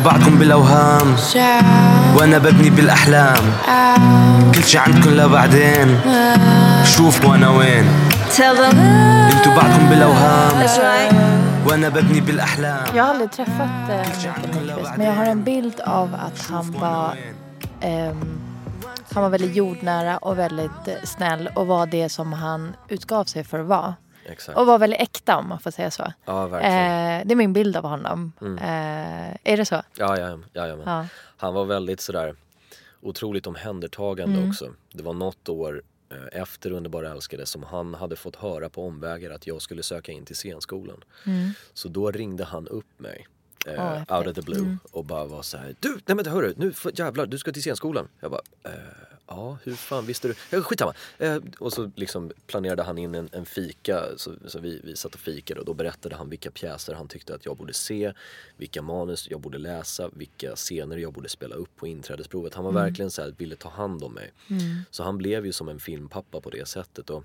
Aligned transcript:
بعدكم 0.00 0.38
بالاوهام 0.38 1.16
وانا 2.16 2.38
ببني 2.38 2.70
بالاحلام 2.70 3.44
كل 4.54 4.64
شي 4.64 4.78
عندكم 4.78 5.10
لبعدين 5.10 6.00
شوف 6.84 7.24
وانا 7.24 7.48
وين 7.48 7.84
Tell 8.36 8.56
them 8.56 8.76
انتوا 9.36 9.54
بعدكم 9.56 9.88
بالاوهام 9.88 10.66
that's 10.66 10.78
right. 10.78 11.14
وانا 11.70 11.88
ببني 11.88 12.20
بالاحلام 12.20 12.84
Jag 12.94 13.04
har 13.04 13.10
aldrig 13.10 13.30
träffat 13.30 13.90
eh, 13.90 14.06
Mikael 14.16 14.66
Nyqvist 14.66 14.96
men 14.96 15.06
jag 15.06 15.14
har 15.14 15.26
en 15.26 15.44
bild 15.44 15.80
av 15.80 16.14
att 16.14 16.46
han 16.50 16.72
var 16.80 17.14
ehm, 17.80 18.38
han 19.14 19.22
var 19.22 19.30
väldigt 19.30 19.56
jordnära 19.56 20.16
och 20.18 20.38
väldigt 20.38 20.88
eh, 20.88 20.94
snäll 21.04 21.50
och 21.54 21.66
var 21.66 21.86
det 21.86 22.08
som 22.08 22.32
han 22.32 22.76
utgav 22.88 23.24
sig 23.24 23.44
för 23.44 23.58
att 23.60 23.66
vara. 23.66 23.94
Exakt. 24.25 24.57
Och 24.57 24.65
var 24.67 24.79
väldigt 24.79 25.01
äkta 25.01 25.37
om 25.37 25.49
man 25.49 25.59
får 25.59 25.71
säga 25.71 25.91
så. 25.91 26.13
Ja. 26.25 26.45
Eh, 26.45 27.25
det 27.25 27.33
är 27.33 27.35
min 27.35 27.53
bild 27.53 27.77
av 27.77 27.83
honom. 27.83 28.31
Eh, 28.41 29.31
är 29.43 29.57
det 29.57 29.65
så? 29.65 29.75
Ja, 29.97 30.17
ja, 30.19 30.39
ja, 30.53 30.67
ja. 30.67 30.77
Ja. 30.85 31.05
Han 31.37 31.53
var 31.53 31.65
väldigt 31.65 32.01
sådär 32.01 32.35
otroligt 33.01 33.47
omhändertagande 33.47 34.37
Mm. 34.37 34.49
också. 34.49 34.73
Det 34.93 35.03
var 35.03 35.13
något 35.13 35.49
år 35.49 35.81
eh, 36.09 36.41
efter 36.41 36.71
Underbara 36.71 37.11
älskade 37.11 37.45
som 37.45 37.63
han 37.63 37.93
hade 37.93 38.15
fått 38.15 38.35
höra 38.35 38.69
på 38.69 38.87
omvägar 38.87 39.31
att 39.31 39.47
jag 39.47 39.61
skulle 39.61 39.83
söka 39.83 40.11
in 40.11 40.25
till 40.25 40.35
scenskolan. 40.35 41.03
Så 41.73 41.87
då 41.87 42.11
ringde 42.11 42.43
han 42.43 42.67
upp 42.67 42.99
mig. 42.99 43.27
eh. 43.67 43.73
Mm. 43.73 43.97
out 44.17 44.27
of 44.27 44.35
the 44.35 44.41
blue 44.41 44.77
och 44.91 45.05
bara 45.05 45.25
var 45.25 45.41
så 45.41 45.57
här. 45.57 45.75
Du, 45.79 45.99
nej 46.05 46.15
men 46.15 46.25
hörru, 46.25 46.53
nu 46.57 46.73
för, 46.73 46.91
jävlar 46.99 47.25
du 47.25 47.37
ska 47.37 47.51
till 47.51 47.61
scenskolan. 47.61 48.07
Jag 48.19 48.31
bara, 48.31 48.41
eh, 48.63 48.71
ja 49.31 49.57
hur 49.63 49.75
fan 49.75 50.05
visste 50.05 50.27
du? 50.27 50.35
Ja, 50.49 50.61
skitsamma. 50.61 50.93
Eh, 51.17 51.37
och 51.59 51.73
så 51.73 51.91
liksom 51.95 52.31
planerade 52.47 52.83
han 52.83 52.97
in 52.97 53.15
en, 53.15 53.29
en 53.31 53.45
fika 53.45 54.03
så, 54.17 54.33
så 54.45 54.59
vi, 54.59 54.81
vi 54.83 54.95
satt 54.95 55.13
och 55.13 55.19
fikade 55.19 55.59
och 55.59 55.65
då 55.65 55.73
berättade 55.73 56.15
han 56.15 56.29
vilka 56.29 56.51
pjäser 56.51 56.93
han 56.93 57.07
tyckte 57.07 57.35
att 57.35 57.45
jag 57.45 57.57
borde 57.57 57.73
se, 57.73 58.13
vilka 58.57 58.81
manus 58.81 59.27
jag 59.29 59.39
borde 59.39 59.57
läsa, 59.57 60.09
vilka 60.13 60.55
scener 60.55 60.97
jag 60.97 61.13
borde 61.13 61.29
spela 61.29 61.55
upp 61.55 61.75
på 61.75 61.87
inträdesprovet. 61.87 62.53
Han 62.53 62.65
var 62.65 62.71
verkligen 62.71 63.11
så 63.11 63.21
här, 63.21 63.33
ville 63.37 63.55
ta 63.55 63.69
hand 63.69 64.03
om 64.03 64.13
mig. 64.13 64.33
Så 64.91 65.03
han 65.03 65.17
blev 65.17 65.45
ju 65.45 65.51
som 65.51 65.69
en 65.69 65.79
filmpappa 65.79 66.41
på 66.41 66.49
det 66.49 66.67
sättet. 66.67 67.09
Och, 67.09 67.23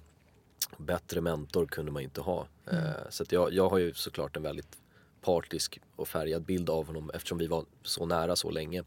Bättre 0.76 1.20
mentor 1.20 1.66
kunde 1.66 1.92
man 1.92 2.02
inte 2.02 2.20
ha. 2.20 2.46
Eh, 2.70 3.10
så 3.10 3.22
att 3.22 3.32
jag, 3.32 3.52
jag 3.52 3.68
har 3.68 3.78
ju 3.78 3.94
såklart 3.94 4.36
en 4.36 4.42
väldigt 4.42 4.76
partisk 5.20 5.80
och 5.96 6.08
färgad 6.08 6.42
bild 6.42 6.70
av 6.70 6.86
honom 6.86 7.10
eftersom 7.14 7.38
vi 7.38 7.46
var 7.46 7.64
så 7.82 8.06
nära 8.06 8.36
så 8.36 8.50
länge. 8.50 8.84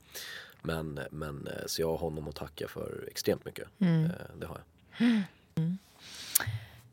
Men, 0.61 0.99
men 1.11 1.47
eh, 1.47 1.53
så 1.67 1.81
jag 1.81 1.87
har 1.89 1.97
honom 1.97 2.27
att 2.27 2.35
tacka 2.35 2.67
för 2.67 3.05
extremt 3.11 3.45
mycket. 3.45 3.67
Eh, 3.79 3.87
Det 4.39 4.45
har 4.45 4.57
jag. 4.97 5.15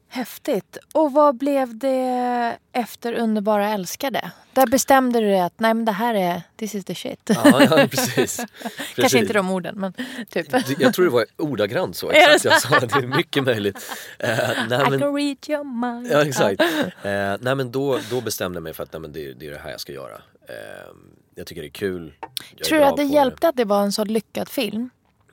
Häftigt. 0.09 0.79
Och 0.95 1.13
vad 1.13 1.37
blev 1.37 1.79
det 1.79 2.59
efter 2.73 3.13
Underbara 3.13 3.69
älskade? 3.69 4.31
Där 4.53 4.67
bestämde 4.67 5.21
du 5.21 5.27
dig 5.27 5.41
att 5.41 5.61
nej 5.61 5.75
men 5.75 5.85
det 5.85 5.93
här 5.93 6.15
är, 6.15 6.43
this 6.57 6.75
is 6.75 6.85
the 6.85 6.95
shit. 6.95 7.21
Ja, 7.25 7.63
ja 7.63 7.69
precis. 7.91 8.37
Kanske 8.37 8.95
Precis. 8.95 9.15
inte 9.21 9.33
de 9.33 9.51
orden 9.51 9.75
men 9.81 9.93
typ. 10.29 10.47
Jag 10.81 10.95
tror 10.95 11.05
det 11.05 11.11
var 11.11 11.27
ordagrant 11.37 11.97
så. 11.97 12.11
Exakt 12.11 12.45
jag 12.45 12.61
sa 12.63 12.81
det. 12.81 12.87
Det 12.87 12.95
är 12.95 13.17
mycket 13.17 13.45
möjligt. 13.45 13.93
Eh, 14.19 14.29
nej, 14.69 14.87
I 14.87 14.91
men, 14.91 15.01
can 15.01 15.15
read 15.17 15.37
your 15.49 15.65
mind. 15.65 16.13
Ja 16.13 16.23
exakt. 16.25 16.61
Eh, 16.61 17.37
nej 17.41 17.55
men 17.55 17.71
då, 17.73 17.99
då 18.11 18.21
bestämde 18.21 18.57
jag 18.57 18.63
mig 18.63 18.73
för 18.73 18.83
att 18.83 18.93
nej, 18.93 19.01
men 19.01 19.13
det, 19.13 19.33
det 19.33 19.47
är 19.47 19.51
det 19.51 19.59
här 19.59 19.71
jag 19.71 19.81
ska 19.81 19.93
göra. 19.93 20.15
Eh, 20.49 20.95
jag 21.39 21.47
tycker 21.47 21.63
det 21.63 21.69
är 21.69 21.71
kul. 21.71 22.15
Jag 22.57 22.69
Tror 22.69 22.79
du 22.79 22.85
att 22.85 22.97
det 22.97 23.05
hjälpte 23.05 23.49
att 23.49 23.57
det 23.57 23.65
var 23.65 23.83
en 23.83 23.93
så 23.93 24.05
lyckad 24.05 24.49
film? 24.49 24.91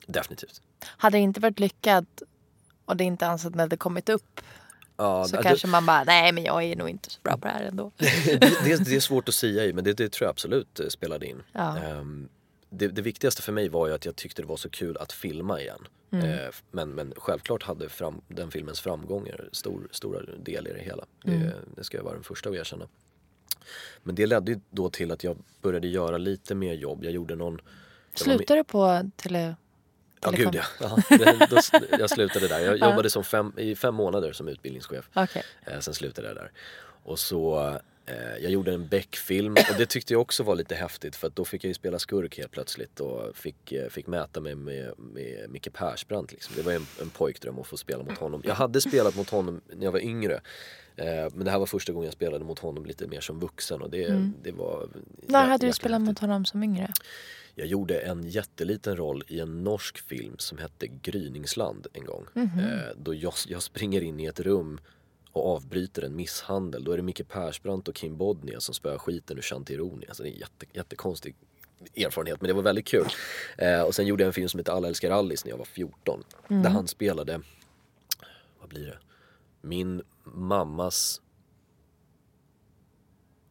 Definitivt. 0.08 0.62
Hade 0.86 1.18
det 1.18 1.22
inte 1.22 1.40
varit 1.40 1.60
lyckad 1.60 2.06
och 2.86 2.98
det 2.98 3.04
inte 3.04 3.28
ansett 3.28 3.56
hade 3.56 3.78
kommit 3.78 4.10
upp 4.10 4.42
Ja, 4.98 5.26
så 5.28 5.38
det, 5.38 5.44
kanske 5.44 5.68
man 5.68 5.86
bara, 5.86 6.04
nej 6.04 6.32
men 6.32 6.44
jag 6.44 6.64
är 6.64 6.76
nog 6.76 6.90
inte 6.90 7.10
så 7.10 7.20
bra 7.24 7.38
på 7.38 7.48
det 7.48 7.54
här 7.54 7.64
ändå. 7.64 7.92
det, 7.98 8.40
det, 8.66 8.86
det 8.86 8.96
är 8.96 9.00
svårt 9.00 9.30
att 9.30 9.36
säga 9.36 9.66
i 9.66 9.74
men 9.74 9.84
det, 9.84 9.94
det 9.94 10.10
tror 10.10 10.26
jag 10.26 10.30
absolut 10.30 10.80
eh, 10.80 10.88
spelade 10.88 11.26
in. 11.26 11.44
Ja. 11.52 11.78
Ehm, 11.78 12.30
det, 12.70 12.88
det 12.88 13.02
viktigaste 13.02 13.42
för 13.42 13.52
mig 13.52 13.70
var 13.70 13.88
ju 13.88 13.94
att 13.94 14.06
jag 14.06 14.16
tyckte 14.16 14.42
det 14.42 14.48
var 14.48 14.58
så 14.58 14.70
kul 14.70 14.98
att 14.98 15.12
filma 15.12 15.62
igen. 15.62 15.88
Mm. 16.12 16.26
Eh, 16.30 16.50
men, 16.72 16.90
men 16.90 17.14
självklart 17.18 17.64
hade 17.64 17.90
fram, 17.90 18.22
den 18.28 18.52
filmens 18.52 18.82
framgångar 18.82 19.50
stor, 19.52 19.88
stora 19.92 20.22
del 20.38 20.68
i 20.68 20.74
det 20.74 20.84
hela. 20.84 21.06
Mm. 21.26 21.42
Det, 21.42 21.54
det 21.76 21.84
ska 21.84 21.98
jag 21.98 22.04
vara 22.04 22.14
den 22.14 22.24
första 22.24 22.50
att 22.50 22.56
erkänna. 22.56 22.88
Men 24.04 24.16
det 24.16 24.26
ledde 24.26 24.52
ju 24.52 24.60
då 24.70 24.90
till 24.90 25.12
att 25.12 25.24
jag 25.24 25.38
började 25.62 25.88
göra 25.88 26.18
lite 26.18 26.56
mer 26.56 26.74
jobb. 26.74 27.04
Jag 27.04 27.14
gjorde 27.14 27.36
någon... 27.36 27.62
Slutade 28.16 28.60
du 28.60 28.64
på 28.64 29.10
tele... 29.16 29.56
Ja 30.22 30.32
Telekom? 30.32 30.52
gud 30.52 30.62
ja. 30.80 30.98
ja 31.10 31.18
det, 31.18 31.48
då, 31.50 31.60
jag 32.00 32.10
slutade 32.10 32.48
där. 32.48 32.60
Jag 32.60 32.78
jobbade 32.78 33.10
som 33.10 33.24
fem, 33.24 33.54
i 33.58 33.76
fem 33.76 33.96
månader 33.96 34.34
som 34.34 34.48
utbildningschef. 34.48 35.10
Okej. 35.14 35.44
Eh, 35.66 35.80
sen 35.80 35.94
slutade 35.94 36.28
jag 36.28 36.38
där. 36.38 36.52
Och 37.04 37.20
så, 37.20 37.74
jag 38.42 38.52
gjorde 38.52 38.74
en 38.74 38.88
Beck-film 38.88 39.54
och 39.54 39.78
det 39.78 39.86
tyckte 39.86 40.14
jag 40.14 40.22
också 40.22 40.44
var 40.44 40.56
lite 40.56 40.76
häftigt 40.76 41.16
för 41.16 41.28
att 41.28 41.36
då 41.36 41.46
fick 41.46 41.64
jag 41.64 41.68
ju 41.68 41.74
spela 41.74 42.00
skurk 42.00 42.38
helt 42.38 42.52
plötsligt 42.52 43.00
och 43.00 43.38
fick, 43.38 43.72
eh, 43.72 43.90
fick 43.90 44.08
mäta 44.08 44.42
mig 44.42 44.56
med, 44.56 44.94
med 44.98 45.50
Micke 45.50 45.74
Persbrandt. 45.74 46.32
Liksom. 46.32 46.56
Det 46.56 46.62
var 46.62 46.72
en, 46.72 46.86
en 47.02 47.10
pojkdröm 47.10 47.60
att 47.60 47.68
få 47.68 47.78
spela 47.78 48.04
mot 48.04 48.18
honom. 48.18 48.42
Jag 48.46 48.56
hade 48.56 48.82
spelat 48.82 49.16
mot 49.16 49.30
honom 49.30 49.62
när 49.74 49.84
jag 49.84 49.92
var 49.92 50.00
yngre. 50.00 50.42
Eh, 50.96 51.06
men 51.34 51.46
det 51.46 51.52
här 51.52 51.60
var 51.60 51.66
första 51.66 51.94
gången 51.94 52.06
jag 52.06 52.14
spelade 52.14 52.46
mot 52.46 52.60
honom 52.60 52.86
lite 52.86 53.08
mer 53.08 53.22
som 53.22 53.40
vuxen 53.40 53.82
och 53.82 53.90
det, 53.90 54.32
det 54.44 54.52
var 54.52 54.90
När 55.28 55.48
hade 55.48 55.68
du 55.68 55.74
spelat 55.74 56.02
mot 56.02 56.20
honom 56.20 56.46
som 56.46 56.64
yngre? 56.64 56.94
Jag 57.56 57.68
gjorde 57.68 58.00
en 58.00 58.24
jätteliten 58.24 58.96
roll 58.96 59.24
i 59.28 59.40
en 59.40 59.64
norsk 59.64 59.98
film 59.98 60.36
som 60.38 60.58
hette 60.58 60.88
Gryningsland 60.88 61.88
en 61.94 62.06
gång. 62.06 62.26
Mhm. 62.34 62.60
Eh, 62.60 62.82
då 62.98 63.14
jag, 63.14 63.34
jag 63.48 63.62
springer 63.62 64.02
in 64.02 64.20
i 64.20 64.26
ett 64.26 64.40
rum 64.40 64.80
och 65.34 65.56
avbryter 65.56 66.02
en 66.02 66.16
misshandel. 66.16 66.84
Då 66.84 66.92
är 66.92 66.98
det 66.98 67.04
Micke 67.04 67.28
Persbrandt 67.28 67.88
och 67.88 67.96
Kim 67.96 68.18
Bodnia 68.18 68.60
som 68.60 68.74
spöar 68.74 68.98
skiten 68.98 69.38
ur 69.38 69.42
Shanti 69.42 69.78
Rooney. 69.78 70.08
Alltså 70.08 70.24
det 70.24 70.30
är 70.30 70.34
en 70.34 70.40
jätte, 70.40 70.66
jättekonstig 70.74 71.36
erfarenhet 71.96 72.42
men 72.42 72.48
det 72.48 72.54
var 72.54 72.62
väldigt 72.62 72.88
kul. 72.88 73.08
Eh, 73.58 73.82
och 73.82 73.96
sen 73.96 74.06
gjorde 74.06 74.24
jag 74.24 74.28
en 74.28 74.34
film 74.34 74.50
som 74.50 74.58
heter 74.60 74.72
Alla 74.74 74.88
älskar 74.88 75.12
Alice 75.12 75.46
när 75.46 75.52
jag 75.52 75.58
var 75.58 75.66
14. 75.66 76.24
Där 76.48 76.70
han 76.70 76.88
spelade, 76.88 77.42
vad 78.60 78.70
blir 78.70 78.86
det? 78.86 78.98
Min 79.62 80.02
mammas 80.24 81.22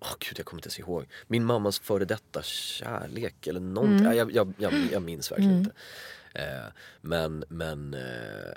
Åh 0.01 0.15
gud, 0.19 0.39
jag 0.39 0.47
kommer 0.47 0.59
inte 0.59 0.67
ens 0.67 0.79
ihåg. 0.79 1.07
Min 1.27 1.45
mammas 1.45 1.79
före 1.79 2.05
detta 2.05 2.43
kärlek 2.43 3.47
eller 3.47 3.61
någonting. 3.61 4.07
Ja, 4.07 4.15
Jag, 4.15 4.33
jag, 4.33 4.53
jag, 4.59 4.73
jag 4.93 5.03
minns 5.03 5.33
verkligen 5.33 5.59
inte. 5.59 5.71
Eh, 6.35 6.73
men 7.01 7.45
men 7.49 7.95
eh, 7.95 8.53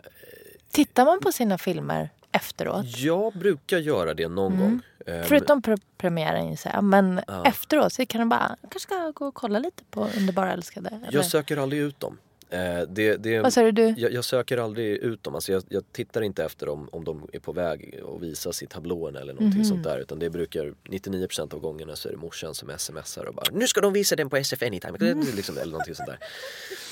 Tittar 0.72 1.06
man 1.06 1.20
på 1.20 1.32
sina 1.32 1.58
filmer 1.58 2.10
efteråt? 2.36 2.86
jag 2.98 3.34
brukar 3.34 3.78
göra 3.78 4.14
det 4.14 4.28
någon 4.28 4.60
gång. 4.60 4.82
Eh, 5.06 5.22
Förutom 5.24 5.62
pre- 5.62 5.82
premiären 5.98 6.50
gissar 6.50 6.72
jag. 6.74 6.84
Men 6.84 7.22
efteråt 7.46 7.94
så 7.94 8.06
kan 8.06 8.20
man 8.22 8.30
bara, 8.30 8.56
kanske 8.62 8.80
ska 8.80 9.12
gå 9.16 9.26
och 9.28 9.34
kolla 9.36 9.60
lite 9.60 9.84
på 9.90 10.08
Underbara 10.18 10.54
älskade. 10.54 10.90
Eller? 10.90 11.10
jag 11.12 11.26
söker 11.26 11.58
aldrig 11.58 11.82
ut 11.82 12.00
dem. 12.00 12.18
Eh, 12.50 12.82
det, 12.90 13.16
det, 13.18 13.40
Vad 13.40 13.54
sa 13.54 13.72
du? 13.72 13.94
jag, 13.98 14.12
jag 14.14 14.26
söker 14.26 14.58
aldrig 14.58 14.88
ut 14.98 15.24
dem, 15.24 15.36
alltså 15.36 15.52
jag, 15.52 15.64
jag 15.70 15.84
tittar 15.92 16.22
inte 16.22 16.44
efter 16.44 16.66
dem 16.66 16.90
om 16.92 17.04
de 17.04 17.30
är 17.34 17.40
på 17.40 17.52
väg 17.52 18.00
att 18.16 18.22
visas 18.22 18.64
i 18.64 18.68
tablån 18.68 19.16
eller 19.16 19.34
någonting 19.34 19.60
Mhm. 19.62 19.66
sånt 19.66 19.84
där. 19.84 20.00
Utan 20.00 20.20
det 20.20 20.30
brukar 20.30 20.74
99% 20.84 21.54
av 21.54 21.60
gångerna 21.60 21.96
så 21.96 22.08
är 22.08 22.12
det 22.12 22.18
morsan 22.18 22.56
som 22.56 22.70
smsar 22.78 23.26
och 23.26 23.34
bara 23.36 23.46
Nu 23.52 23.68
ska 23.68 23.82
de 23.82 23.94
visa 23.94 24.16
den 24.16 24.30
på 24.30 24.38
SF 24.38 24.62
Anytime, 24.64 24.98
Mm. 25.02 25.26
liksom, 25.36 25.58
eller 25.58 25.72
någonting 25.72 25.96
sånt 25.96 26.08
där. 26.10 26.20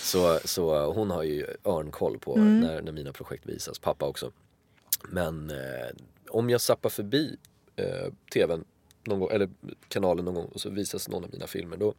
Så, 0.02 0.40
så 0.46 0.92
hon 0.94 1.12
har 1.12 1.24
ju 1.24 1.46
örnkoll 1.66 2.20
på 2.20 2.36
Mm. 2.36 2.60
när, 2.60 2.82
när 2.82 2.92
mina 2.92 3.12
projekt 3.12 3.46
visas, 3.46 3.80
pappa 3.80 4.06
också. 4.06 4.32
Men 5.10 5.50
eh, 5.50 5.58
om 6.30 6.50
jag 6.50 6.62
zappar 6.62 6.90
förbi 6.90 7.38
eh, 7.76 8.14
tvn 8.34 8.64
någon 9.04 9.20
gång, 9.20 9.30
eller 9.32 9.50
kanalen 9.88 10.26
någon 10.26 10.34
gång 10.34 10.46
och 10.46 10.62
så 10.62 10.70
visas 10.70 11.10
någon 11.10 11.24
av 11.24 11.30
mina 11.34 11.48
filmer 11.48 11.78
då 11.78 11.94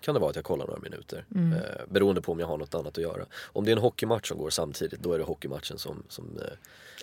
kan 0.00 0.14
det 0.14 0.20
vara 0.20 0.30
att 0.30 0.36
jag 0.36 0.44
kollar 0.44 0.66
några 0.66 0.80
minuter. 0.80 1.24
Mm. 1.34 1.52
Eh, 1.52 1.60
beroende 1.88 2.22
på 2.22 2.32
om 2.32 2.40
jag 2.40 2.46
har 2.46 2.58
något 2.58 2.74
annat 2.74 2.98
att 2.98 3.02
göra. 3.04 3.26
Om 3.42 3.64
det 3.64 3.70
är 3.70 3.76
en 3.76 3.82
hockeymatch 3.82 4.28
som 4.28 4.38
går 4.38 4.50
samtidigt 4.50 5.00
då 5.00 5.12
är 5.12 5.18
det 5.18 5.24
hockeymatchen 5.24 5.78
som, 5.78 6.02
som, 6.08 6.38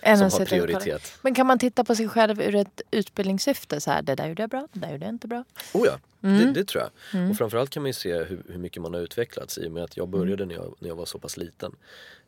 eh, 0.02 0.16
som 0.16 0.30
har 0.30 0.44
prioritet. 0.46 1.18
Men 1.22 1.34
kan 1.34 1.46
man 1.46 1.58
titta 1.58 1.84
på 1.84 1.94
sig 1.94 2.08
själv 2.08 2.40
ur 2.42 2.54
ett 2.54 2.82
utbildningssyfte? 2.90 3.80
Så 3.80 3.90
här, 3.90 4.02
det 4.02 4.14
där 4.14 4.28
gjorde 4.28 4.42
jag 4.42 4.50
bra, 4.50 4.68
det 4.72 4.80
där 4.80 4.92
gjorde 4.92 5.04
jag 5.04 5.14
inte 5.14 5.28
bra. 5.28 5.44
Oh 5.74 5.86
ja, 5.86 5.98
Mm. 6.24 6.38
det, 6.38 6.60
det 6.60 6.64
tror 6.64 6.82
jag. 6.82 7.30
Och 7.30 7.36
framförallt 7.36 7.70
kan 7.70 7.82
man 7.82 7.88
ju 7.88 7.92
se 7.92 8.22
hur, 8.22 8.42
hur 8.48 8.58
mycket 8.58 8.82
man 8.82 8.94
har 8.94 9.00
utvecklats 9.00 9.58
i 9.58 9.68
och 9.68 9.72
med 9.72 9.84
att 9.84 9.96
jag 9.96 10.08
började 10.08 10.46
när, 10.46 10.54
jag, 10.54 10.74
när 10.78 10.88
jag 10.88 10.96
var 10.96 11.06
så 11.06 11.18
pass 11.18 11.36
liten. 11.36 11.76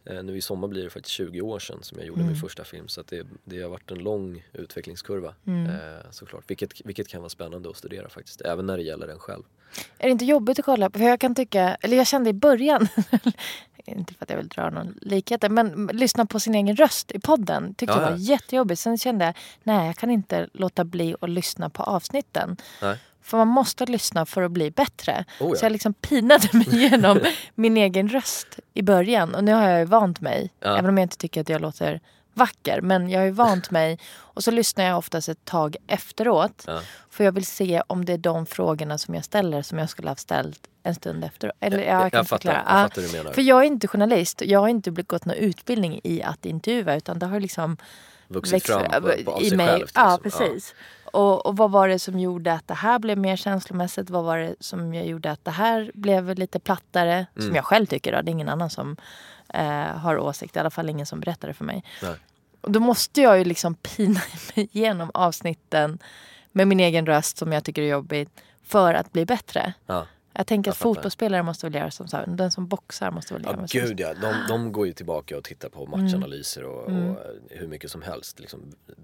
Eh, 0.06 0.22
nu 0.22 0.36
i 0.36 0.40
sommar 0.40 0.68
blir 0.68 0.84
det 0.84 0.90
faktiskt 0.90 1.12
20 1.14 1.40
år 1.40 1.58
sedan 1.58 1.78
som 1.82 1.98
jag 1.98 2.06
gjorde 2.06 2.20
Mm. 2.20 2.32
min 2.32 2.40
första 2.40 2.64
film 2.64 2.88
så 2.88 3.02
det, 3.02 3.26
det 3.44 3.62
har 3.62 3.68
varit 3.68 3.90
en 3.90 3.98
lång 3.98 4.44
utvecklingskurva 4.52 5.34
Mm. 5.46 5.66
eh, 5.70 5.76
såklart. 6.10 6.44
Vilket, 6.50 6.86
vilket 6.86 7.08
kan 7.08 7.20
vara 7.20 7.28
spännande 7.30 7.70
att 7.70 7.76
studera 7.76 8.08
faktiskt, 8.08 8.40
även 8.40 8.66
när 8.66 8.76
det 8.76 8.82
gäller 8.82 9.08
en 9.08 9.18
själv. 9.18 9.42
Är 9.98 10.04
det 10.06 10.10
inte 10.10 10.24
jobbigt 10.24 10.58
att 10.58 10.64
kolla 10.64 10.90
på? 10.90 10.98
För 10.98 11.06
jag 11.06 11.20
kan 11.20 11.34
tycka, 11.34 11.74
eller 11.74 11.96
jag 11.96 12.06
kände 12.06 12.30
i 12.30 12.32
början, 12.32 12.88
inte 13.86 14.14
för 14.14 14.24
att 14.24 14.30
jag 14.30 14.36
vill 14.36 14.48
dra 14.48 14.70
någon 14.70 14.98
likhet, 15.00 15.50
men 15.50 15.86
lyssna 15.92 16.26
på 16.26 16.40
sin 16.40 16.54
egen 16.54 16.76
röst 16.76 17.12
i 17.12 17.20
podden 17.20 17.74
tyckte 17.74 17.94
Ja, 17.94 18.00
jag 18.00 18.06
ja. 18.06 18.10
var 18.10 18.18
jättejobbigt. 18.18 18.80
Sen 18.80 18.98
kände 18.98 19.24
jag, 19.24 19.34
nej 19.62 19.86
jag 19.86 19.96
kan 19.96 20.10
inte 20.10 20.48
låta 20.52 20.84
bli 20.84 21.14
att 21.20 21.30
lyssna 21.30 21.70
på 21.70 21.82
avsnitten. 21.82 22.56
Nej. 22.82 22.98
För 23.24 23.36
man 23.38 23.48
måste 23.48 23.86
lyssna 23.86 24.26
för 24.26 24.42
att 24.42 24.50
bli 24.50 24.70
bättre. 24.70 25.24
Oh 25.40 25.48
ja. 25.50 25.56
Så 25.56 25.64
jag 25.64 25.72
liksom 25.72 25.94
pinade 25.94 26.48
mig 26.52 26.66
igenom 26.74 27.20
min 27.54 27.76
egen 27.76 28.08
röst 28.08 28.46
i 28.74 28.82
början. 28.82 29.34
Och 29.34 29.44
nu 29.44 29.52
har 29.52 29.68
jag 29.68 29.78
ju 29.78 29.84
vant 29.84 30.20
mig. 30.20 30.50
Ja. 30.60 30.78
Även 30.78 30.90
om 30.90 30.98
jag 30.98 31.04
inte 31.04 31.16
tycker 31.16 31.40
att 31.40 31.48
jag 31.48 31.60
låter 31.60 32.00
vacker. 32.34 32.80
Men 32.80 33.10
jag 33.10 33.20
har 33.20 33.24
ju 33.26 33.30
vant 33.32 33.70
mig. 33.70 33.98
Och 34.16 34.44
så 34.44 34.50
lyssnar 34.50 34.84
jag 34.84 34.98
oftast 34.98 35.28
ett 35.28 35.44
tag 35.44 35.76
efteråt. 35.86 36.64
Ja. 36.66 36.80
För 37.10 37.24
jag 37.24 37.32
vill 37.32 37.46
se 37.46 37.82
om 37.86 38.04
det 38.04 38.12
är 38.12 38.18
de 38.18 38.46
frågorna 38.46 38.98
som 38.98 39.14
jag 39.14 39.24
ställer 39.24 39.62
som 39.62 39.78
jag 39.78 39.90
skulle 39.90 40.08
ha 40.08 40.16
ställt 40.16 40.60
en 40.82 40.94
stund 40.94 41.24
efter. 41.24 41.52
Eller 41.60 41.78
ja, 41.78 41.84
jag, 41.84 42.12
kan 42.12 42.18
jag, 42.18 42.28
fattar, 42.28 42.36
förklara. 42.36 42.56
jag 42.66 42.78
Ja. 42.80 42.88
fattar 42.88 43.02
hur 43.02 43.08
du 43.08 43.16
menar. 43.18 43.32
För 43.32 43.42
jag 43.42 43.60
är 43.62 43.66
inte 43.66 43.88
journalist. 43.88 44.42
Jag 44.44 44.60
har 44.60 44.68
inte 44.68 44.90
gått 44.90 45.24
någon 45.24 45.36
utbildning 45.36 46.00
i 46.04 46.22
att 46.22 46.46
intervjua. 46.46 46.94
Utan 46.96 47.18
det 47.18 47.26
har 47.26 47.40
liksom 47.40 47.76
Vuxit 48.28 48.52
växt 48.54 48.66
fram 48.66 49.02
på, 49.02 49.12
på, 49.24 49.30
av 49.32 49.42
i 49.42 49.48
sig 49.48 49.56
mig. 49.56 49.66
själv. 49.66 49.86
Ja, 49.94 50.18
liksom. 50.24 50.40
precis. 50.48 50.74
Och, 51.14 51.46
och 51.46 51.56
vad 51.56 51.70
var 51.70 51.88
det 51.88 51.98
som 51.98 52.18
gjorde 52.18 52.52
att 52.52 52.68
det 52.68 52.74
här 52.74 52.98
blev 52.98 53.18
mer 53.18 53.36
känslomässigt? 53.36 54.10
Vad 54.10 54.24
var 54.24 54.38
det 54.38 54.54
som 54.60 54.94
jag 54.94 55.06
gjorde 55.06 55.30
att 55.30 55.44
det 55.44 55.50
här 55.50 55.90
blev 55.94 56.34
lite 56.38 56.58
plattare? 56.60 57.12
Mm. 57.36 57.46
Som 57.48 57.54
jag 57.54 57.64
själv 57.64 57.86
tycker. 57.86 58.12
Då. 58.12 58.22
Det 58.22 58.30
är 58.30 58.32
ingen 58.32 58.48
annan 58.48 58.70
som 58.70 58.96
eh, 59.54 59.64
har 59.96 60.18
åsikt. 60.18 60.56
I 60.56 60.58
alla 60.58 60.70
fall 60.70 60.90
ingen 60.90 61.06
som 61.06 61.20
berättar 61.20 61.48
det 61.48 61.54
för 61.54 61.64
mig. 61.64 61.84
Nej. 62.02 62.14
Och 62.60 62.70
då 62.70 62.80
måste 62.80 63.20
jag 63.20 63.38
ju 63.38 63.44
liksom 63.44 63.74
pina 63.74 64.20
mig 64.56 64.68
igenom 64.72 65.10
avsnitten 65.14 65.98
med 66.52 66.68
min 66.68 66.80
egen 66.80 67.06
röst 67.06 67.36
som 67.36 67.52
jag 67.52 67.64
tycker 67.64 67.82
är 67.82 67.86
jobbigt. 67.88 68.30
För 68.62 68.94
att 68.94 69.12
bli 69.12 69.26
bättre. 69.26 69.72
Ja. 69.86 70.06
Jag 70.32 70.46
tänker 70.46 70.68
Jag 70.68 70.72
att 70.72 70.78
fattar. 70.78 70.94
fotbollsspelare 70.94 71.42
måste 71.42 71.66
väl 71.66 71.74
göra 71.74 71.90
som 71.90 72.08
så 72.08 72.16
här. 72.16 72.26
Den 72.26 72.50
som 72.50 72.66
boxar 72.68 73.10
måste 73.10 73.34
väl 73.34 73.42
göra 73.44 73.56
Ja 73.60 73.66
som 73.68 73.80
gud 73.80 74.00
ja, 74.00 74.14
de, 74.14 74.34
de 74.48 74.72
går 74.72 74.86
ju 74.86 74.92
tillbaka 74.92 75.36
och 75.36 75.44
tittar 75.44 75.68
på 75.68 75.86
matchanalyser 75.86 76.64
och, 76.64 76.90
Mm. 76.90 77.10
och 77.10 77.18
hur 77.50 77.68
mycket 77.68 77.90
som 77.90 78.02
helst, 78.02 78.40
liksom 78.40 78.60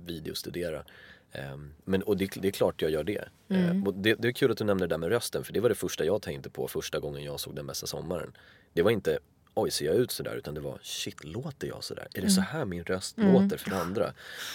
videostuderar. 0.07 0.85
Ehm, 1.33 1.73
men, 1.85 2.03
och 2.03 2.17
det, 2.17 2.31
det 2.37 2.49
är 2.49 2.53
klart 2.53 2.83
jag 2.83 2.91
gör 2.91 3.05
det. 3.05 3.29
Mm. 3.49 3.71
Ehm, 3.87 4.03
det. 4.03 4.15
Det 4.15 4.29
är 4.29 4.33
kul 4.33 4.51
att 4.51 4.59
du 4.59 4.65
nämner 4.65 4.87
det 4.87 4.93
där 4.93 4.99
med 4.99 5.09
rösten 5.09 5.45
för 5.45 5.53
det 5.53 5.61
var 5.61 5.69
det 5.69 5.75
första 5.75 6.05
jag 6.05 6.23
tänkte 6.23 6.51
på 6.51 6.69
första 6.69 6.99
gången 6.99 7.25
jag 7.25 7.41
såg 7.41 7.57
Den 7.57 7.67
bästa 7.67 7.87
sommaren. 7.87 8.33
Det 8.73 8.83
var 8.83 8.91
inte 8.91 9.19
oj 9.55 9.71
ser 9.71 9.87
jag 9.87 9.95
ut 9.95 10.11
sådär 10.11 10.35
utan 10.37 10.55
det 10.55 10.61
var 10.61 10.79
shit 10.83 11.25
låter 11.25 11.69
jag 11.69 11.85
sådär? 11.85 12.09
Är 12.15 12.21
det 12.23 12.31
så 12.31 12.41
Mm. 12.41 12.49
här 12.53 12.65
min 12.65 12.85
röst 12.85 13.19
låter 13.19 13.57
för 13.57 13.71
andra? 13.71 14.07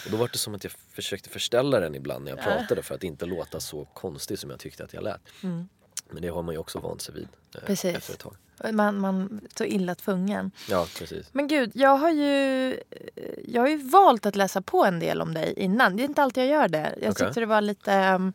Och 0.06 0.12
då 0.12 0.18
var 0.18 0.30
det 0.32 0.38
som 0.38 0.56
att 0.56 0.64
jag 0.64 0.74
försökte 0.92 1.30
förställa 1.30 1.80
den 1.80 1.96
ibland 1.96 2.26
när 2.26 2.32
jag 2.32 2.40
pratade 2.42 2.82
för 2.84 2.96
att 2.96 3.04
inte 3.04 3.26
låta 3.26 3.60
så 3.60 3.86
konstig 3.86 4.40
som 4.40 4.50
jag 4.50 4.60
tyckte 4.60 4.84
att 4.84 4.94
jag 4.94 5.04
lät. 5.04 5.22
Men 6.10 6.22
det 6.22 6.28
har 6.28 6.42
man 6.44 6.56
ju 6.56 6.60
också 6.60 6.80
vant 6.80 7.02
sig 7.02 7.16
vid 7.16 7.28
eh. 7.56 7.62
Precis. 7.66 7.96
efter 7.96 8.14
ett 8.14 8.20
tag. 8.20 8.36
Man, 8.74 9.00
man 9.00 9.42
så 9.58 9.64
illa 9.64 9.96
tvungen. 9.96 10.52
Ja 10.70 10.88
precis. 11.00 11.28
Men 11.32 11.48
gud, 11.48 11.72
jag 11.74 11.98
har 11.98 12.10
ju 12.10 12.80
jag 13.48 13.62
har 13.62 13.68
ju 13.70 13.78
valt 13.78 14.26
att 14.26 14.36
läsa 14.36 14.62
på 14.62 14.86
en 14.86 15.00
del 15.00 15.22
om 15.22 15.34
dig 15.34 15.54
innan. 15.58 15.98
Det 15.98 16.04
är 16.04 16.06
inte 16.06 16.24
alltid 16.24 16.44
jag 16.44 16.50
gör 16.52 16.68
det. 16.68 16.96
Jag 17.02 17.12
Okej. 17.12 17.26
tyckte 17.26 17.40
det 17.40 17.46
var 17.46 17.62
lite 17.62 18.14
um, 18.14 18.34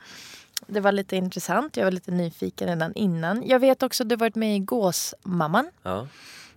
det 0.66 0.80
var 0.80 0.92
lite 0.92 1.16
intressant. 1.16 1.76
Jag 1.76 1.84
var 1.84 1.90
lite 1.90 2.10
nyfiken 2.10 2.68
redan 2.68 2.94
innan. 2.94 3.42
Jag 3.46 3.58
vet 3.58 3.82
också 3.82 4.02
att 4.02 4.08
du 4.08 4.16
varit 4.16 4.34
med 4.34 4.56
i 4.56 4.58
Gåsmamman. 4.58 5.70
Ja. 5.82 6.06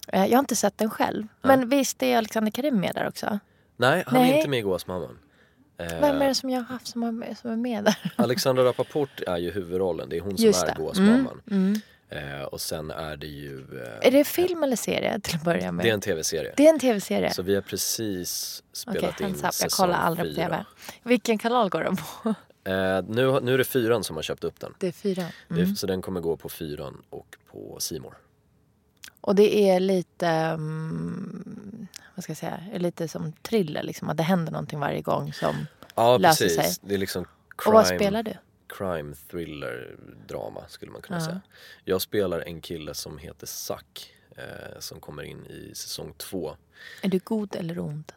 Eh, 0.08 0.26
Jag 0.26 0.32
har 0.38 0.40
inte 0.40 0.56
sett 0.56 0.78
den 0.78 0.90
själv. 0.90 1.28
Men 1.42 1.70
visst 1.70 2.04
är 2.04 2.18
Alexander 2.18 2.52
Karim 2.52 2.80
med 2.80 2.92
där 2.96 3.08
också? 3.08 3.40
Nej, 3.78 4.04
han 4.08 4.16
är 4.16 4.22
Nej. 4.26 4.38
inte 4.38 4.50
med 4.50 4.60
i 4.60 4.62
Gåsmamman. 4.62 5.20
Eh, 5.92 6.02
Vem 6.02 6.22
är 6.22 6.28
det 6.28 6.36
som 6.36 6.50
jag 6.50 6.60
har 6.60 6.66
haft 6.66 6.88
som, 6.88 7.04
har, 7.04 7.36
som 7.42 7.52
är 7.52 7.56
med 7.56 7.84
där? 7.84 7.96
Alexandra 8.16 8.64
Rappaport 8.66 9.22
är 9.28 9.38
ju 9.38 9.52
huvudrollen, 9.52 10.10
det 10.10 10.18
är 10.18 10.22
hon 10.22 10.38
som 10.38 10.46
Just 10.46 10.64
är 10.64 10.68
det. 10.68 10.74
Gåsmamman. 10.78 11.42
Mm, 11.52 11.80
Eh, 12.10 12.42
och 12.44 12.62
sen 12.62 12.92
är 12.92 13.18
det 13.18 13.28
ju... 13.28 13.58
Eh, 13.60 14.08
Är 14.08 14.12
det 14.12 14.24
film 14.24 14.64
eller 14.64 14.76
serie 14.76 15.20
till 15.20 15.36
att 15.36 15.44
börja 15.44 15.72
med? 15.72 15.86
det 15.86 15.90
är 15.90 15.94
en 15.94 16.02
tv-serie. 16.02 16.54
Det 16.58 16.66
är 16.66 16.70
en 16.74 16.80
tv-serie? 16.80 17.34
Så 17.34 17.42
vi 17.42 17.56
har 17.56 17.62
precis 17.62 18.64
spelat 18.74 19.20
in 19.20 19.26
hands 19.26 19.38
up. 19.40 19.44
Jag 19.44 19.54
säsong 19.54 19.86
kollar 19.86 19.98
aldrig 20.00 20.36
på 20.36 20.42
fyra. 20.42 20.48
tv. 20.50 20.66
Vilken 21.04 21.38
kanal 21.38 21.70
går 21.70 21.84
den 21.84 21.96
på? 21.96 22.34
Eh, 22.66 23.04
nu, 23.08 23.40
nu 23.42 23.54
är 23.54 23.58
det 23.58 23.64
fyran 23.64 24.04
som 24.04 24.16
har 24.16 24.24
köpt 24.24 24.44
upp 24.44 24.60
den. 24.60 24.74
Det 24.80 24.88
är 24.88 24.92
fyra. 24.92 25.24
Det, 25.48 25.62
är- 25.62 25.66
så 25.66 25.88
den 25.88 26.02
kommer 26.02 26.22
gå 26.22 26.38
på 26.38 26.50
fyran 26.50 27.02
och 27.10 27.36
på 27.52 27.76
Simor. 27.80 28.18
Och 29.22 29.36
det 29.36 29.70
är 29.70 29.80
lite, 29.80 30.28
mm, 30.28 31.88
vad 32.16 32.24
ska 32.24 32.32
jag 32.32 32.38
säga, 32.38 32.60
är 32.74 32.80
lite 32.80 33.08
som 33.08 33.32
thriller 33.32 33.84
liksom. 33.84 34.10
Att 34.10 34.18
det 34.18 34.24
händer 34.24 34.52
någonting 34.52 34.80
varje 34.80 35.02
gång 35.02 35.34
som... 35.34 35.56
Ja 35.96 36.18
Löser 36.18 36.46
precis. 36.46 36.76
sig. 36.76 36.88
Det 36.90 36.94
är 36.94 36.98
liksom 37.00 37.26
Och 37.68 37.74
vad 37.74 37.86
crime, 37.88 38.00
spelar 38.00 38.24
du? 38.24 38.34
crime 38.68 39.16
thriller 39.32 39.96
drama 40.28 40.64
skulle 40.68 40.92
man 40.92 41.02
kunna 41.02 41.20
Ja. 41.20 41.26
säga. 41.26 41.42
Jag 41.84 42.02
spelar 42.02 42.40
en 42.40 42.62
kille 42.62 42.94
som 42.94 43.18
heter 43.18 43.48
Zack. 43.48 44.14
Eh, 44.36 44.80
som 44.80 45.00
kommer 45.00 45.24
in 45.24 45.46
i 45.46 45.76
säsong 45.76 46.14
två. 46.18 46.56
Är 47.02 47.10
du 47.10 47.20
god 47.20 47.56
eller 47.56 47.80
ond? 47.80 48.12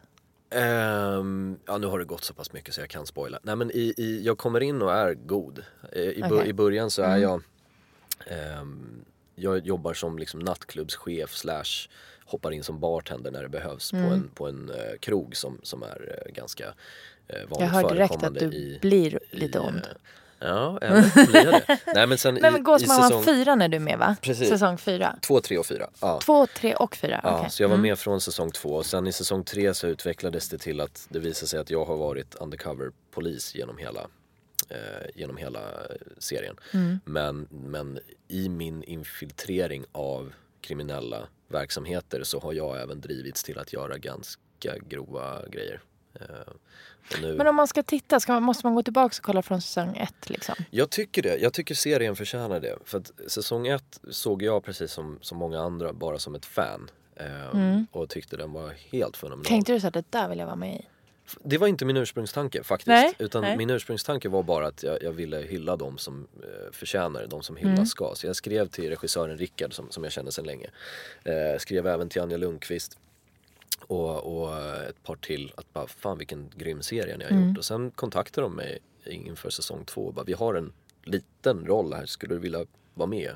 Ehm, 0.51 1.59
ja 1.67 1.79
nu 1.79 1.87
har 1.87 1.99
det 1.99 2.05
gått 2.05 2.25
så 2.25 2.35
pass 2.35 2.53
mycket 2.53 2.75
så 2.75 2.81
jag 2.81 2.91
kan 2.91 3.07
spoila. 3.07 3.39
Nej 3.43 3.57
men 3.57 3.71
i, 3.71 3.95
i, 3.97 4.23
jag 4.25 4.39
kommer 4.39 4.61
in 4.61 4.83
och 4.83 4.93
är 4.93 5.15
god. 5.15 5.65
Eh, 5.93 6.01
I, 6.03 6.23
Okej. 6.25 6.49
i 6.49 6.53
början 6.53 6.91
så 6.91 7.03
är 7.03 7.17
jag 7.17 7.43
ehm, 8.26 9.05
Jag 9.38 9.66
jobbar 9.66 9.95
som 9.95 10.19
liksom 10.19 10.40
nattklubbschef 10.40 11.35
slash 11.35 11.88
hoppar 12.25 12.52
in 12.52 12.64
som 12.64 12.81
bartender 12.81 13.31
när 13.31 13.43
det 13.43 13.49
behövs 13.49 13.90
på 13.90 13.97
en, 13.97 14.31
på 14.35 14.49
en 14.49 14.71
eh, 14.71 14.99
krog 15.00 15.37
som, 15.37 15.61
som 15.62 15.83
är 15.83 16.23
eh, 16.26 16.33
ganska 16.33 16.64
eh, 17.28 17.37
vanligt 17.49 17.61
Jag 17.61 17.66
hör 17.69 17.95
direkt 17.95 18.23
att 18.23 18.35
du 18.35 18.47
i, 18.47 18.78
blir 18.81 19.19
lite 19.31 19.59
i, 19.59 19.61
ond. 19.61 19.88
Ja, 20.38 20.78
eller 20.83 21.26
blir 21.26 21.45
jag 21.45 21.55
det? 21.66 21.78
Nej 21.95 22.07
men 22.07 22.19
sen 22.19 22.35
Men 22.35 22.57
i 22.57 22.61
Gåsmamman 22.61 23.09
säsong 23.09 23.25
fyra 23.25 23.55
när 23.55 23.69
du 23.69 23.76
är 23.76 23.81
med 23.81 23.99
va? 23.99 24.16
Precis. 24.21 24.49
Säsong 24.49 24.78
fyra. 24.78 25.16
två, 25.23 25.40
tre 25.40 25.59
och 25.59 25.66
fyra. 25.66 25.90
Ja. 26.00 26.21
Två, 26.21 26.47
tre 26.47 26.75
och 26.75 26.97
fyra? 26.97 27.21
Ja, 27.23 27.28
Okej. 27.28 27.38
Mm. 27.38 27.50
så 27.50 27.62
jag 27.62 27.69
var 27.69 27.76
med 27.76 27.99
från 27.99 28.21
säsong 28.21 28.50
två 28.50 28.69
och 28.69 28.87
sen 28.87 29.07
i 29.07 29.12
säsong 29.12 29.45
tre 29.45 29.75
så 29.75 29.87
utvecklades 29.87 30.49
det 30.49 30.59
till 30.59 30.81
att 30.81 31.07
det 31.09 31.19
visade 31.19 31.47
sig 31.47 31.61
att 31.61 31.71
jag 31.71 31.85
har 31.85 31.97
varit 31.97 32.35
undercover 32.35 32.90
polis 33.11 33.55
genom 33.55 33.78
hela, 33.78 34.00
eh, 34.68 34.76
genom 35.14 35.37
hela 35.37 35.61
serien. 36.18 36.56
Mm. 36.73 36.99
Men, 37.04 37.49
men 37.50 37.99
i 38.28 38.49
min 38.49 38.82
infiltrering 38.82 39.85
av 39.92 40.32
kriminella 40.61 41.28
verksamheter 41.49 42.23
så 42.23 42.40
har 42.40 42.52
jag 42.52 42.82
även 42.82 43.00
drivits 43.00 43.42
till 43.42 43.58
att 43.58 43.73
göra 43.73 43.99
ganska 43.99 44.78
grova 44.88 45.49
grejer. 45.49 45.80
Eh, 46.14 46.26
nu, 47.23 47.35
Men 47.35 47.46
om 47.46 47.56
man 47.56 47.66
ska 47.66 47.82
titta, 47.82 48.20
ska 48.20 48.32
man, 48.32 48.42
måste 48.42 48.66
man 48.66 48.75
gå 48.75 48.82
tillbaka 48.82 49.14
och 49.18 49.25
kolla 49.25 49.42
från 49.42 49.61
säsong 49.61 49.96
ett 49.96 50.30
liksom? 50.30 50.54
Jag 50.70 50.90
tycker 50.90 51.23
det. 51.23 51.37
Jag 51.37 51.52
tycker 51.52 51.75
serien 51.75 52.16
förtjänar 52.16 52.61
det. 52.61 52.78
För 52.85 52.99
att 52.99 53.11
säsong 53.26 53.66
ett 53.66 54.00
såg 54.11 54.42
jag 54.42 54.64
precis 54.64 54.92
som, 54.92 55.18
som 55.20 55.38
många 55.38 55.61
andra 55.61 55.92
bara 55.92 56.18
som 56.18 56.35
ett 56.35 56.46
fan. 56.46 56.90
Eh, 57.16 57.80
Och 57.90 58.08
tyckte 58.08 58.37
den 58.37 58.52
var 58.52 58.70
helt 58.90 59.16
fenomenal. 59.16 59.46
Mm. 59.46 59.49
Tänkte 59.49 59.73
du 59.73 59.80
så 59.80 59.87
att 59.87 59.94
det 59.94 60.11
där 60.11 60.28
vill 60.28 60.38
jag 60.38 60.46
vara 60.46 60.56
med 60.56 60.75
i? 60.75 60.87
Det 61.42 61.59
var 61.59 61.66
inte 61.66 61.85
min 61.85 61.97
ursprungstanke 61.97 62.62
faktiskt. 62.62 62.87
Nej, 62.87 63.14
utan 63.18 63.42
nej. 63.42 63.56
min 63.56 63.71
ursprungstanke 63.71 64.28
var 64.28 64.42
bara 64.42 64.66
att 64.66 64.83
jag, 64.83 65.02
jag 65.02 65.12
ville 65.12 65.37
hylla 65.38 65.76
de 65.76 65.99
som 65.99 66.26
eh, 66.42 66.73
förtjänar 66.73 67.26
de 67.26 67.42
som 67.42 67.56
hyllas 67.56 67.73
Mm. 67.75 67.87
ska. 67.87 68.12
Så 68.14 68.26
jag 68.26 68.37
skrev 68.37 68.68
till 68.68 68.88
regissören 68.88 69.38
Rickard 69.38 69.75
som, 69.75 69.90
som 69.90 70.04
jag 70.04 70.12
känner 70.12 70.30
sedan 70.30 70.45
länge. 70.47 70.71
Eh, 71.25 71.59
skrev 71.59 71.87
även 71.87 72.09
till 72.09 72.23
Anja 72.23 72.37
Lundqvist 72.37 72.99
och, 73.80 74.40
och 74.40 74.56
ett 74.88 75.02
par 75.02 75.16
till 75.16 75.52
att 75.56 75.73
bara 75.73 75.87
fan 75.87 76.18
vilken 76.18 76.50
grym 76.56 76.83
serie 76.83 77.16
ni 77.16 77.25
har 77.25 77.30
Mm. 77.30 77.49
gjort. 77.49 77.59
Och 77.59 77.64
sen 77.64 77.90
kontaktade 77.90 78.45
de 78.47 78.56
mig 78.56 78.78
inför 79.04 79.50
säsong 79.50 79.85
två 79.85 80.06
och 80.06 80.14
bara 80.14 80.25
vi 80.25 80.33
har 80.33 80.54
en 80.54 80.73
liten 81.04 81.66
roll 81.66 81.92
här, 81.92 82.06
skulle 82.06 82.35
du 82.35 82.38
vilja 82.38 82.64
vara 82.95 83.06
med? 83.09 83.33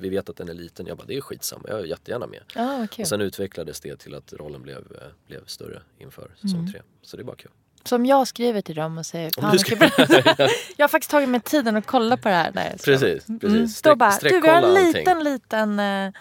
Vi 0.00 0.08
vet 0.08 0.28
att 0.28 0.36
den 0.36 0.48
är 0.48 0.54
liten. 0.54 0.86
Jag 0.86 0.96
bara, 0.96 1.06
det 1.06 1.16
är 1.16 1.20
skitsamma, 1.20 1.64
jag 1.68 1.80
är 1.80 1.84
jättegärna 1.84 2.26
med. 2.26 2.40
Vad 2.54 2.90
kul. 2.90 3.02
Och 3.02 3.08
sen 3.08 3.20
utvecklades 3.20 3.80
det 3.80 3.96
till 3.96 4.14
att 4.14 4.32
rollen 4.32 4.62
blev, 4.62 4.76
eh, 4.78 5.08
blev 5.26 5.44
större 5.46 5.82
inför 5.98 6.30
säsong 6.42 6.60
Mm. 6.60 6.72
tre. 6.72 6.82
Så 7.02 7.16
det 7.16 7.22
är 7.22 7.24
bara 7.24 7.36
kul. 7.36 7.50
Som 7.84 8.06
jag 8.06 8.28
skriver 8.28 8.60
till 8.60 8.74
dem 8.76 8.98
och 8.98 9.06
säger, 9.06 9.30
Om 9.36 9.42
"Fan, 9.42 9.58
ska- 9.58 9.76
kul." 9.76 9.90
jag 10.76 10.82
har 10.84 10.88
faktiskt 10.88 11.10
tagit 11.10 11.28
mig 11.28 11.40
tiden 11.40 11.76
att 11.76 11.86
kolla 11.86 12.16
på 12.16 12.28
det 12.28 12.34
här. 12.34 12.50
Nej. 12.54 12.76
Precis, 12.84 13.26
precis. 13.26 13.26
Mm. 13.42 13.60
Då 13.62 13.66
Streck- 13.66 13.96
bara, 13.96 14.18
du 14.22 14.40
vi 14.40 14.48
har 14.48 14.62
en 14.62 14.74
liten, 14.74 15.08
allting. 15.18 15.32
liten... 15.32 15.80
Uh, 15.80 16.12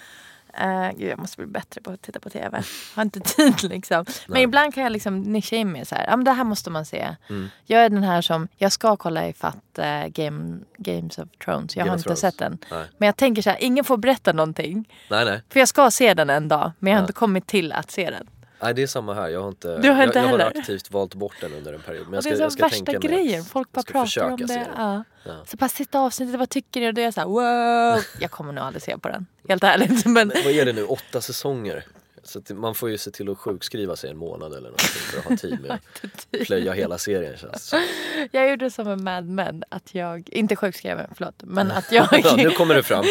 uh, 0.62 0.92
gud, 0.98 1.12
jag 1.12 1.20
måste 1.20 1.38
bli 1.38 1.46
bättre 1.46 1.82
på 1.82 1.92
att 1.92 2.02
titta 2.02 2.20
på 2.20 2.30
TV. 2.30 2.58
Jag 2.58 2.64
har 2.96 3.04
inte 3.04 3.20
tid 3.20 3.64
liksom. 3.64 3.98
Men 4.28 4.34
Nej. 4.34 4.44
ibland 4.44 4.74
kan 4.74 4.84
jag 4.84 4.92
liksom 4.92 5.22
nischa 5.22 5.56
in 5.56 5.72
mig 5.72 5.86
så 5.86 5.96
här. 5.96 6.06
Ja, 6.08 6.16
men 6.16 6.24
det 6.26 6.32
här 6.32 6.44
måste 6.44 6.70
man 6.70 6.86
se. 6.86 7.16
Mm. 7.30 7.50
Jag 7.66 7.86
är 7.86 7.90
den 7.90 8.04
här 8.04 8.22
som, 8.22 8.48
jag 8.58 8.72
ska 8.72 8.96
kolla 8.98 9.28
ifatt 9.28 9.80
uh, 9.80 10.08
Game, 10.08 10.60
Games 10.78 11.18
of 11.18 11.30
Thrones. 11.46 11.76
Jag 11.76 11.82
Game 11.86 11.90
har 11.90 11.98
inte 11.98 12.04
Thrones. 12.04 12.20
sett 12.20 12.38
den. 12.38 12.58
Nej. 12.72 12.86
Men 12.98 13.06
jag 13.06 13.16
tänker 13.18 13.42
så 13.42 13.50
här, 13.50 13.58
ingen 13.64 13.84
får 13.84 13.98
berätta 13.98 14.34
någonting. 14.34 14.90
Nej, 15.10 15.26
nej. 15.26 15.42
För 15.50 15.60
jag 15.60 15.68
ska 15.70 15.92
se 15.92 16.14
den 16.14 16.30
en 16.30 16.48
dag. 16.48 16.72
Men 16.80 16.92
jag 16.92 16.98
har 16.98 17.02
Ja. 17.02 17.04
inte 17.04 17.14
kommit 17.14 17.48
till 17.48 17.72
att 17.72 17.92
se 17.92 18.10
den. 18.10 18.28
Nej, 18.64 18.74
det 18.74 18.84
är 18.84 18.88
samma 18.88 19.14
här. 19.14 19.30
Jag 19.30 19.42
har 19.42 19.48
inte, 19.48 19.78
Du 19.78 19.90
har 19.90 20.04
inte 20.04 20.20
jag, 20.20 20.28
jag 20.28 20.32
har 20.32 20.60
aktivt 20.60 20.92
valt 20.92 21.16
bort 21.16 21.36
den 21.42 21.54
under 21.54 21.74
en 21.74 21.82
period. 21.82 22.06
Men 22.06 22.14
jag 22.14 22.24
det 22.24 22.30
ska, 22.30 22.38
är 22.38 22.42
jag 22.42 22.52
så 22.52 22.60
värsta 22.60 22.94
grejen. 22.94 23.44
Folk 23.46 23.72
bara 23.72 23.84
pratar 23.84 24.32
om 24.32 24.38
det. 24.38 24.68
Ja. 24.76 25.04
Ja. 25.24 25.32
Så 25.46 25.58
bara 25.58 25.70
sista 25.70 26.00
avsnittet, 26.00 26.40
vad 26.40 26.50
tycker 26.50 26.82
ni? 26.82 26.90
Och 26.90 26.94
då 26.94 27.02
är 27.02 27.06
jag 27.06 27.14
så 27.14 27.20
här, 27.20 27.28
wow. 27.28 28.04
Jag 28.20 28.32
kommer 28.32 28.54
nog 28.54 28.64
aldrig 28.64 28.84
se 28.84 28.98
på 28.98 29.10
den. 29.10 29.26
Helt 29.48 29.64
ärligt. 29.64 30.06
Men 30.06 30.14
Men 30.28 30.32
vad 30.44 30.54
är 30.54 30.66
det 30.66 30.74
nu, 30.74 30.86
åtta 30.86 31.22
säsonger? 31.22 31.86
Så 32.26 32.42
man 32.54 32.76
får 32.76 32.90
ju 32.90 32.98
se 32.98 33.12
till 33.12 33.30
att 33.30 33.38
sjukskriva 33.38 33.96
sig 33.96 34.10
en 34.10 34.18
månad 34.18 34.52
eller 34.52 34.62
någonting 34.70 34.88
för 34.88 35.20
att 35.20 35.26
ha 35.26 35.38
tid 35.38 35.62
med 35.62 35.72
att 35.72 36.46
plöja 36.46 36.74
hela 36.74 36.98
serien 36.98 37.38
känns 37.38 37.70
det 37.70 37.84
jag 38.32 38.50
gjorde 38.50 38.72
som 38.72 38.88
en 38.88 39.04
Mad 39.04 39.26
Men. 39.26 39.64
Att 39.70 39.96
jag, 39.96 40.30
inte 40.30 40.56
sjukskriven, 40.56 41.10
förlåt. 41.16 41.36
Men 41.44 41.72
att 41.72 41.92
jag... 41.92 42.08
Ja, 42.24 42.36
nu 42.36 42.52
kommer 42.52 42.76
det 42.76 42.84
fram. 42.84 43.06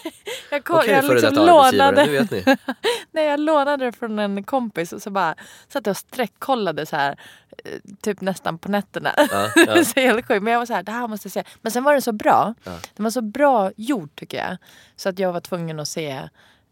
jag, 0.50 0.64
kom, 0.64 0.76
Okej 0.78 0.90
jag 0.90 1.04
före 1.04 1.14
liksom 1.14 1.34
detta 1.34 1.46
lånade, 1.46 2.06
nu 2.06 2.12
vet 2.12 2.30
ni. 2.30 2.44
nej, 3.10 3.26
jag 3.26 3.40
lånade 3.40 3.84
det 3.84 3.92
från 3.92 4.18
en 4.18 4.44
kompis 4.44 4.92
och 4.92 5.02
så 5.02 5.10
bara 5.10 5.34
satt 5.68 5.86
jag 5.86 5.92
och 5.92 5.96
streckkollade 5.96 6.86
så 6.86 6.96
här. 6.96 7.16
eh, 7.64 7.72
Typ 8.02 8.20
nästan 8.20 8.58
på 8.58 8.70
nätterna. 8.70 9.14
Ja, 9.16 9.50
ja. 9.66 9.84
så 9.84 10.00
helt 10.00 10.26
sjukt. 10.28 10.42
Men 10.42 10.52
jag 10.52 10.58
var 10.60 10.66
så 10.66 10.74
här, 10.74 10.82
det 10.82 10.92
här 10.92 11.08
måste 11.08 11.26
jag 11.26 11.32
se. 11.32 11.44
Men 11.62 11.72
sen 11.72 11.84
var 11.84 11.92
den 11.92 12.02
så 12.02 12.12
bra. 12.12 12.54
Ja. 12.64 12.78
Den 12.96 13.04
var 13.04 13.10
så 13.10 13.22
bra 13.22 13.72
gjord 13.76 14.10
tycker 14.16 14.38
jag. 14.38 14.56
Så 14.96 15.08
att 15.08 15.18
jag 15.18 15.32
var 15.32 15.40
tvungen 15.40 15.80
att 15.80 15.88
se, 15.88 16.28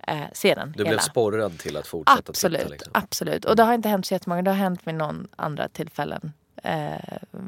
eh, 0.06 0.20
se 0.32 0.54
den 0.54 0.72
Du 0.72 0.78
hela. 0.78 0.88
blev 0.90 0.98
sporrad 0.98 1.58
till 1.58 1.76
att 1.76 1.86
fortsätta 1.86 2.22
Absolut, 2.30 2.58
titta 2.60 2.70
liksom. 2.72 2.90
absolut. 2.94 3.44
Och 3.44 3.56
det 3.56 3.62
har 3.62 3.74
inte 3.74 3.88
hänt 3.88 4.06
så 4.06 4.14
jättemånga. 4.14 4.42
Det 4.42 4.50
har 4.50 4.56
hänt 4.58 4.80
vid 4.84 4.94
någon 4.94 5.28
andra 5.36 5.68
tillfällen. 5.68 6.32
Eh, 6.62 6.94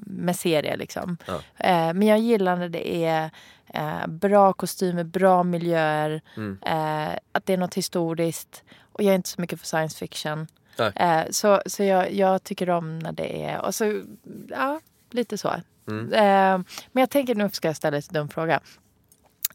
med 0.06 0.36
serier 0.36 0.76
liksom. 0.76 1.16
Ja. 1.26 1.34
Eh, 1.56 1.92
men 1.94 2.02
jag 2.02 2.18
gillar 2.18 2.56
när 2.56 2.68
det 2.68 3.04
är 3.04 3.30
eh, 3.74 4.06
bra 4.06 4.52
kostymer, 4.52 5.04
bra 5.04 5.42
miljöer. 5.42 6.20
Mm. 6.36 6.58
Eh, 6.66 7.18
att 7.32 7.46
det 7.46 7.52
är 7.52 7.56
något 7.56 7.74
historiskt. 7.74 8.62
Och 8.92 9.02
jag 9.02 9.10
är 9.10 9.14
inte 9.14 9.28
så 9.28 9.40
mycket 9.40 9.60
för 9.60 9.66
science 9.66 9.98
fiction. 9.98 10.46
Eh, 10.94 11.22
så 11.30 11.62
så 11.66 11.82
jag, 11.84 12.12
jag 12.12 12.42
tycker 12.42 12.70
om 12.70 12.98
när 12.98 13.12
det 13.12 13.44
är... 13.44 13.60
Och 13.60 13.74
så, 13.74 14.02
ja, 14.48 14.80
lite 15.10 15.38
så. 15.38 15.54
Mm. 15.88 16.12
Eh, 16.12 16.66
men 16.92 17.00
jag 17.00 17.10
tänker, 17.10 17.34
nu 17.34 17.50
ska 17.52 17.68
jag 17.68 17.76
ställa 17.76 17.96
en 17.96 18.02
dum 18.10 18.28
fråga. 18.28 18.60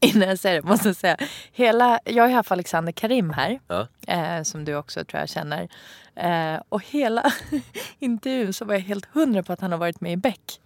Innan 0.00 0.28
jag 0.28 0.38
säger 0.38 0.62
det 0.62 0.68
måste 0.68 0.88
jag 0.88 0.96
säga. 0.96 1.16
Hela, 1.52 2.00
jag 2.04 2.22
har 2.22 2.28
ju 2.28 2.34
haft 2.34 2.52
Alexander 2.52 2.92
Karim 2.92 3.30
här. 3.30 3.60
Ja. 3.68 3.86
Eh, 4.06 4.42
som 4.42 4.64
du 4.64 4.74
också 4.74 5.04
tror 5.04 5.20
jag 5.20 5.28
känner. 5.28 5.68
Eh, 6.14 6.60
och 6.68 6.84
hela 6.84 7.32
intervjun 7.98 8.52
så 8.52 8.64
var 8.64 8.74
jag 8.74 8.80
helt 8.80 9.06
hundra 9.12 9.42
på 9.42 9.52
att 9.52 9.60
han 9.60 9.72
har 9.72 9.78
varit 9.78 10.00
med 10.00 10.12
i 10.12 10.16
Beck. 10.16 10.60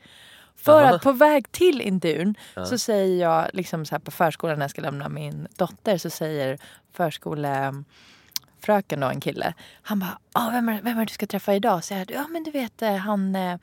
För 0.57 0.83
Aha. 0.83 0.95
att 0.95 1.03
på 1.03 1.13
väg 1.13 1.53
till 1.53 1.81
intervjun 1.81 2.35
så 2.67 2.79
säger 2.79 3.23
jag 3.23 3.51
liksom 3.53 3.87
så 3.87 3.95
här 3.95 4.01
på 4.01 4.11
förskolan 4.11 4.59
när 4.59 4.65
jag 4.65 4.71
ska 4.71 4.83
lämna 4.83 5.09
min 5.09 5.49
dotter 5.57 5.99
så 5.99 6.11
säger 6.11 6.59
förskolefröken 6.93 9.01
då 9.01 9.07
en 9.07 9.21
kille. 9.21 9.55
Han 9.83 9.99
bara, 9.99 10.19
ah, 10.33 10.51
vem, 10.51 10.69
är, 10.69 10.83
vem 10.83 10.99
är 10.99 11.07
du 11.07 11.13
ska 11.13 11.27
träffa 11.27 11.55
idag? 11.55 11.85
Så 11.85 11.95
jag, 11.95 12.11
ja 12.11 12.29
men 12.29 12.45
du 12.45 12.51
vet 12.51 12.83
eh, 12.83 12.97
han, 12.97 13.37
eh, 13.37 13.59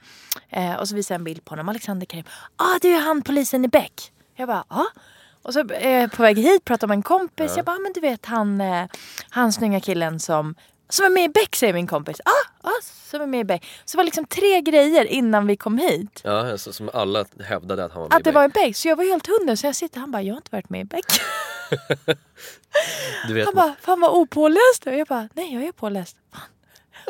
eh, 0.50 0.76
och 0.76 0.90
så 0.90 0.96
visar 0.96 1.16
jag 1.16 1.20
en 1.20 1.24
bild 1.24 1.46
på 1.46 1.52
honom, 1.52 1.70
Alexander 1.70 2.06
Karim. 2.06 2.26
Ja 2.58 2.66
ah, 2.66 2.80
det 2.82 2.94
är 2.94 3.02
han 3.02 3.22
polisen 3.22 3.66
i 3.66 3.68
Beck. 3.68 4.12
Jag 4.36 4.48
bara, 4.48 4.64
ja. 4.70 4.86
Och 5.46 5.54
så 5.54 5.60
eh, 5.70 6.10
på 6.10 6.22
väg 6.22 6.38
hit 6.40 6.66
pratar 6.66 6.88
med 6.88 6.96
en 6.96 7.04
kompis. 7.04 7.54
Jag 7.56 7.66
bara, 7.66 7.76
ah, 7.76 7.80
men 7.80 7.94
du 7.94 8.00
vet 8.00 8.26
han, 8.26 8.62
eh, 8.62 8.86
han 9.30 9.54
snygga 9.54 9.80
killen 9.80 10.20
som 10.20 10.56
som 10.90 11.06
är 11.06 11.10
med 11.10 11.24
i 11.24 11.30
Beck 11.30 11.56
säger 11.56 11.74
min 11.74 11.88
kompis. 11.88 12.22
Ah, 12.26 12.68
ah, 12.70 12.82
som 12.82 13.22
är 13.22 13.26
med 13.26 13.40
i 13.40 13.44
Beck. 13.44 13.66
Så 13.86 13.92
det 13.92 13.98
var 13.98 14.04
liksom 14.04 14.26
tre 14.26 14.62
grejer 14.62 15.06
innan 15.06 15.48
vi 15.48 15.58
kom 15.58 15.78
hit. 15.78 16.22
Ja, 16.24 16.52
alltså, 16.52 16.74
som 16.74 16.90
alla 16.94 17.26
hävdade 17.44 17.86
att 17.86 17.92
han 17.92 18.02
var 18.02 18.10
med 18.10 18.18
Att 18.18 18.24
det 18.24 18.30
i 18.30 18.34
var 18.34 18.48
Beck. 18.48 18.58
en 18.58 18.68
Beck. 18.68 18.76
Så 18.76 18.88
jag 18.88 18.96
var 18.96 19.04
helt 19.04 19.28
hundra. 19.28 19.56
Så 19.56 19.66
jag 19.68 19.76
sitter 19.76 20.00
han 20.00 20.12
bara, 20.12 20.22
jag 20.22 20.34
har 20.34 20.38
inte 20.38 20.52
varit 20.52 20.70
med 20.70 20.82
i 20.82 20.86
Beck. 20.86 21.06
Du 23.28 23.34
vet, 23.34 23.46
Han 23.46 23.56
bara, 23.56 23.76
fan 23.82 24.00
vad 24.02 24.12
opåläst 24.12 24.88
är. 24.88 24.92
Jag 24.92 25.08
bara, 25.08 25.30
nej 25.34 25.54
jag 25.54 25.64
är 25.64 25.72
påläst. 25.72 26.18
Fan. 26.34 26.42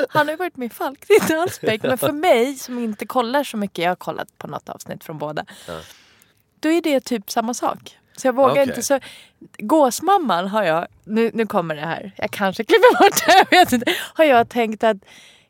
Han 0.09 0.27
har 0.27 0.33
ju 0.33 0.37
varit 0.37 0.57
med 0.57 0.65
i 0.65 0.69
Falk, 0.69 1.03
det 1.07 1.13
är 1.13 1.21
inte 1.21 1.37
alls 1.37 1.61
Beck. 1.61 1.83
Men 1.83 1.97
för 1.97 2.11
mig 2.27 2.55
som 2.55 2.79
inte 2.79 3.05
kollar 3.05 3.43
så 3.43 3.57
mycket, 3.57 3.83
jag 3.83 3.91
har 3.91 3.95
kollat 3.95 4.37
på 4.37 4.47
något 4.47 4.69
avsnitt 4.69 5.03
från 5.03 5.17
båda. 5.17 5.45
Ja. 5.67 5.79
Då 6.59 6.69
är 6.69 6.81
det 6.81 6.99
typ 6.99 7.31
samma 7.31 7.53
sak. 7.53 7.97
Så 8.17 8.27
jag 8.27 8.36
vågar 8.36 8.51
Okej. 8.51 8.63
inte. 8.63 8.81
Så, 8.81 9.00
gåsmamman 9.57 10.48
har 10.48 10.63
jag, 10.63 10.88
nu, 11.03 11.31
nu 11.34 11.45
kommer 11.45 11.75
det 11.75 11.81
här, 11.81 12.12
jag 12.17 12.31
kanske 12.31 12.63
klipper 12.63 12.98
bort 12.98 13.25
det, 13.25 13.34
jag 13.51 13.60
vet 13.60 13.72
inte. 13.74 13.93
Har 14.13 14.25
jag 14.25 14.50
tänkt 14.50 14.84
att, 14.84 14.98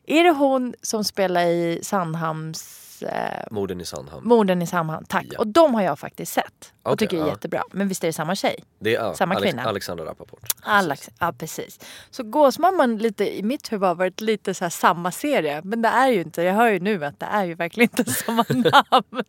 är 0.06 0.24
det 0.24 0.30
hon 0.30 0.74
som 0.82 1.04
spelar 1.04 1.42
i 1.42 1.78
Sandhamns 1.82 2.85
eh, 3.02 3.10
morden 3.50 3.80
i 3.80 3.84
Sandhamn. 3.84 4.28
Morden 4.28 4.62
i 4.62 4.66
Sandhamn? 4.66 5.06
Tack. 5.08 5.26
Ja. 5.30 5.38
Och 5.38 5.46
de 5.46 5.74
har 5.74 5.82
jag 5.82 5.98
faktiskt 5.98 6.32
sett. 6.32 6.72
Och 6.82 6.92
Okej, 6.92 7.08
tycker 7.08 7.22
är 7.22 7.26
ja. 7.26 7.28
jättebra. 7.28 7.62
Men 7.72 7.88
visst 7.88 8.04
är 8.04 8.08
det 8.08 8.12
samma 8.12 8.34
tjej? 8.34 8.64
Det 8.78 8.96
är 8.96 9.04
ja, 9.04 9.14
Samma 9.14 9.34
Alex, 9.34 9.50
kvinna. 9.50 9.68
Alexander 9.68 10.04
Rappaport. 10.04 10.40
Alex, 10.62 11.10
ja 11.18 11.32
precis. 11.38 11.80
Så 12.10 12.22
Gåsmamman 12.22 12.98
lite, 12.98 13.38
i 13.38 13.42
mitt 13.42 13.72
huvud 13.72 13.88
har 13.88 13.94
varit 13.94 14.20
lite 14.20 14.54
så 14.54 14.64
här 14.64 14.70
samma 14.70 15.12
serie. 15.12 15.60
Men 15.64 15.82
det 15.82 15.88
är 15.88 16.08
ju 16.08 16.20
inte, 16.20 16.42
jag 16.42 16.54
hör 16.54 16.68
ju 16.68 16.80
nu 16.80 17.04
att 17.04 17.20
det 17.20 17.26
är 17.26 17.44
ju 17.44 17.54
verkligen 17.54 17.90
inte 17.98 18.12
samma 18.12 18.44
namn. 18.48 19.24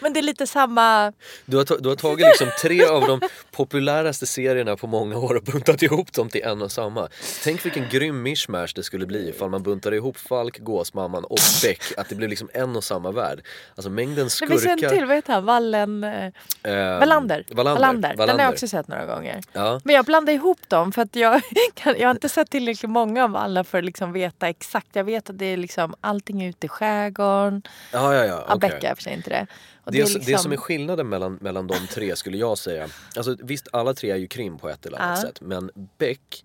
Men 0.00 0.12
det 0.12 0.20
är 0.20 0.22
lite 0.22 0.46
samma, 0.46 1.12
Du 1.46 1.56
har, 1.56 1.82
du 1.82 1.88
har 1.88 1.96
tagit 1.96 2.26
liksom 2.26 2.48
tre 2.62 2.84
av 2.84 3.06
de 3.06 3.20
populäraste 3.50 4.26
serierna 4.26 4.76
på 4.76 4.86
många 4.86 5.18
år 5.18 5.36
och 5.36 5.42
buntat 5.42 5.82
ihop 5.82 6.12
dem 6.12 6.28
till 6.28 6.42
en 6.42 6.62
och 6.62 6.72
samma. 6.72 7.08
Tänk 7.44 7.64
vilken 7.64 7.88
grym 7.88 8.22
mishmash 8.22 8.68
det 8.74 8.82
skulle 8.82 9.06
bli 9.06 9.28
ifall 9.28 9.50
man 9.50 9.62
buntade 9.62 9.96
ihop 9.96 10.16
Falk, 10.16 10.58
Gåsmamman 10.58 11.24
och 11.24 11.38
Beck. 11.62 11.82
Att 11.96 12.08
det 12.08 12.14
blev 12.14 12.30
liksom 12.30 12.50
en 12.54 12.76
och 12.76 12.84
samma 12.84 13.03
värld. 13.12 13.40
Alltså 13.74 13.90
mängden 13.90 14.14
det 14.14 14.20
finns 14.22 14.42
en 14.42 14.58
skurkar. 14.78 14.88
till, 14.88 15.04
vad 15.06 15.16
heter 15.16 15.32
han? 15.32 15.44
Wallen... 15.44 16.04
Eh, 16.04 16.30
Ehm, 16.62 16.98
Wallander. 17.00 17.44
Wallander. 17.52 18.14
Den 18.16 18.28
har 18.28 18.38
jag 18.38 18.52
också 18.52 18.68
sett 18.68 18.88
några 18.88 19.06
gånger. 19.06 19.40
Ja. 19.52 19.80
Men 19.84 19.94
jag 19.94 20.04
blandar 20.04 20.32
ihop 20.32 20.68
dem 20.68 20.92
för 20.92 21.02
att 21.02 21.16
jag, 21.16 21.40
kan, 21.74 21.94
jag 21.98 22.08
har 22.08 22.10
inte 22.14 22.28
sett 22.28 22.50
tillräckligt 22.50 22.90
många 22.90 23.24
av 23.24 23.36
alla 23.36 23.64
för 23.64 23.78
att 23.78 23.84
liksom 23.84 24.12
veta 24.12 24.48
exakt. 24.48 24.88
Jag 24.92 25.04
vet 25.04 25.30
att 25.30 25.38
det 25.38 25.46
är 25.46 25.56
liksom 25.56 25.94
allting 26.00 26.44
ute 26.44 26.66
i 26.66 26.68
skärgården. 26.68 27.62
Ja, 27.92 28.14
ja, 28.14 28.44
ja. 28.48 28.56
Becka 28.56 28.90
är 28.90 28.94
för 28.94 29.02
sig 29.02 29.12
inte 29.14 29.30
det. 29.30 29.46
Och 29.84 29.92
Det, 29.92 29.98
är 29.98 30.02
det 30.04 30.08
som 30.10 30.20
liksom- 30.20 30.52
är 30.52 30.56
skillnaden 30.56 31.08
mellan, 31.08 31.38
mellan 31.40 31.66
de 31.66 31.74
tre 31.90 32.16
skulle 32.16 32.36
jag 32.36 32.58
säga, 32.58 32.88
alltså 33.16 33.36
visst 33.42 33.68
alla 33.72 33.94
tre 33.94 34.10
är 34.10 34.16
ju 34.16 34.26
krim 34.26 34.58
på 34.58 34.68
ett 34.68 34.86
eller 34.86 34.98
annat 34.98 35.18
Ja. 35.22 35.28
sätt 35.28 35.40
men 35.40 35.70
Beck 35.98 36.44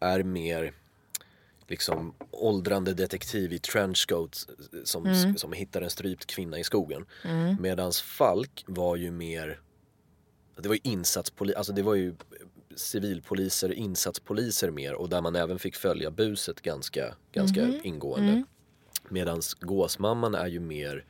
är 0.00 0.22
mer 0.22 0.72
liksom 1.68 2.14
åldrande 2.30 2.94
detektiv 2.94 3.52
i 3.52 3.58
trenchcoat 3.58 4.46
som, 4.84 5.06
Mm. 5.06 5.36
som 5.36 5.52
hittar 5.52 5.82
en 5.82 5.90
strypt 5.90 6.26
kvinna 6.26 6.58
i 6.58 6.64
skogen. 6.64 7.06
Medans 7.60 8.00
Falk 8.02 8.64
var 8.66 8.96
ju 8.96 9.10
mer, 9.10 9.60
det 10.60 10.68
var 10.68 10.74
ju 10.74 10.80
insatspolis, 10.84 11.56
alltså 11.56 11.72
det 11.72 11.82
var 11.82 11.94
ju 11.94 12.14
civilpoliser, 12.76 13.72
insatspoliser 13.72 14.70
mer 14.70 14.94
och 14.94 15.08
där 15.08 15.20
man 15.22 15.36
även 15.36 15.58
fick 15.58 15.76
följa 15.76 16.10
buset 16.10 16.60
ganska, 16.62 17.14
ganska 17.32 17.64
Mhm. 17.64 17.80
ingående. 17.84 18.32
Mm. 18.32 18.44
Medans 19.08 19.54
gåsmamman 19.54 20.34
är 20.34 20.46
ju 20.46 20.60
mer 20.60 21.04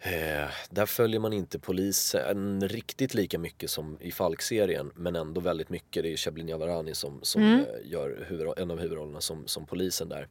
Eh, 0.00 0.48
där 0.70 0.86
följer 0.86 1.20
man 1.20 1.32
inte 1.32 1.58
polisen 1.58 2.68
riktigt 2.68 3.14
lika 3.14 3.38
mycket 3.38 3.70
som 3.70 3.98
i 4.00 4.12
Falk-serien 4.12 4.90
men 4.94 5.16
ändå 5.16 5.40
väldigt 5.40 5.68
mycket. 5.70 6.02
Det 6.02 6.12
är 6.12 6.16
Shablin 6.16 6.48
Yavarani 6.48 6.94
som, 6.94 7.18
som 7.22 7.42
Mm. 7.42 7.60
eh, 7.60 7.66
gör 7.90 8.26
huvud, 8.28 8.48
en 8.56 8.70
av 8.70 8.78
huvudrollerna 8.80 9.20
som, 9.20 9.46
som 9.46 9.66
polisen 9.66 10.08
där. 10.08 10.28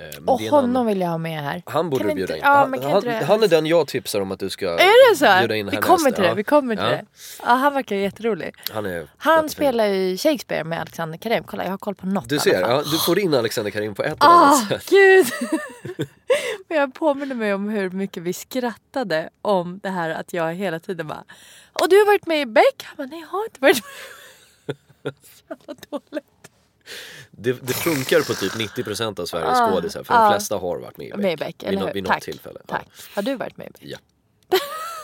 Eh, 0.00 0.06
men 0.20 0.28
Och 0.28 0.40
honom 0.40 0.70
annan- 0.70 0.86
vill 0.86 1.00
jag 1.00 1.08
ha 1.08 1.18
med 1.18 1.42
här. 1.42 1.62
Han 1.66 1.90
borde 1.90 2.02
Kan 2.04 2.08
du 2.08 2.14
bjuda 2.14 2.34
inte- 2.36 2.46
in. 2.46 2.52
ja, 2.52 2.56
han, 2.82 2.92
han, 2.92 3.02
det- 3.02 3.24
han 3.24 3.42
är 3.42 3.48
den 3.48 3.66
jag 3.66 3.86
tipsar 3.88 4.20
om 4.20 4.32
att 4.32 4.40
du 4.40 4.50
ska 4.50 4.66
Är 4.68 5.10
det 5.10 5.16
så? 5.16 5.38
bjuda 5.40 5.56
in 5.56 5.66
Vi 5.70 5.76
kommer 5.76 6.10
till 6.10 6.22
det, 6.22 6.28
Ja. 6.28 6.34
vi 6.34 6.44
kommer 6.44 6.76
till 6.76 6.84
Ja. 6.84 6.90
det. 6.90 7.04
Ja, 7.42 7.48
han 7.52 7.74
verkar 7.74 7.96
jätterolig. 7.96 8.54
Han, 8.72 8.86
är 8.86 9.06
Han 9.16 9.48
spelar 9.48 9.86
ju 9.86 10.16
Shakespeare 10.16 10.64
med 10.64 10.80
Alexander 10.80 11.18
Karim. 11.18 11.44
Kolla, 11.44 11.64
jag 11.64 11.70
har 11.70 11.78
koll 11.78 11.94
på 11.94 12.06
något 12.06 12.28
Du 12.28 12.38
ser, 12.38 12.60
ja, 12.60 12.82
du 12.92 12.98
får 12.98 13.18
in 13.18 13.34
Alexander 13.34 13.70
Karim 13.70 13.94
på 13.94 14.02
ett 14.02 14.24
eller 14.24 14.32
annat 14.32 14.52
Ah, 14.64 14.68
sätt. 14.78 14.90
gud! 14.90 15.26
Men 16.68 16.78
jag 16.78 16.94
påminner 16.94 17.34
mig 17.34 17.54
om 17.54 17.68
hur 17.68 17.90
mycket 17.90 18.22
vi 18.22 18.32
skrattade 18.32 19.30
om 19.42 19.80
det 19.82 19.88
här 19.90 20.10
att 20.10 20.32
jag 20.32 20.54
hela 20.54 20.78
tiden 20.78 21.06
bara 21.06 21.24
Och 21.72 21.88
du 21.88 21.96
har 21.98 22.06
varit 22.06 22.26
med 22.26 22.40
i 22.40 22.46
Beck? 22.46 22.82
Han 22.84 22.96
bara, 22.96 23.06
nej 23.06 23.20
jag 23.20 23.28
har 23.28 23.44
inte 23.44 23.60
varit 23.60 23.82
med. 24.66 25.14
Så 25.22 25.42
jävla 25.48 25.74
dåligt. 25.90 26.39
Det, 27.30 27.52
det 27.52 27.72
funkar 27.72 28.20
på 28.20 28.34
typ 28.34 28.52
90% 28.52 29.20
av 29.20 29.26
Sveriges 29.26 29.60
Ah, 29.60 29.70
skådisar 29.70 30.04
för 30.04 30.14
ah. 30.14 30.22
de 30.24 30.32
flesta 30.32 30.54
har 30.54 30.78
varit 30.78 30.96
med 30.96 31.06
i 31.06 31.10
Beck. 31.10 31.20
Med 31.20 31.38
Beck, 31.38 31.64
vid, 31.68 31.78
hur? 31.78 31.92
vid 31.92 32.02
något 32.02 32.12
Tack. 32.12 32.24
tillfälle. 32.24 32.60
Tack. 32.66 32.86
Har 33.14 33.22
du 33.22 33.34
varit 33.34 33.56
med 33.56 33.66
i 33.66 33.70
Beck? 33.70 33.82
Ja. 33.82 33.98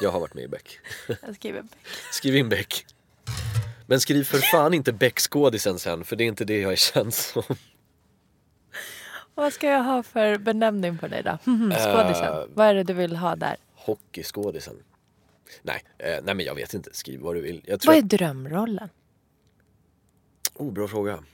Jag 0.01 0.11
har 0.11 0.21
varit 0.21 0.35
med 0.35 0.45
i 0.45 0.49
Beck. 0.49 0.79
Jag 1.23 1.35
skriver 1.35 1.63
Beck. 1.63 1.79
Skriv 2.13 2.37
in 2.37 2.49
Beck. 2.49 2.87
Men 3.87 4.01
skriv 4.01 4.25
för 4.25 4.39
fan 4.39 4.75
inte 4.75 4.93
Beck-skådisen 4.93 5.79
sen 5.79 6.05
för 6.05 6.17
det 6.17 6.25
är 6.25 6.29
inte 6.29 6.45
det 6.45 6.61
jag 6.61 6.73
är 6.73 6.77
känd 6.77 7.15
som. 7.15 7.43
Vad 9.35 9.53
ska 9.53 9.69
jag 9.69 9.83
ha 9.83 10.03
för 10.03 10.39
benämning 10.39 10.99
på 10.99 11.09
dig 11.09 11.23
då? 11.23 11.39
Skådisen. 11.71 12.25
Eh. 12.25 12.45
Vad 12.55 12.67
är 12.67 12.75
det 12.75 12.83
du 12.83 12.93
vill 12.93 13.17
ha 13.17 13.37
där? 13.37 13.57
Hockeyskådisen. 13.75 14.75
Nej, 15.63 15.83
eh, 15.99 16.19
nej 16.23 16.35
men 16.35 16.47
jag 16.47 16.55
vet 16.55 16.75
inte. 16.75 16.91
Skriv 16.93 17.21
vad 17.21 17.35
du 17.35 17.41
vill. 17.41 17.79
Vad 17.87 17.97
är 17.97 18.03
drömrollen? 18.03 18.89
Oh, 20.55 20.73
bra 20.73 20.89
fråga. 20.89 21.25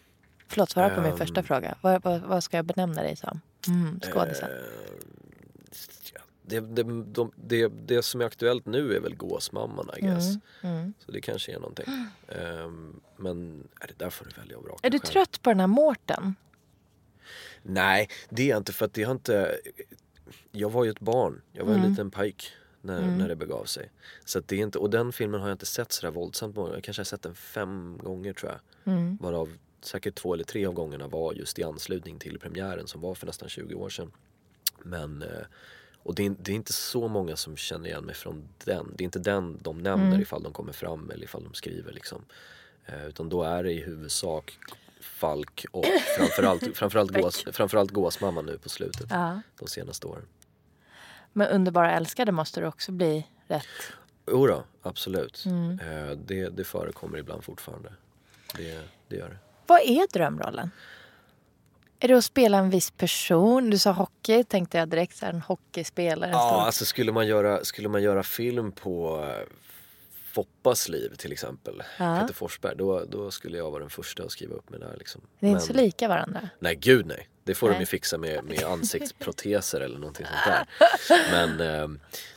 Förlåt, 0.52 0.70
svara 0.70 0.90
på 0.94 1.00
min 1.00 1.10
Ehm. 1.10 1.16
första 1.18 1.42
fråga. 1.42 1.74
Vad, 1.80 2.02
vad, 2.02 2.20
vad 2.20 2.44
ska 2.44 2.56
jag 2.56 2.64
benämna 2.64 3.02
dig 3.02 3.16
som? 3.16 3.40
Mm, 3.68 4.00
skådisen. 4.00 4.50
Eh, 4.50 4.56
det, 6.42 6.60
det, 6.60 6.82
de, 7.12 7.32
det, 7.36 7.68
det 7.68 8.02
som 8.02 8.20
är 8.20 8.24
aktuellt 8.24 8.66
nu 8.66 8.94
är 8.96 9.00
väl 9.00 9.14
Gåsmamman 9.16 9.90
I 9.96 10.00
guess. 10.00 10.24
Mm. 10.62 10.94
Så 10.98 11.12
det 11.12 11.20
kanske 11.20 11.52
är 11.52 11.58
någonting. 11.58 11.86
Ehm, 12.28 13.00
men 13.16 13.68
är 13.80 13.86
det 13.86 13.98
där 13.98 14.10
får 14.10 14.24
du 14.24 14.40
välja 14.40 14.56
och 14.58 14.64
vraka 14.64 14.86
Är 14.86 14.90
du 14.90 14.98
själv. 14.98 15.12
trött 15.12 15.42
på 15.42 15.50
den 15.50 15.60
här 15.60 15.66
Mårten? 15.66 16.34
Nej, 17.62 18.08
det 18.28 18.42
är 18.42 18.48
jag 18.48 18.56
inte 18.58 18.72
för 18.72 18.84
att 18.84 18.94
det 18.94 19.02
har 19.02 19.12
inte... 19.12 19.58
Jag 20.52 20.70
var 20.70 20.84
ju 20.84 20.90
ett 20.90 21.00
barn, 21.00 21.40
jag 21.52 21.64
var 21.64 21.74
en 21.74 21.90
liten 21.90 22.10
pojk 22.10 22.52
när, 22.80 23.00
när 23.06 23.28
det 23.28 23.36
begav 23.36 23.64
sig. 23.64 23.90
Så 24.24 24.40
det 24.46 24.56
är 24.56 24.62
inte, 24.62 24.78
och 24.78 24.90
den 24.90 25.12
filmen 25.12 25.40
har 25.40 25.48
jag 25.48 25.54
inte 25.54 25.66
sett 25.66 25.92
sådär 25.92 26.10
våldsamt 26.12 26.56
många 26.56 26.74
Jag 26.74 26.84
kanske 26.84 27.00
har 27.00 27.04
sett 27.04 27.22
den 27.22 27.34
fem 27.34 27.98
gånger 28.02 28.32
tror 28.32 28.52
jag. 28.52 28.60
Varav 29.20 29.48
säkert 29.84 30.14
två 30.14 30.34
eller 30.34 30.44
tre 30.44 30.66
av 30.66 30.72
gångerna 30.72 31.08
var 31.08 31.32
just 31.32 31.58
i 31.58 31.64
anslutning 31.64 32.18
till 32.18 32.38
premiären 32.38 32.86
som 32.86 33.00
var 33.00 33.14
för 33.14 33.26
nästan 33.26 33.48
20 33.48 33.74
år 33.74 33.88
sedan. 33.88 34.12
Men, 34.82 35.22
eh, 35.22 35.44
och 36.02 36.14
det 36.14 36.26
är, 36.26 36.34
det 36.38 36.52
är 36.52 36.56
inte 36.56 36.72
så 36.72 37.08
många 37.08 37.36
som 37.36 37.56
känner 37.56 37.88
igen 37.88 38.04
mig 38.04 38.14
från 38.14 38.48
den. 38.64 38.92
Det 38.96 39.02
är 39.02 39.04
inte 39.04 39.18
den 39.18 39.58
de 39.62 39.78
nämner 39.78 40.20
ifall 40.20 40.42
de 40.42 40.52
kommer 40.52 40.72
fram 40.72 41.10
eller 41.10 41.24
ifall 41.24 41.44
de 41.44 41.54
skriver 41.54 41.92
liksom. 41.92 42.24
Eh, 42.86 43.06
utan 43.06 43.28
då 43.28 43.42
är 43.42 43.62
det 43.64 43.72
i 43.72 43.80
huvudsak 43.80 44.58
Falk 45.00 45.66
och 45.70 45.84
framförallt, 46.18 46.76
framförallt, 46.76 47.10
gås, 47.10 47.44
framförallt 47.52 47.90
Gåsmamman 47.90 48.46
nu 48.46 48.58
på 48.58 48.68
slutet. 48.68 49.06
Ja. 49.10 49.40
De 49.58 49.68
senaste 49.68 50.06
åren. 50.06 50.26
Men 51.32 51.48
Underbara 51.48 51.92
älskade 51.92 52.32
måste 52.32 52.60
du 52.60 52.66
också 52.66 52.92
bli 52.92 53.26
rätt. 53.46 53.66
Jo 54.26 54.46
då, 54.46 54.64
absolut. 54.82 55.44
Eh, 55.46 56.10
det, 56.16 56.48
det 56.48 56.64
förekommer 56.64 57.18
ibland 57.18 57.44
fortfarande. 57.44 57.92
Det, 58.56 58.80
det 59.08 59.16
gör 59.16 59.28
det. 59.28 59.38
Vad 59.72 59.80
är 59.80 60.12
drömrollen? 60.12 60.70
Är 62.00 62.08
det 62.08 62.14
att 62.14 62.24
spela 62.24 62.58
en 62.58 62.70
viss 62.70 62.90
person? 62.90 63.70
Du 63.70 63.78
sa 63.78 63.90
hockey, 63.92 64.44
tänkte 64.44 64.78
jag 64.78 64.88
direkt. 64.88 65.16
Så 65.16 65.26
här, 65.26 65.32
en 65.32 65.40
hockeyspelare. 65.40 66.30
Ja, 66.30 66.62
alltså 66.66 66.84
skulle 66.84 67.12
man 67.12 67.26
göra, 67.26 67.64
skulle 67.64 67.88
man 67.88 68.02
göra 68.02 68.22
film 68.22 68.72
på 68.72 69.24
eh, 69.28 69.48
Foppas 70.32 70.88
liv 70.88 71.14
till 71.16 71.32
exempel, 71.32 71.82
Ja. 71.98 72.18
Peter 72.20 72.34
Forsberg, 72.34 72.76
då, 72.76 73.04
då 73.04 73.30
skulle 73.30 73.58
jag 73.58 73.70
vara 73.70 73.80
den 73.80 73.90
första 73.90 74.22
att 74.22 74.30
skriva 74.30 74.54
upp 74.54 74.70
mig 74.70 74.80
där 74.80 74.94
liksom. 74.98 75.20
Det 75.40 75.46
är 75.46 75.50
inte 75.50 75.58
Men- 75.58 75.66
så 75.66 75.72
lika 75.72 76.08
varandra. 76.08 76.48
Nej 76.58 76.74
gud 76.74 77.06
nej, 77.06 77.28
det 77.44 77.54
får 77.54 77.66
de 77.66 77.72
Nej. 77.72 77.82
ju 77.82 77.86
fixa 77.86 78.18
med, 78.18 78.44
med 78.44 78.62
ansiktsproteser 78.64 79.80
eller 79.80 79.98
någonting 79.98 80.26
sånt 80.26 80.38
där. 80.46 80.66
Men, 81.46 81.60
eh, 81.80 81.88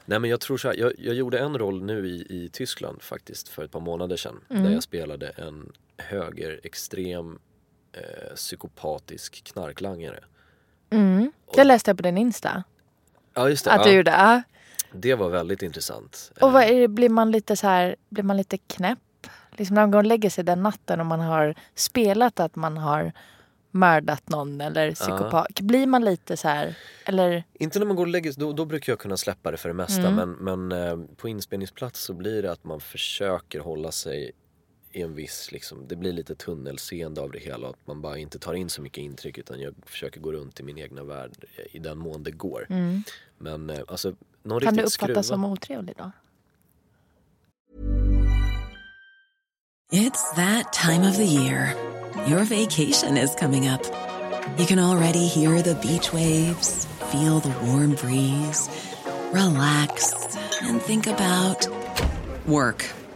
nej 0.06 0.20
men 0.20 0.30
jag 0.30 0.40
tror 0.40 0.58
så 0.58 0.68
här, 0.68 0.76
jag, 0.76 0.94
jag 0.98 1.16
gjorde 1.16 1.40
en 1.40 1.58
roll 1.58 1.84
nu 1.84 2.08
i, 2.08 2.26
i 2.30 2.50
Tyskland 2.50 3.02
faktiskt 3.02 3.48
för 3.50 3.64
ett 3.64 3.72
par 3.72 3.80
månader 3.80 4.18
sedan. 4.18 4.40
Mm. 4.50 4.64
Där 4.64 4.72
jag 4.72 4.84
spelade 4.84 5.28
en 5.30 5.72
högerextrem 5.98 7.40
eh, 7.94 8.36
psykopatisk 8.36 9.44
knarklangare. 9.44 10.20
Det 11.56 11.64
läste 11.64 11.90
jag 11.90 11.98
på 11.98 12.04
din 12.04 12.18
Insta. 12.18 12.64
Ja 13.34 13.50
just 13.50 13.66
det, 13.66 13.72
Att 13.72 13.84
du 13.84 13.90
ja, 13.90 13.96
gjorde. 13.96 14.12
Ja. 14.12 14.42
det 14.94 15.16
var 15.16 15.30
väldigt 15.30 15.62
intressant. 15.62 16.32
Och 16.42 16.52
vad 16.52 16.64
Eh, 16.64 16.70
är 16.70 16.80
det, 16.82 16.88
blir 16.88 17.10
man 17.10 17.32
lite 17.32 17.56
så 17.56 17.68
här, 17.68 17.96
blir 18.10 18.24
man 18.24 18.38
lite 18.38 18.58
knäpp? 18.58 19.00
Liksom 19.52 19.74
när 19.76 19.82
man 19.82 19.92
går 19.92 20.00
och 20.00 20.06
lägger 20.06 20.30
sig 20.30 20.44
den 20.44 20.64
natten 20.64 21.00
och 21.00 21.06
man 21.06 21.20
har 21.20 21.56
spelat 21.76 22.40
att 22.40 22.56
man 22.56 22.78
har 22.78 23.12
mördat 23.72 24.30
någon 24.30 24.62
eller 24.62 24.92
psykopat. 24.92 25.60
Blir 25.62 25.88
man 25.88 26.06
lite 26.06 26.38
så 26.38 26.48
här, 26.48 26.78
eller? 27.06 27.44
Inte 27.54 27.80
när 27.80 27.86
man 27.86 27.96
går 27.96 28.04
och 28.04 28.08
lägger 28.12 28.32
sig, 28.32 28.40
då, 28.40 28.54
då 28.54 28.66
brukar 28.66 28.92
jag 28.92 29.00
kunna 29.00 29.18
släppa 29.18 29.52
det 29.52 29.58
för 29.58 29.70
det 29.70 29.76
mesta 29.76 30.08
Mm. 30.08 30.16
men, 30.40 30.70
men 30.70 30.88
eh, 30.88 31.16
på 31.16 31.30
inspelningsplats 31.30 32.04
så 32.04 32.14
blir 32.14 32.42
det 32.42 32.52
att 32.52 32.64
man 32.64 32.80
försöker 32.80 33.60
hålla 33.60 33.92
sig 33.92 34.32
i 34.96 35.02
en 35.02 35.16
viss, 35.16 35.52
liksom, 35.52 35.88
det 35.88 35.96
blir 35.96 36.14
lite 36.14 36.36
tunnelseende 36.36 37.22
av 37.22 37.32
det 37.32 37.40
hela 37.40 37.70
att 37.70 37.88
man 37.88 38.02
bara 38.02 38.18
inte 38.18 38.40
tar 38.40 38.54
in 38.54 38.70
så 38.70 38.82
mycket 38.82 38.98
intryck 38.98 39.38
utan 39.38 39.60
jag 39.60 39.76
försöker 39.86 40.20
gå 40.20 40.32
runt 40.32 40.60
i 40.60 40.64
min 40.64 40.78
egna 40.78 41.04
värld 41.04 41.32
eh, 41.58 41.76
i 41.76 41.80
den 41.80 41.98
mån 41.98 42.24
det 42.24 42.32
går. 42.32 42.68
Men 43.38 43.70
eh, 43.70 43.80
alltså, 43.88 44.16
någon 44.44 44.62
Mm. 44.62 44.76
Kan 44.76 44.76
du 44.76 44.84
uppfattas 44.84 45.28
som 45.28 45.46
otrevlig 45.46 45.96
då? 45.98 46.12
It's 49.92 50.36
that 50.36 50.74
time 50.74 51.10
of 51.10 51.16
the 51.16 51.26
year. 51.26 51.74
Your 52.28 52.44
vacation 52.44 53.18
is 53.18 53.36
coming 53.40 53.70
up. 53.70 53.82
You 54.58 54.66
can 54.68 54.80
already 54.80 55.28
hear 55.28 55.62
the 55.62 55.76
beach 55.76 56.14
waves, 56.14 56.88
feel 57.12 57.40
the 57.40 57.54
warm 57.66 57.96
breeze, 57.96 58.70
relax, 59.34 60.14
and 60.62 60.82
think 60.82 61.08
about 61.08 61.68
work. 62.46 63.05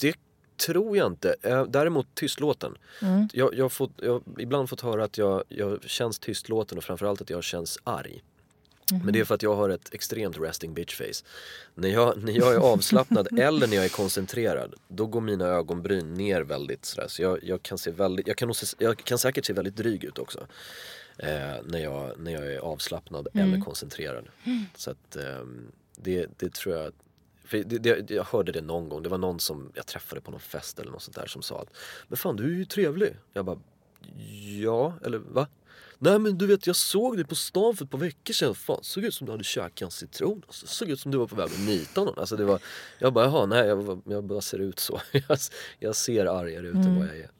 Det 0.00 0.16
tror 0.66 0.96
jag 0.96 1.06
inte. 1.06 1.36
Eh, 1.42 1.64
Däremot 1.64 2.14
tystlåten. 2.14 2.78
Mm. 3.02 3.28
Jag, 3.32 3.54
jag, 3.54 3.72
fått, 3.72 3.92
jag 3.96 4.22
ibland 4.38 4.70
fått 4.70 4.80
höra 4.80 5.04
att 5.04 5.18
jag, 5.18 5.44
jag 5.48 5.82
känns 5.84 6.18
tystlåten 6.18 6.78
och 6.78 6.84
framförallt 6.84 7.20
att 7.20 7.30
jag 7.30 7.44
känns 7.44 7.78
arg. 7.84 8.22
Men 9.04 9.12
det 9.12 9.20
är 9.20 9.24
för 9.24 9.34
att 9.34 9.42
jag 9.42 9.54
har 9.54 9.68
ett 9.68 9.94
extremt 9.94 10.38
resting 10.38 10.74
bitch 10.74 10.94
face. 10.94 11.24
När 11.74 11.88
jag, 11.88 12.22
när 12.24 12.32
jag 12.32 12.54
är 12.54 12.58
avslappnad 12.58 13.28
eller 13.38 13.66
när 13.66 13.76
jag 13.76 13.84
är 13.84 13.88
koncentrerad 13.88 14.74
då 14.88 15.06
går 15.06 15.20
mina 15.20 15.44
ögonbryn 15.46 16.14
ner 16.14 16.40
väldigt 16.40 16.84
sådär. 16.84 17.08
Så 17.08 17.22
jag, 17.22 17.44
jag, 17.44 17.62
kan 17.62 17.78
se 17.78 17.90
väldigt, 17.90 18.26
jag, 18.26 18.36
kan 18.36 18.48
nog 18.48 18.56
se, 18.56 18.76
jag 18.78 18.98
kan 18.98 19.18
säkert 19.18 19.44
se 19.44 19.52
väldigt 19.52 19.76
dryg 19.76 20.04
ut 20.04 20.18
också. 20.18 20.46
Eh, 21.16 21.54
när, 21.64 21.78
jag, 21.78 22.18
när 22.18 22.32
jag 22.32 22.52
är 22.52 22.58
avslappnad 22.58 23.28
eller 23.34 23.60
koncentrerad. 23.60 24.28
Så 24.74 24.90
att 24.90 25.16
ehm, 25.16 25.72
det, 25.96 26.26
det 26.38 26.54
tror 26.54 26.76
jag 26.76 26.92
för 27.52 27.64
det, 27.64 27.78
det, 27.78 28.10
jag 28.10 28.24
hörde 28.24 28.52
det 28.52 28.60
någon 28.60 28.88
gång, 28.88 29.02
det 29.02 29.08
var 29.08 29.18
någon 29.18 29.40
som 29.40 29.72
jag 29.74 29.86
träffade 29.86 30.20
på 30.20 30.30
någon 30.30 30.40
fest 30.40 30.78
eller 30.78 30.92
något 30.92 31.02
sånt 31.02 31.16
där 31.16 31.26
som 31.26 31.42
sa 31.42 31.60
att 31.60 31.76
Men 32.08 32.16
fan 32.16 32.36
du 32.36 32.44
är 32.44 32.56
ju 32.56 32.64
trevlig. 32.64 33.16
Jag 33.32 33.44
bara 33.44 33.58
Ja, 34.60 34.94
eller 35.04 35.18
va? 35.18 35.46
Nej 35.98 36.18
men 36.18 36.38
du 36.38 36.46
vet 36.46 36.66
jag 36.66 36.76
såg 36.76 37.16
dig 37.16 37.24
på 37.24 37.34
stan 37.34 37.76
för 37.76 37.84
ett 37.84 37.90
par 37.90 37.98
veckor 37.98 38.32
sedan. 38.34 38.54
Fan 38.54 38.78
såg 38.82 39.04
ut 39.04 39.14
som 39.14 39.26
du 39.26 39.32
hade 39.32 39.44
käkat 39.44 39.82
en 39.82 39.90
citron. 39.90 40.42
Alltså, 40.46 40.66
såg 40.66 40.88
ut 40.88 41.00
som 41.00 41.10
du 41.10 41.18
var 41.18 41.26
på 41.26 41.36
väg 41.36 41.46
att 41.46 41.60
nita 41.60 42.04
någon. 42.04 42.18
Alltså, 42.18 42.36
det 42.36 42.44
var, 42.44 42.60
jag 42.98 43.12
bara 43.12 43.24
jaha 43.24 43.46
nej 43.46 43.66
jag, 43.66 44.02
jag 44.04 44.24
bara 44.24 44.40
ser 44.40 44.58
ut 44.58 44.78
så. 44.78 45.00
Jag, 45.12 45.38
jag 45.78 45.96
ser 45.96 46.26
argare 46.26 46.68
ut 46.68 46.74
än 46.74 46.98
vad 46.98 47.08
jag 47.08 47.16
är. 47.16 47.30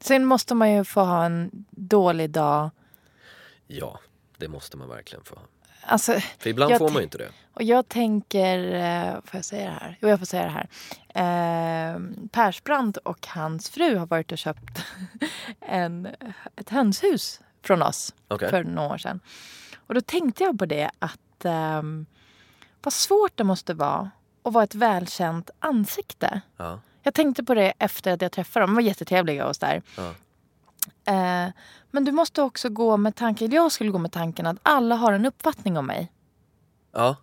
Sen 0.00 0.24
måste 0.24 0.54
man 0.54 0.72
ju 0.72 0.84
få 0.84 1.00
ha 1.00 1.24
en 1.24 1.66
dålig 1.70 2.30
dag. 2.30 2.70
Ja, 3.66 4.00
det 4.36 4.48
måste 4.48 4.76
man 4.76 4.88
verkligen 4.88 5.24
få 5.24 5.34
ha. 5.34 5.42
Alltså, 5.82 6.20
För 6.38 6.50
ibland 6.50 6.78
får 6.78 6.88
man 6.88 6.96
ju 6.96 7.02
inte 7.02 7.18
det. 7.18 7.30
Och 7.54 7.62
jag 7.62 7.88
tänker, 7.88 8.74
eh, 8.74 9.12
får 9.12 9.38
jag 9.38 9.44
säga 9.44 9.64
det 9.70 9.76
här? 9.80 9.98
Jo, 10.00 10.08
jag 10.08 10.18
får 10.18 10.26
säga 10.26 10.44
det 10.44 10.50
här. 10.50 10.68
Eh, 11.94 12.00
Persbrandt 12.32 12.96
och 12.96 13.26
hans 13.26 13.70
fru 13.70 13.96
har 13.96 14.06
varit 14.06 14.32
och 14.32 14.38
köpt 14.38 14.84
en, 15.60 16.08
ett 16.56 16.70
hönshus 16.70 17.40
från 17.62 17.82
oss 17.82 18.14
Okej. 18.28 18.50
för 18.50 18.64
några 18.64 18.94
år 18.94 18.98
sedan. 18.98 19.20
Och 19.86 19.94
då 19.94 20.00
tänkte 20.00 20.44
jag 20.44 20.58
på 20.58 20.66
det 20.66 20.90
att 20.98 21.44
ehm, 21.44 22.06
vad 22.82 22.92
svårt 22.92 23.36
det 23.36 23.44
måste 23.44 23.74
vara 23.74 24.10
att 24.44 24.52
vara 24.52 24.64
ett 24.64 24.74
välkänt 24.74 25.50
ansikte. 25.58 26.40
Ja. 26.56 26.80
Jag 27.02 27.14
tänkte 27.14 27.44
på 27.44 27.54
det 27.54 27.72
efter 27.78 28.12
att 28.12 28.22
jag 28.22 28.32
träffade 28.32 28.62
dem. 28.62 28.70
De 28.70 28.74
var 28.74 28.82
jättetrevliga 28.82 29.46
och 29.46 29.56
så 29.56 29.66
där. 29.66 29.82
Ja. 29.96 30.14
Eh, 31.12 31.50
men 31.90 32.04
du 32.04 32.12
måste 32.12 32.42
också 32.42 32.68
gå 32.68 32.96
med 32.96 33.16
tanken, 33.16 33.50
jag 33.50 33.72
skulle 33.72 33.90
gå 33.90 33.98
med 33.98 34.12
tanken 34.12 34.46
att 34.46 34.56
alla 34.62 34.94
har 34.94 35.12
en 35.12 35.26
uppfattning 35.26 35.76
om 35.76 35.86
mig. 35.86 36.12
ja. 36.92 37.16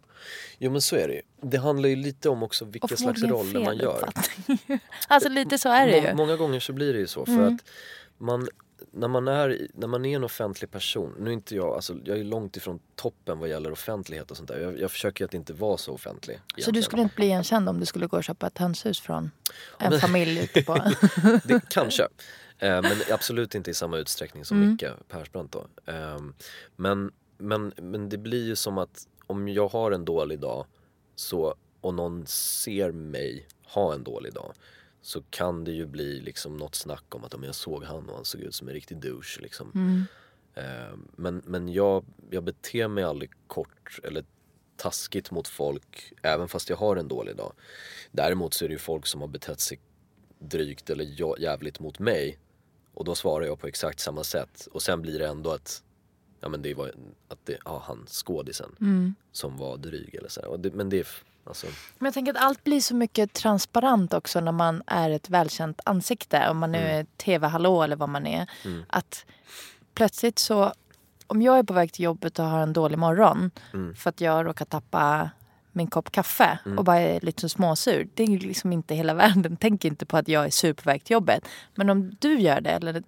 Jo 0.59 0.71
men 0.71 0.81
så 0.81 0.95
är 0.95 1.07
det 1.07 1.13
ju. 1.13 1.21
Det 1.41 1.57
handlar 1.57 1.89
ju 1.89 1.95
lite 1.95 2.29
om 2.29 2.43
också 2.43 2.65
vilka 2.65 2.87
slags 2.97 3.23
roller 3.23 3.59
man 3.65 3.77
gör. 3.77 4.09
alltså 5.07 5.29
lite 5.29 5.57
så 5.57 5.69
är 5.69 5.87
det 5.87 6.01
Må- 6.01 6.07
ju. 6.07 6.13
Många 6.15 6.35
gånger 6.35 6.59
så 6.59 6.73
blir 6.73 6.93
det 6.93 6.99
ju 6.99 7.07
så 7.07 7.25
för 7.25 7.33
Mm. 7.33 7.55
att 7.55 7.61
man 8.17 8.47
när 8.91 9.07
man, 9.07 9.27
är, 9.27 9.67
när 9.73 9.87
man 9.87 10.05
är 10.05 10.15
en 10.15 10.23
offentlig 10.23 10.71
person, 10.71 11.15
nu 11.19 11.29
är 11.29 11.33
inte 11.33 11.55
jag, 11.55 11.75
alltså 11.75 11.95
jag 12.03 12.19
är 12.19 12.23
långt 12.23 12.57
ifrån 12.57 12.79
toppen 12.95 13.39
vad 13.39 13.49
gäller 13.49 13.71
offentlighet 13.71 14.31
och 14.31 14.37
sånt 14.37 14.49
där. 14.49 14.59
Jag, 14.59 14.79
jag 14.79 14.91
försöker 14.91 15.25
att 15.25 15.33
inte 15.33 15.53
vara 15.53 15.77
så 15.77 15.93
offentlig. 15.93 16.35
Så 16.37 16.41
du 16.55 16.61
egentligen. 16.61 16.83
skulle 16.83 17.01
inte 17.01 17.15
bli 17.15 17.25
igenkänd 17.25 17.69
om 17.69 17.79
du 17.79 17.85
skulle 17.85 18.07
gå 18.07 18.17
och 18.17 18.23
köpa 18.23 18.47
ett 18.47 18.57
hönshus 18.57 18.99
från 18.99 19.31
en 19.79 19.99
familj 19.99 20.39
ute 20.43 20.61
på... 20.63 20.73
det, 21.43 21.69
kanske. 21.69 22.07
Eh, 22.59 22.81
men 22.81 22.97
absolut 23.11 23.55
inte 23.55 23.71
i 23.71 23.73
samma 23.73 23.97
utsträckning 23.97 24.45
som 24.45 24.57
Mm. 24.57 24.71
Micke 24.71 25.07
Persbrandt 25.07 25.53
då. 25.53 25.67
Eh, 25.85 26.19
men, 26.75 27.11
men, 27.37 27.73
men 27.77 28.09
det 28.09 28.17
blir 28.17 28.45
ju 28.45 28.55
som 28.55 28.77
att 28.77 29.07
om 29.27 29.47
jag 29.47 29.67
har 29.67 29.91
en 29.91 30.05
dålig 30.05 30.39
dag 30.39 30.65
så, 31.15 31.55
och 31.81 31.93
någon 31.93 32.25
ser 32.27 32.91
mig 32.91 33.47
ha 33.63 33.93
en 33.93 34.03
dålig 34.03 34.33
dag 34.33 34.53
så 35.01 35.21
kan 35.29 35.63
det 35.63 35.71
ju 35.71 35.85
bli 35.85 36.19
liksom 36.19 36.57
något 36.57 36.75
snack 36.75 37.15
om 37.15 37.23
att 37.23 37.33
om 37.33 37.43
jag 37.43 37.55
såg 37.55 37.83
han 37.83 38.09
och 38.09 38.15
han 38.15 38.25
såg 38.25 38.41
ut 38.41 38.55
som 38.55 38.67
en 38.67 38.73
riktig 38.73 38.97
douche 38.97 39.41
liksom. 39.41 39.71
Mm. 39.75 40.03
Eh, 40.53 40.97
men 41.15 41.41
men 41.45 41.73
jag, 41.73 42.05
jag 42.29 42.43
beter 42.43 42.87
mig 42.87 43.03
aldrig 43.03 43.31
kort 43.47 43.99
eller 44.03 44.25
taskigt 44.75 45.31
mot 45.31 45.47
folk 45.47 46.13
även 46.21 46.47
fast 46.47 46.69
jag 46.69 46.77
har 46.77 46.95
en 46.95 47.07
dålig 47.07 47.35
dag. 47.35 47.53
Däremot 48.11 48.53
så 48.53 48.65
är 48.65 48.69
det 48.69 48.73
ju 48.73 48.79
folk 48.79 49.05
som 49.05 49.21
har 49.21 49.27
betett 49.27 49.59
sig 49.59 49.79
drygt 50.39 50.89
eller 50.89 51.39
jävligt 51.41 51.79
mot 51.79 51.99
mig 51.99 52.37
och 52.97 53.05
då 53.05 53.15
svarar 53.15 53.45
jag 53.45 53.59
på 53.59 53.67
exakt 53.67 53.99
samma 53.99 54.23
sätt 54.23 54.67
och 54.71 54.81
sen 54.81 55.01
blir 55.01 55.19
det 55.19 55.27
ändå 55.27 55.51
att 55.51 55.83
ja 56.41 56.49
men 56.49 56.61
det 56.61 56.73
var 56.73 56.91
att 57.27 57.39
det, 57.45 57.57
ja 57.65 57.83
han 57.85 58.05
skådisen 58.07 58.75
Mm. 58.79 59.15
som 59.31 59.57
var 59.57 59.77
dryg 59.77 60.15
eller 60.15 60.29
så 60.29 60.57
det, 60.57 60.73
men 60.73 60.89
det 60.89 61.07
alltså, 61.43 61.67
Men 61.97 62.05
jag 62.05 62.13
tänker 62.13 62.33
att 62.33 62.43
allt 62.43 62.63
blir 62.63 62.81
så 62.81 62.95
mycket 62.95 63.33
transparent 63.33 64.13
också 64.13 64.39
när 64.39 64.51
man 64.51 64.83
är 64.87 65.09
ett 65.09 65.29
välkänt 65.29 65.79
ansikte. 65.85 66.49
Om 66.49 66.57
man 66.57 66.71
nu 66.71 66.77
är 66.77 67.03
tv-hallå 67.17 67.83
eller 67.83 67.95
vad 67.95 68.09
man 68.09 68.27
är. 68.27 68.49
Mm. 68.65 68.83
Att 68.89 69.25
plötsligt 69.93 70.39
så, 70.39 70.73
om 71.27 71.41
jag 71.41 71.57
är 71.59 71.63
på 71.63 71.73
väg 71.73 71.93
till 71.93 72.05
jobbet 72.05 72.39
och 72.39 72.45
har 72.45 72.59
en 72.59 72.73
dålig 72.73 72.97
morgon 72.97 73.51
Mm. 73.73 73.95
för 73.95 74.09
att 74.09 74.21
jag 74.21 74.45
råkar 74.45 74.65
tappa 74.65 75.29
min 75.77 75.87
kopp 75.87 76.11
kaffe 76.11 76.59
och 76.77 76.83
bara 76.83 76.99
är 76.99 77.19
lite 77.21 77.49
småsur. 77.49 78.07
Det 78.13 78.23
är 78.23 78.27
ju 78.27 78.39
liksom 78.39 78.73
inte 78.73 78.95
hela 78.95 79.13
världen. 79.23 79.57
Tänk 79.59 79.85
inte 79.85 80.05
på 80.05 80.17
att 80.17 80.27
jag 80.27 80.45
är 80.45 80.49
sur 80.49 80.73
på 80.73 80.81
väg 80.89 81.03
till 81.03 81.13
jobbet. 81.13 81.45
Men 81.75 81.89
om 81.89 82.15
du 82.19 82.39
gör 82.39 82.61
det, 82.61 82.69
eller 82.69 82.93
ett 82.93 83.05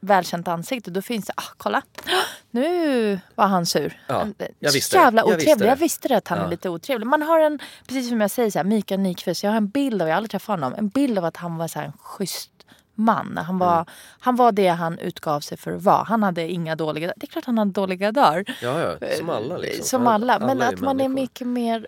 välkänt 0.00 0.48
ansikte, 0.48 0.90
då 0.90 1.02
finns 1.02 1.26
det, 1.26 1.32
ah 1.36 1.42
kolla, 1.56 1.82
nu 2.50 3.20
var 3.34 3.46
han 3.46 3.66
sur. 3.66 4.00
Ja, 4.06 4.20
En- 4.22 4.34
jag 4.58 4.72
visste 4.72 4.96
det. 4.96 5.02
Jävla 5.02 5.20
Jag 5.22 5.26
visste 5.26 5.40
otrevlig. 5.50 5.66
det. 5.66 5.70
Jag 5.70 5.76
visste 5.76 6.08
det 6.08 6.16
att 6.16 6.28
han 6.28 6.38
Ja. 6.38 6.44
är 6.44 6.48
lite 6.50 6.68
otrevlig. 6.68 7.06
Man 7.06 7.22
har 7.22 7.40
en, 7.40 7.58
precis 7.88 8.08
som 8.08 8.20
jag 8.20 8.30
säger, 8.30 8.50
så 8.50 8.58
här, 8.58 8.64
Mikael 8.64 9.00
Nyqvist, 9.00 9.42
jag 9.42 9.50
har 9.50 9.56
en 9.56 9.68
bild 9.68 10.02
av, 10.02 10.08
jag 10.08 10.14
har 10.14 10.16
aldrig 10.16 10.30
träffat 10.30 10.52
honom, 10.60 10.74
en 10.78 10.88
bild 10.88 11.18
av 11.18 11.24
att 11.24 11.36
han 11.36 11.56
var 11.56 11.68
så 11.68 11.78
här, 11.78 11.86
en 11.86 11.92
schysst 11.98 12.48
man. 12.94 13.38
Han 13.46 13.58
var, 13.58 13.72
Mm. 13.74 13.86
han 14.20 14.36
var 14.36 14.52
det 14.52 14.68
han 14.68 14.98
utgav 14.98 15.40
sig 15.40 15.58
för 15.58 15.72
att 15.72 15.82
vara. 15.82 16.04
Han 16.04 16.22
hade 16.22 16.52
inga 16.52 16.76
dåliga 16.76 17.12
Det 17.16 17.24
är 17.26 17.30
klart 17.30 17.44
han 17.44 17.58
hade 17.58 17.70
dåliga 17.70 18.12
dagar. 18.12 18.44
ja 18.62 18.80
ja, 19.00 19.16
som 19.18 19.30
alla 19.30 19.56
liksom. 19.56 19.80
Eh, 19.80 19.84
Som 19.84 20.06
alla. 20.06 20.38
Men 20.38 20.62
är 20.62 20.68
att 20.72 20.80
man 20.80 21.00
är 21.00 21.08
människor. 21.08 21.22
mycket 21.22 21.46
mer 21.46 21.86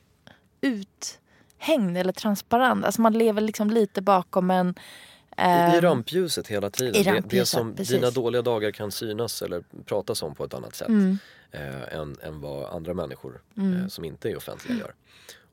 uthängd 0.64 1.96
eller 1.98 2.12
transparent. 2.12 2.84
Alltså 2.84 3.00
man 3.02 3.12
lever 3.18 3.40
liksom 3.40 3.70
lite 3.70 4.02
bakom 4.02 4.50
en... 4.50 4.68
I, 4.68 5.32
ehm, 5.36 5.80
rampljuset 5.80 6.48
hela 6.48 6.70
tiden. 6.70 6.94
i 6.94 7.02
det, 7.02 7.10
det 7.10 7.16
rampljuset, 7.16 7.48
som 7.48 7.74
precis. 7.74 7.94
dina 7.94 8.10
dåliga 8.10 8.42
dagar 8.42 8.70
kan 8.70 8.92
synas 8.92 9.42
eller 9.42 9.64
pratas 9.84 10.22
om 10.22 10.34
på 10.34 10.44
ett 10.44 10.54
annat 10.54 10.74
sätt 10.74 10.88
Mm. 10.88 11.18
eh, 11.50 11.94
än, 11.94 12.16
än 12.22 12.40
vad 12.40 12.64
andra 12.74 12.94
människor 12.94 13.42
eh, 13.56 13.88
som 13.88 14.04
inte 14.04 14.30
är 14.30 14.36
offentliga 14.36 14.78
gör. 14.78 14.94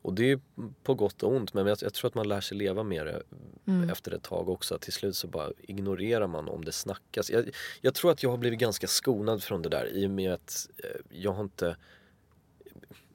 Och 0.04 0.14
det 0.14 0.32
är 0.32 0.40
på 0.84 0.94
gott 0.94 1.24
och 1.24 1.32
ont 1.36 1.54
men 1.54 1.68
jag, 1.68 1.78
jag 1.82 1.94
tror 1.94 2.08
att 2.08 2.16
man 2.16 2.28
lär 2.28 2.42
sig 2.42 2.58
leva 2.58 2.84
med 2.84 3.06
det 3.06 3.22
Mm. 3.68 3.90
efter 3.90 4.12
ett 4.12 4.24
tag 4.24 4.50
också. 4.50 4.78
Till 4.78 4.94
slut 4.94 5.16
så 5.16 5.28
bara 5.28 5.50
ignorerar 5.62 6.28
man 6.28 6.48
om 6.50 6.66
det 6.66 6.72
snackas. 6.72 7.30
Jag, 7.30 7.50
jag 7.82 7.94
tror 7.94 8.12
att 8.12 8.24
jag 8.24 8.30
har 8.30 8.38
blivit 8.38 8.60
ganska 8.60 8.88
skonad 8.88 9.44
från 9.44 9.62
det 9.62 9.70
där 9.70 9.86
i 9.94 10.06
och 10.08 10.12
med 10.12 10.34
att 10.34 10.68
eh, 10.84 10.90
jag 11.10 11.32
har 11.32 11.44
inte 11.44 11.76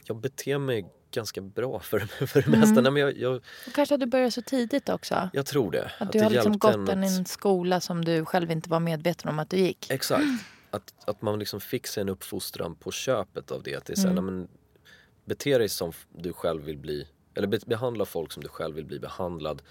jag 0.04 0.16
beter 0.16 0.58
mig 0.58 0.86
ganska 1.16 1.40
bra 1.40 1.80
för, 1.80 1.98
för 2.26 2.42
det 2.42 2.48
mesta. 2.50 2.70
Mm. 2.70 2.82
Nej, 2.82 2.92
men 2.92 3.02
jag, 3.02 3.16
jag, 3.18 3.34
och 3.36 3.72
kanske 3.74 3.94
att 3.94 4.00
du 4.00 4.06
började 4.06 4.30
så 4.30 4.42
tidigt 4.42 4.88
också. 4.88 5.30
jag 5.32 5.46
tror 5.46 5.70
det. 5.72 5.90
Att 5.98 6.12
du 6.12 6.18
det 6.18 6.24
har 6.24 6.30
liksom 6.30 6.58
gått 6.58 6.74
en 6.74 6.82
att- 6.88 6.88
en 7.18 7.24
skola 7.24 7.80
som 7.80 8.04
du 8.04 8.24
själv 8.24 8.50
inte 8.50 8.70
var 8.70 8.80
medveten 8.80 9.30
om 9.30 9.38
att 9.38 9.50
du 9.50 9.56
gick. 9.56 9.90
Exakt. 9.90 10.24
Att, 10.70 10.94
att 11.08 11.22
man 11.22 11.38
liksom 11.38 11.60
fick 11.60 11.86
sig 11.86 12.00
en 12.00 12.08
uppfostran 12.08 12.74
på 12.74 12.90
köpet 12.92 13.50
av 13.50 13.62
det. 13.62 13.74
Att 13.74 13.84
det 13.84 13.92
är 13.92 13.96
så 13.96 14.02
här, 14.08 14.10
Mm. 14.12 14.26
nej, 14.26 14.34
men, 14.34 14.48
bete 15.24 15.58
dig 15.58 15.68
som 15.68 15.92
du 16.18 16.32
själv 16.32 16.62
vill 16.62 16.78
bli, 16.78 17.08
eller 17.34 17.46
be, 17.48 17.58
behandla 17.66 18.04
folk 18.04 18.32
som 18.32 18.42
du 18.42 18.48
själv 18.48 18.74
vill 18.76 18.84
bli 18.84 18.98
behandlad. 18.98 19.62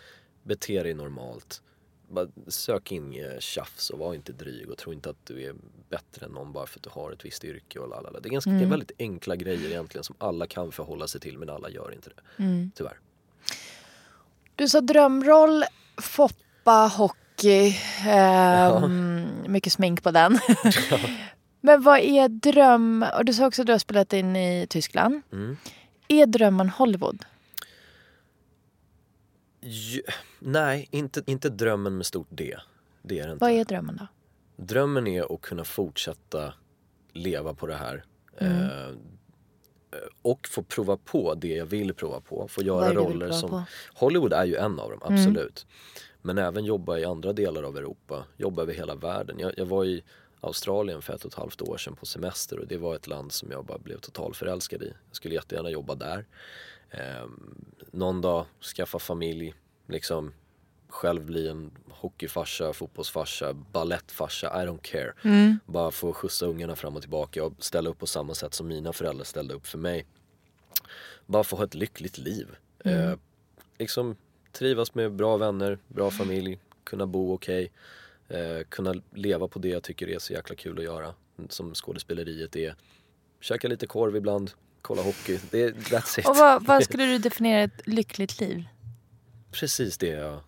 Bete 0.43 0.83
dig 0.83 0.93
normalt. 0.93 1.61
Bara, 2.07 2.27
sök 2.47 2.91
inget 2.91 3.43
tjafs 3.43 3.89
och 3.89 3.99
var 3.99 4.13
inte 4.13 4.33
dryg 4.33 4.69
och 4.69 4.77
tro 4.77 4.93
inte 4.93 5.09
att 5.09 5.25
du 5.25 5.43
är 5.43 5.55
bättre 5.89 6.25
än 6.25 6.31
någon 6.31 6.53
bara 6.53 6.67
för 6.67 6.79
att 6.79 6.83
du 6.83 6.89
har 6.89 7.11
ett 7.11 7.25
visst 7.25 7.43
yrke 7.43 7.79
och 7.79 7.89
lalala. 7.89 8.19
Det 8.19 8.29
är 8.29 8.31
ganska 8.31 8.51
är 8.51 8.65
väldigt 8.65 8.91
enkla 8.99 9.35
grejer 9.35 9.69
egentligen 9.69 10.03
som 10.03 10.15
alla 10.17 10.47
kan 10.47 10.71
förhålla 10.71 11.07
sig 11.07 11.21
till 11.21 11.37
men 11.37 11.49
alla 11.49 11.69
gör 11.69 11.93
inte 11.93 12.09
det. 12.09 12.43
Mm. 12.43 12.71
Tyvärr. 12.75 12.99
Du 14.55 14.69
sa 14.69 14.81
drömroll, 14.81 15.63
Foppa, 15.97 16.91
hockey. 16.97 17.75
ehm, 18.05 19.27
Mycket 19.47 19.73
smink 19.73 20.03
på 20.03 20.11
den. 20.11 20.39
Men 21.61 21.81
vad 21.81 21.99
är 21.99 22.29
dröm... 22.29 23.05
Och 23.17 23.25
du 23.25 23.33
sa 23.33 23.47
också 23.47 23.61
att 23.61 23.65
du 23.65 23.71
har 23.71 23.79
spelat 23.79 24.13
in 24.13 24.35
i 24.35 24.67
Tyskland. 24.69 25.21
Mm. 25.31 25.57
Är 26.07 26.25
drömmen 26.25 26.69
Hollywood? 26.69 27.25
Nej, 30.39 30.87
inte, 30.91 31.23
inte 31.25 31.49
drömmen 31.49 31.97
med 31.97 32.05
stort 32.05 32.27
D. 32.29 32.57
Det 33.01 33.19
är 33.19 33.27
det 33.27 33.33
inte. 33.33 33.45
Vad 33.45 33.51
är 33.51 33.65
drömmen 33.65 33.97
då? 33.97 34.07
Drömmen 34.63 35.07
är 35.07 35.35
att 35.35 35.41
kunna 35.41 35.63
fortsätta 35.63 36.53
leva 37.13 37.53
på 37.53 37.67
det 37.67 37.75
här. 37.75 38.03
Mm. 38.37 38.61
Eh, 38.61 38.95
och 40.21 40.47
få 40.47 40.63
prova 40.63 40.97
på 40.97 41.35
det 41.35 41.55
jag 41.55 41.65
vill 41.65 41.93
prova 41.93 42.21
på. 42.21 42.47
Få 42.47 42.61
göra 42.61 42.93
roller 42.93 43.31
som... 43.31 43.49
på? 43.49 43.55
Mm. 43.55 43.67
Hollywood 43.93 44.33
är 44.33 44.45
ju 44.45 44.55
en 44.55 44.79
av 44.79 44.89
dem, 44.89 44.99
absolut. 45.03 45.65
Men 46.21 46.37
även 46.37 46.65
jobba 46.65 46.97
i 46.97 47.05
andra 47.05 47.33
delar 47.33 47.63
av 47.63 47.77
Europa. 47.77 48.25
Jobba 48.37 48.61
över 48.61 48.73
hela 48.73 48.95
världen. 48.95 49.39
Jag, 49.39 49.53
jag 49.57 49.65
var 49.65 49.85
i 49.85 50.03
Australien 50.41 51.01
för 51.01 51.13
ett 51.13 51.25
och 51.25 51.31
ett 51.31 51.37
halvt 51.37 51.61
år 51.61 51.77
sedan 51.77 51.95
på 51.95 52.05
semester 52.05 52.59
och 52.59 52.67
det 52.67 52.77
var 52.77 52.95
ett 52.95 53.07
land 53.07 53.31
som 53.31 53.51
jag 53.51 53.65
bara 53.65 53.77
blev 53.77 53.97
totalt 53.97 54.37
förälskad 54.37 54.83
i. 54.83 54.93
Jag 55.07 55.15
skulle 55.15 55.35
jättegärna 55.35 55.69
jobba 55.69 55.95
där. 55.95 56.25
Eh, 56.97 57.27
någon 57.91 58.21
dag 58.21 58.45
skaffa 58.75 58.99
familj, 58.99 59.53
liksom 59.87 60.33
själv 60.87 61.25
bli 61.25 61.47
en 61.47 61.71
hockeyfarsa, 61.89 62.73
fotbollsfarsa, 62.73 63.53
ballettfarsa, 63.53 64.63
I 64.63 64.67
don't 64.67 64.81
care. 64.81 65.13
Bara 65.65 65.91
få 65.91 66.13
skjutsa 66.13 66.45
ungarna 66.45 66.75
fram 66.75 66.95
och 66.95 67.01
tillbaka 67.01 67.43
och 67.43 67.53
ställa 67.59 67.89
upp 67.89 67.99
på 67.99 68.07
samma 68.07 68.33
sätt 68.33 68.53
som 68.53 68.67
mina 68.67 68.93
föräldrar 68.93 69.23
ställde 69.23 69.53
upp 69.53 69.67
för 69.67 69.77
mig. 69.77 70.05
Bara 71.25 71.43
få 71.43 71.55
ha 71.55 71.63
ett 71.63 71.75
lyckligt 71.75 72.17
liv. 72.17 72.55
Eh, 72.79 73.13
liksom 73.77 74.15
trivas 74.51 74.95
med 74.95 75.11
bra 75.11 75.37
vänner, 75.37 75.79
bra 75.87 76.11
familj, 76.11 76.59
kunna 76.83 77.07
bo 77.07 77.33
okej. 77.33 77.71
Eh, 78.27 78.63
kunna 78.69 78.93
leva 79.13 79.47
på 79.47 79.59
det 79.59 79.69
jag 79.69 79.83
tycker 79.83 80.09
är 80.09 80.19
så 80.19 80.33
jäkla 80.33 80.55
kul 80.55 80.77
att 80.77 80.83
göra. 80.83 81.13
Som 81.49 81.73
skådespeleriet 81.73 82.55
är. 82.55 82.75
Käka 83.39 83.67
lite 83.67 83.87
korv 83.87 84.15
ibland, 84.15 84.51
kolla 84.85 85.01
hockey. 85.01 85.39
Det, 85.51 85.71
that's 85.71 86.19
it. 86.19 86.27
Och 86.27 86.35
vad, 86.37 86.65
vad 86.65 86.83
skulle 86.89 87.05
du 87.05 87.17
definiera 87.17 87.61
ett 87.63 87.81
lyckligt 87.87 88.39
liv? 88.39 88.63
Precis 89.51 89.97
det 89.97 90.07
jag 90.07 90.39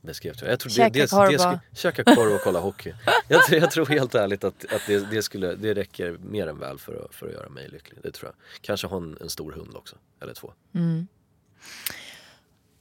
beskrev. 0.00 0.34
Jag 0.46 0.60
tror 0.60 0.70
Käka 0.70 0.88
det, 0.90 1.00
det, 1.00 1.10
korv 1.10 1.32
det, 1.32 1.38
skulle, 1.38 1.60
käka 1.74 2.04
korv 2.04 2.32
och 2.32 2.40
kolla 2.44 2.60
hockey. 2.60 2.94
Jag, 3.28 3.44
tror- 3.46 3.60
jag 3.60 3.70
tror 3.70 3.86
helt 3.86 4.14
ärligt 4.14 4.44
att, 4.44 4.64
att 4.72 4.82
det, 4.86 5.10
det, 5.10 5.22
skulle, 5.22 5.54
det 5.54 5.74
räcker 5.74 6.18
mer 6.22 6.46
än 6.46 6.58
väl 6.58 6.78
för 6.78 7.04
att, 7.04 7.14
för 7.14 7.26
att 7.26 7.32
göra 7.32 7.48
mig 7.48 7.68
lycklig. 7.68 7.98
Det 8.02 8.10
tror 8.10 8.28
jag. 8.28 8.62
Kanske 8.62 8.86
ha 8.86 8.96
en, 8.96 9.16
en 9.20 9.30
stor 9.30 9.52
hund 9.52 9.74
också, 9.76 9.96
eller 10.22 10.34
två. 10.34 10.52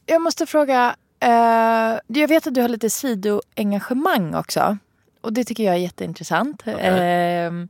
Jag 0.05 0.21
måste 0.21 0.45
fråga, 0.45 0.95
eh, 1.19 1.99
jag 2.07 2.27
vet 2.27 2.47
att 2.47 2.53
du 2.53 2.61
har 2.61 2.69
lite 2.69 2.89
sidoengagemang 2.89 4.35
också. 4.35 4.77
och 5.21 5.33
det 5.33 5.43
tycker 5.43 5.63
jag 5.63 5.73
är 5.75 5.79
jätteintressant. 5.79 6.63
Ehm, 6.67 7.61
eh, 7.61 7.67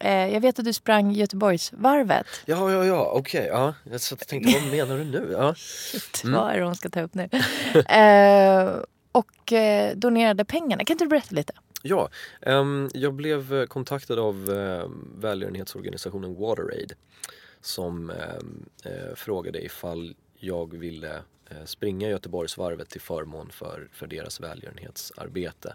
jag 0.00 0.40
vet 0.40 0.58
att 0.58 0.64
du 0.64 0.72
sprang 0.72 1.12
Göteborgsvarvet. 1.12 2.26
Ja, 2.44 2.72
ja, 2.72 2.84
ja, 2.84 3.10
okej. 3.14 3.46
ja. 3.46 3.74
Jag 3.90 4.00
satt 4.00 4.20
och 4.20 4.28
tänkte, 4.28 4.52
vad 4.60 4.70
menar 4.70 4.98
du 4.98 5.04
nu? 5.04 5.28
Ja. 5.32 5.54
Mm. 6.24 6.40
Vad 6.40 6.52
är 6.52 6.58
det 6.58 6.64
hon 6.64 6.74
ska 6.74 6.88
ta 6.88 7.00
upp 7.00 7.14
nu? 7.14 7.22
eh, 7.88 8.82
och 9.12 9.52
eh, 9.52 9.96
donerade 9.96 10.44
pengarna. 10.44 10.84
Kan 10.84 10.94
inte 10.94 11.04
du 11.04 11.08
berätta 11.08 11.34
lite? 11.34 11.52
Ja, 11.82 12.08
ehm, 12.40 12.90
jag 12.94 13.14
blev 13.14 13.54
eh, 13.54 13.66
kontaktad 13.66 14.18
av 14.18 14.50
eh, 14.50 14.90
välgörenhetsorganisationen 15.20 16.34
WaterAid 16.34 16.92
som 17.60 18.10
ehm, 18.10 18.66
eh, 18.84 19.14
frågade 19.14 19.64
ifall 19.64 20.14
jag 20.38 20.76
ville 20.76 21.14
eh, 21.50 21.64
springa 21.64 22.08
Göteborgsvarvet 22.08 22.90
till 22.90 23.00
förmån 23.00 23.50
för, 23.50 23.88
för 23.92 24.06
deras 24.06 24.40
välgörenhetsarbete. 24.40 25.74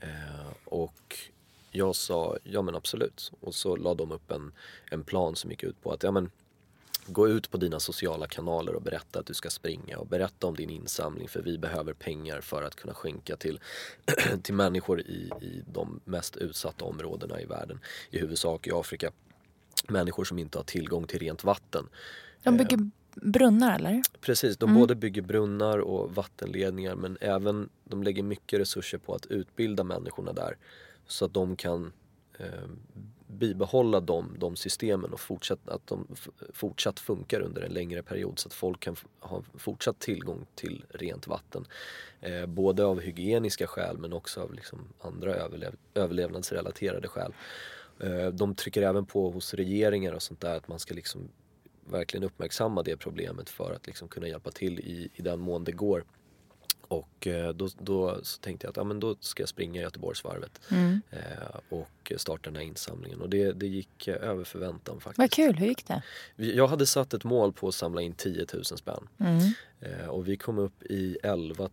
Eh, 0.00 0.52
och 0.64 1.16
jag 1.76 1.96
sa 1.96 2.38
ja 2.44 2.62
men 2.62 2.74
absolut 2.74 3.32
och 3.40 3.54
så 3.54 3.76
la 3.76 3.94
de 3.94 4.12
upp 4.12 4.30
en, 4.30 4.52
en 4.90 5.04
plan 5.04 5.36
som 5.36 5.50
gick 5.50 5.62
ut 5.62 5.82
på 5.82 5.92
att 5.92 6.02
ja 6.02 6.10
men 6.10 6.30
Gå 7.06 7.28
ut 7.28 7.50
på 7.50 7.56
dina 7.56 7.80
sociala 7.80 8.26
kanaler 8.26 8.74
och 8.74 8.82
berätta 8.82 9.18
att 9.18 9.26
du 9.26 9.34
ska 9.34 9.50
springa 9.50 9.98
och 9.98 10.06
berätta 10.06 10.46
om 10.46 10.54
din 10.54 10.70
insamling 10.70 11.28
för 11.28 11.42
vi 11.42 11.58
behöver 11.58 11.92
pengar 11.92 12.40
för 12.40 12.62
att 12.62 12.74
kunna 12.74 12.94
skänka 12.94 13.36
till, 13.36 13.60
till 14.42 14.54
människor 14.54 15.00
i, 15.00 15.30
i 15.40 15.62
de 15.72 16.00
mest 16.04 16.36
utsatta 16.36 16.84
områdena 16.84 17.40
i 17.40 17.44
världen. 17.44 17.80
I 18.10 18.18
huvudsak 18.18 18.66
i 18.66 18.70
Afrika. 18.72 19.12
Människor 19.88 20.24
som 20.24 20.38
inte 20.38 20.58
har 20.58 20.64
tillgång 20.64 21.06
till 21.06 21.18
rent 21.18 21.44
vatten. 21.44 21.88
De 22.42 22.56
bygger 22.56 22.90
brunnar 23.14 23.74
eller? 23.74 24.02
Precis, 24.20 24.56
de 24.56 24.74
både 24.74 24.94
bygger 24.94 25.22
brunnar 25.22 25.78
och 25.78 26.14
vattenledningar 26.14 26.94
men 26.94 27.18
även 27.20 27.68
de 27.84 28.02
lägger 28.02 28.22
mycket 28.22 28.60
resurser 28.60 28.98
på 28.98 29.14
att 29.14 29.26
utbilda 29.26 29.84
människorna 29.84 30.32
där 30.32 30.56
så 31.06 31.24
att 31.24 31.34
de 31.34 31.56
kan 31.56 31.92
eh, 32.38 32.68
bibehålla 33.26 34.00
de, 34.00 34.36
de 34.38 34.56
systemen 34.56 35.12
och 35.12 35.20
fortsatt, 35.20 35.68
att 35.68 35.86
de 35.86 36.06
fortsatt 36.52 37.00
funkar 37.00 37.40
under 37.40 37.62
en 37.62 37.72
längre 37.72 38.02
period 38.02 38.38
så 38.38 38.48
att 38.48 38.54
folk 38.54 38.80
kan 38.80 38.96
ha 39.20 39.42
fortsatt 39.54 39.98
tillgång 39.98 40.46
till 40.54 40.84
rent 40.88 41.26
vatten. 41.26 41.66
Eh, 42.20 42.46
både 42.46 42.84
av 42.84 43.00
hygieniska 43.00 43.66
skäl 43.66 43.98
men 43.98 44.12
också 44.12 44.40
av 44.40 44.54
liksom 44.54 44.78
andra 45.00 45.34
överlev, 45.34 45.74
överlevnadsrelaterade 45.94 47.08
skäl. 47.08 47.34
Eh, 48.00 48.26
de 48.26 48.54
trycker 48.54 48.82
även 48.82 49.06
på 49.06 49.30
hos 49.30 49.54
regeringar 49.54 50.12
och 50.12 50.22
sånt 50.22 50.40
där 50.40 50.56
att 50.56 50.68
man 50.68 50.78
ska 50.78 50.94
liksom 50.94 51.28
verkligen 51.90 52.24
uppmärksamma 52.24 52.82
det 52.82 52.96
problemet 52.96 53.50
för 53.50 53.72
att 53.72 53.86
liksom 53.86 54.08
kunna 54.08 54.28
hjälpa 54.28 54.50
till 54.50 54.80
i, 54.80 55.08
i 55.14 55.22
den 55.22 55.40
mån 55.40 55.64
det 55.64 55.72
går. 55.72 56.04
Och 56.88 57.26
eh, 57.26 57.48
då, 57.48 57.68
då 57.78 58.18
så 58.22 58.38
tänkte 58.38 58.66
jag 58.66 58.70
att 58.70 58.76
ja, 58.76 58.84
men 58.84 59.00
då 59.00 59.16
ska 59.20 59.42
jag 59.42 59.48
springa 59.48 59.80
Göteborgsvarvet 59.80 60.60
eh, 61.10 61.18
och 61.68 62.12
starta 62.16 62.50
den 62.50 62.56
här 62.56 62.62
insamlingen. 62.62 63.20
Och 63.20 63.30
det, 63.30 63.52
det 63.52 63.66
gick 63.66 64.08
eh, 64.08 64.28
över 64.28 64.44
förväntan 64.44 65.00
faktiskt. 65.00 65.18
Vad 65.18 65.30
kul, 65.30 65.56
hur 65.56 65.66
gick 65.66 65.86
det? 65.86 66.02
Jag 66.36 66.68
hade 66.68 66.86
satt 66.86 67.14
ett 67.14 67.24
mål 67.24 67.52
på 67.52 67.68
att 67.68 67.74
samla 67.74 68.02
in 68.02 68.14
10 68.14 68.46
000 68.54 68.64
spänn. 68.64 69.08
Mm. 69.18 69.52
Och 70.08 70.28
vi 70.28 70.36
kom 70.36 70.58
upp 70.58 70.82
i 70.82 71.18
11 71.22 71.68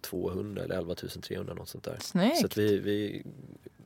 200 0.00 0.62
eller 0.62 0.74
11 0.74 0.94
300 0.94 1.54
något 1.54 1.68
sånt 1.68 1.84
där. 1.84 1.96
Snyggt. 2.00 2.38
Så 2.40 2.60
vi, 2.60 2.78
vi 2.78 3.24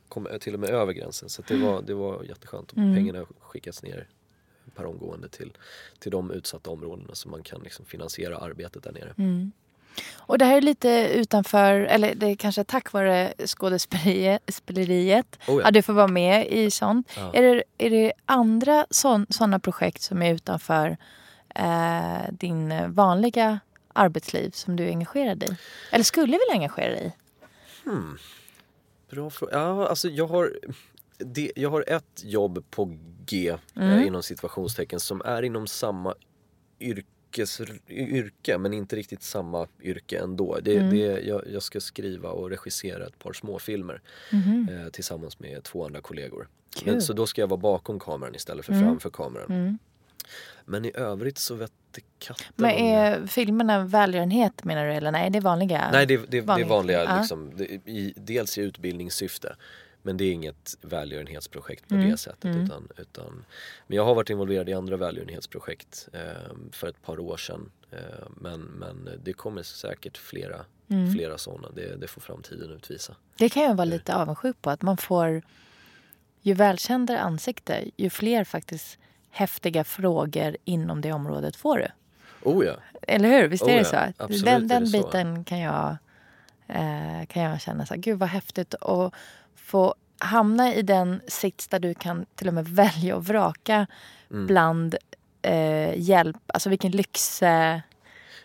kom 0.08 0.28
till 0.40 0.54
och 0.54 0.60
med 0.60 0.70
över 0.70 0.92
gränsen. 0.92 1.28
Så 1.28 1.42
det, 1.48 1.56
var, 1.56 1.82
det 1.82 1.94
var 1.94 2.22
jätteskönt. 2.24 2.72
Och 2.72 2.78
Mm. 2.78 2.94
Pengarna 2.94 3.18
har 3.18 3.26
skickats 3.40 3.82
ner 3.82 4.08
per 4.74 4.86
omgående 4.86 5.28
till, 5.28 5.52
till 5.98 6.10
de 6.10 6.30
utsatta 6.30 6.70
områdena 6.70 7.14
så 7.14 7.28
man 7.28 7.42
kan 7.42 7.60
liksom 7.62 7.84
finansiera 7.84 8.38
arbetet 8.38 8.82
där 8.82 8.92
nere. 8.92 9.14
Mm. 9.18 9.52
Och 10.16 10.38
det 10.38 10.44
här 10.44 10.56
är 10.56 10.60
lite 10.60 11.08
utanför, 11.14 11.80
eller 11.80 12.14
det 12.14 12.26
är 12.26 12.36
kanske 12.36 12.64
tack 12.64 12.92
vare 12.92 13.32
skådespeleriet 13.46 15.38
Oh 15.48 15.60
ja. 15.60 15.66
att 15.68 15.74
du 15.74 15.82
får 15.82 15.92
vara 15.92 16.08
med 16.08 16.46
i 16.46 16.70
sånt. 16.70 17.12
Ja. 17.16 17.30
Är, 17.34 17.42
det, 17.42 17.62
är 17.78 17.90
det 17.90 18.12
andra 18.26 18.86
sådana 18.90 19.58
projekt 19.58 20.02
som 20.02 20.22
är 20.22 20.34
utanför 20.34 20.96
eh, 21.54 22.18
din 22.30 22.92
vanliga 22.92 23.60
arbetsliv 23.92 24.50
som 24.50 24.76
du 24.76 24.84
är 24.84 24.88
engagerad 24.88 25.42
i? 25.42 25.46
Eller 25.92 26.04
skulle 26.04 26.26
vilja 26.32 26.52
engagera 26.52 26.90
dig 26.90 27.06
i? 27.06 27.12
Bra 29.10 29.30
fråga. 29.30 29.52
Ja, 29.58 29.88
alltså 29.88 30.08
jag 30.08 30.26
har, 30.26 30.52
det, 31.18 31.52
jag 31.56 31.70
har 31.70 31.84
ett 31.88 32.22
jobb 32.24 32.64
på 32.70 32.96
G 33.26 33.56
Mm. 33.76 33.98
eh, 33.98 34.06
inom 34.06 34.22
situationstecken 34.22 35.00
som 35.00 35.22
är 35.24 35.42
inom 35.42 35.66
samma 35.66 36.14
yrkes, 37.38 37.60
yrke 37.88 38.58
men 38.58 38.72
inte 38.74 38.96
riktigt 38.96 39.22
samma 39.22 39.66
yrke 39.82 40.18
ändå. 40.18 40.58
Det, 40.62 40.76
Mm. 40.76 40.90
det, 40.90 41.20
jag, 41.20 41.42
jag 41.52 41.62
ska 41.62 41.80
skriva 41.80 42.28
och 42.30 42.50
regissera 42.50 43.06
ett 43.06 43.18
par 43.18 43.32
småfilmer 43.32 44.00
Mhm. 44.32 44.68
eh, 44.72 44.88
tillsammans 44.90 45.38
med 45.40 45.62
två 45.62 45.84
andra 45.86 46.00
kollegor. 46.00 46.48
Kul. 46.76 46.92
Men, 46.92 47.02
så 47.02 47.12
då 47.12 47.26
ska 47.26 47.40
jag 47.40 47.48
vara 47.48 47.60
bakom 47.60 47.98
kameran 48.00 48.34
istället 48.34 48.64
för 48.66 48.72
framför 48.72 49.10
kameran. 49.10 49.78
Men 50.64 50.84
i 50.84 50.92
övrigt 50.94 51.38
så 51.38 51.54
vet 51.54 51.72
katten 52.18 52.46
Men 52.56 52.70
är 52.70 53.26
filmerna 53.26 53.84
välgörenhet 53.84 54.64
menar 54.64 54.86
du 54.86 54.92
eller 54.92 55.10
nej? 55.12 55.30
Det 55.30 55.38
är 55.38 55.42
vanliga? 55.42 55.88
Nej 55.92 56.06
det, 56.06 56.16
det, 56.16 56.26
det 56.26 56.38
är 56.38 56.42
vanliga- 56.42 56.68
vanliga, 56.68 57.18
liksom, 57.18 57.50
det, 57.56 57.64
i, 57.64 58.14
dels 58.16 58.58
i 58.58 58.60
utbildningssyfte 58.62 59.56
men 60.06 60.16
det 60.16 60.24
är 60.24 60.32
inget 60.32 60.76
välgörenhetsprojekt 60.82 61.88
på 61.88 61.94
Mm, 61.94 62.10
det 62.10 62.16
sättet. 62.16 62.56
Utan, 62.56 62.88
utan, 62.96 63.44
men 63.86 63.96
jag 63.96 64.04
har 64.04 64.14
varit 64.14 64.30
involverad 64.30 64.68
i 64.68 64.72
andra 64.72 64.96
välgörenhetsprojekt 64.96 66.08
eh, 66.12 66.20
för 66.72 66.88
ett 66.88 67.02
par 67.02 67.20
år 67.20 67.36
sedan. 67.36 67.70
Eh, 67.90 67.98
men, 68.36 68.60
men 68.60 69.10
det 69.24 69.32
kommer 69.32 69.62
säkert 69.62 70.18
flera, 70.18 70.64
Mm. 70.88 71.12
flera 71.12 71.38
sådana, 71.38 71.68
det, 71.74 71.96
det 71.96 72.08
får 72.08 72.20
framtiden 72.20 72.70
utvisa. 72.70 73.14
Det 73.36 73.48
kan 73.48 73.62
jag 73.62 73.74
vara 73.74 73.84
lite 73.84 74.14
avundsjuk 74.16 74.62
på. 74.62 74.70
Att 74.70 74.82
man 74.82 74.96
får, 74.96 75.42
ju 76.42 76.54
välkändare 76.54 77.20
ansikte, 77.20 77.84
ju 77.96 78.10
fler 78.10 78.44
faktiskt 78.44 78.98
häftiga 79.30 79.84
frågor 79.84 80.56
inom 80.64 81.00
det 81.00 81.12
området 81.12 81.56
får 81.56 81.78
du. 81.78 81.88
Oh 82.42 82.64
ja, 82.66 82.76
Eller 83.02 83.28
hur? 83.28 83.48
Visst 83.48 83.62
är 83.62 83.66
Oh 83.66 83.70
det 83.72 83.78
ja, 83.78 83.84
så? 83.84 84.22
absolut 84.24 84.44
den 84.44 84.64
är 84.64 84.68
den 84.68 84.84
det 84.84 84.86
så. 84.90 84.96
biten 85.06 85.44
kan 85.44 85.58
jag, 85.58 85.96
eh, 86.68 87.26
kan 87.28 87.42
jag 87.42 87.60
känna 87.60 87.86
så 87.86 87.94
här, 87.94 88.00
gud 88.00 88.18
vad 88.18 88.28
häftigt 88.28 88.74
att 88.74 89.14
få 89.66 89.94
hamna 90.18 90.74
i 90.74 90.82
den 90.82 91.20
sits 91.28 91.68
där 91.68 91.78
du 91.78 91.94
kan 91.94 92.26
till 92.34 92.48
och 92.48 92.54
med 92.54 92.68
välja 92.68 93.16
och 93.16 93.24
vraka 93.24 93.86
Mm. 94.30 94.46
bland 94.46 94.96
eh, 95.42 95.98
hjälp, 96.00 96.36
alltså 96.46 96.68
vilken 96.68 96.90
lyx, 96.90 97.42
eh, 97.42 97.78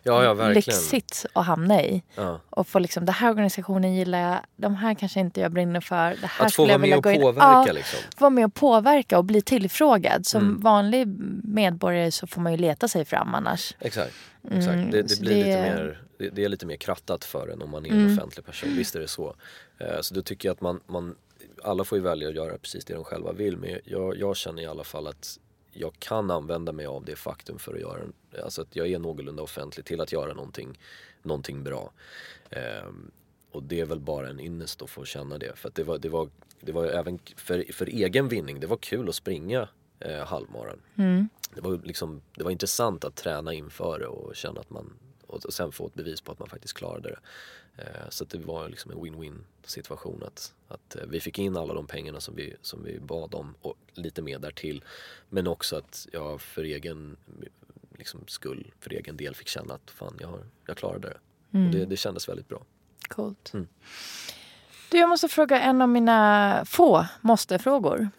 ja, 0.04 0.24
ja 0.24 0.34
lyxsits 0.50 1.26
att 1.34 1.46
hamna 1.46 1.82
i. 1.84 2.04
Ja. 2.16 2.40
Och 2.50 2.68
få 2.68 2.80
liksom, 2.80 3.06
den 3.06 3.16
här 3.16 3.30
organisationen 3.30 3.94
gillar 3.96 4.20
jag, 4.20 4.40
de 4.56 4.76
här 4.76 4.94
kanske 4.94 5.20
inte 5.20 5.42
jag 5.42 5.52
brinner 5.52 5.82
för. 5.82 6.16
Det 6.22 6.28
här 6.28 6.46
Att 6.46 6.54
få 6.54 6.66
vara 6.66 6.78
med 6.78 6.98
och 6.98 7.04
påverka 7.04 7.64
Ja, 7.68 7.74
liksom. 7.74 8.00
få 8.18 8.20
vara 8.24 8.30
med 8.30 8.46
och 8.46 8.54
påverka 8.54 9.18
och 9.18 9.26
bli 9.26 9.42
tillfrågad. 9.42 10.26
Som 10.26 10.42
Mm. 10.42 10.60
vanlig 10.62 11.08
medborgare 11.44 12.12
så 12.12 12.28
får 12.28 12.42
man 12.42 12.52
ju 12.52 12.58
leta 12.58 12.88
sig 12.88 13.06
fram 13.06 13.36
annars. 13.36 13.76
Exakt. 13.80 14.14
exakt. 14.52 14.68
Mm, 14.76 14.92
det, 14.92 15.02
det 15.02 15.20
blir 15.22 15.30
det- 15.36 15.44
lite 15.44 15.62
mer, 15.62 16.02
det, 16.22 16.30
det 16.30 16.44
är 16.44 16.50
lite 16.50 16.66
mer 16.66 16.76
krattat 16.76 17.26
för 17.26 17.48
en 17.48 17.62
om 17.62 17.70
man 17.70 17.86
är 17.86 17.90
en 17.90 18.00
Mm. 18.00 18.14
offentlig 18.18 18.46
person, 18.46 18.70
visst 18.78 18.96
är 18.96 19.00
det 19.00 19.08
så. 19.08 19.36
Eh, 19.78 20.02
så 20.02 20.14
då 20.14 20.22
tycker 20.22 20.50
jag 20.50 20.54
att 20.54 20.62
man, 20.62 20.80
man, 20.88 21.16
alla 21.64 21.84
får 21.84 21.98
ju 21.98 22.04
välja 22.04 22.30
att 22.30 22.36
göra 22.36 22.58
precis 22.58 22.86
det 22.86 22.94
de 22.94 23.04
själva 23.04 23.32
vill 23.32 23.58
men 23.58 23.80
jag, 23.86 24.18
jag 24.18 24.36
känner 24.38 24.64
i 24.64 24.66
alla 24.66 24.84
fall 24.84 25.08
att 25.08 25.40
jag 25.72 25.94
kan 26.00 26.32
använda 26.32 26.72
mig 26.72 26.86
av 26.86 27.06
det 27.06 27.16
faktum 27.16 27.60
för 27.60 27.74
att 27.74 27.82
göra, 27.82 28.02
alltså 28.44 28.62
att 28.62 28.76
jag 28.76 28.88
är 28.88 29.00
någorlunda 29.00 29.44
offentlig 29.44 29.86
till 29.86 30.02
att 30.02 30.12
göra 30.12 30.34
någonting, 30.34 30.80
någonting 31.24 31.64
bra. 31.64 31.92
Ehm, 32.50 33.12
och 33.52 33.64
det 33.64 33.80
är 33.80 33.86
väl 33.86 34.00
bara 34.00 34.30
en 34.30 34.40
ynnest 34.40 34.82
att 34.82 34.90
få 34.90 35.06
känna 35.06 35.38
det. 35.38 35.56
För 35.56 35.70
att 35.70 35.76
det 35.76 35.84
var, 35.84 35.98
det 35.98 36.10
var, 36.10 36.30
det 36.62 36.72
var 36.72 36.86
även 36.86 37.20
för, 37.36 37.74
för 37.74 37.86
egen 37.86 38.28
vinning, 38.28 38.60
det 38.60 38.68
var 38.68 38.78
kul 38.78 39.10
att 39.10 39.16
springa 39.16 39.68
eh, 40.00 40.26
halvmaran. 40.26 40.82
Mm. 40.96 41.30
Det 41.56 41.62
var, 41.62 41.82
liksom, 41.84 42.22
det 42.38 42.44
var 42.44 42.52
intressant 42.52 43.04
att 43.06 43.16
träna 43.16 43.54
inför 43.54 44.00
det 44.00 44.08
och 44.08 44.36
känna 44.36 44.60
att 44.60 44.70
man 44.70 44.94
och 45.32 45.54
sen 45.54 45.72
få 45.72 45.88
ett 45.88 45.94
bevis 45.94 46.22
på 46.22 46.32
att 46.32 46.40
man 46.40 46.50
faktiskt 46.50 46.74
klarade 46.74 47.10
det. 47.10 47.20
Eh, 47.84 48.10
så 48.10 48.26
det 48.26 48.38
var 48.38 48.70
liksom 48.70 48.92
en 48.92 48.98
win-win 48.98 49.44
situation 49.66 50.24
att, 50.24 50.54
att 50.68 50.96
eh, 50.96 51.02
vi 51.08 51.20
fick 51.20 51.40
in 51.40 51.58
alla 51.58 51.74
de 51.74 51.88
pengarna 51.88 52.20
som 52.20 52.36
vi, 52.36 52.56
som 52.62 52.84
vi 52.84 53.00
bad 53.00 53.34
om 53.34 53.56
och 53.62 53.78
lite 53.94 54.22
mer 54.22 54.40
därtill. 54.40 54.84
Men 55.30 55.48
också 55.48 55.76
att 55.76 56.08
jag 56.12 56.42
för 56.42 56.64
egen 56.64 57.18
liksom, 57.98 58.28
skull, 58.28 58.72
för 58.80 58.94
egen 58.94 59.18
del 59.18 59.36
fick 59.36 59.48
känna 59.48 59.74
att 59.74 59.92
fan 59.92 60.18
jag, 60.20 60.28
har, 60.28 60.40
jag 60.66 60.78
klarade 60.78 61.08
det. 61.08 61.18
Och 61.60 61.72
det, 61.72 61.86
det 61.86 61.98
kändes 61.98 62.30
väldigt 62.30 62.48
bra. 62.48 62.64
Coolt. 63.08 63.54
Mm. 63.54 63.68
Du, 64.92 64.98
jag 64.98 65.10
måste 65.10 65.28
fråga 65.28 65.62
en 65.62 65.82
av 65.82 65.90
mina 65.90 66.64
få 66.66 67.06
måste-frågor. 67.22 68.10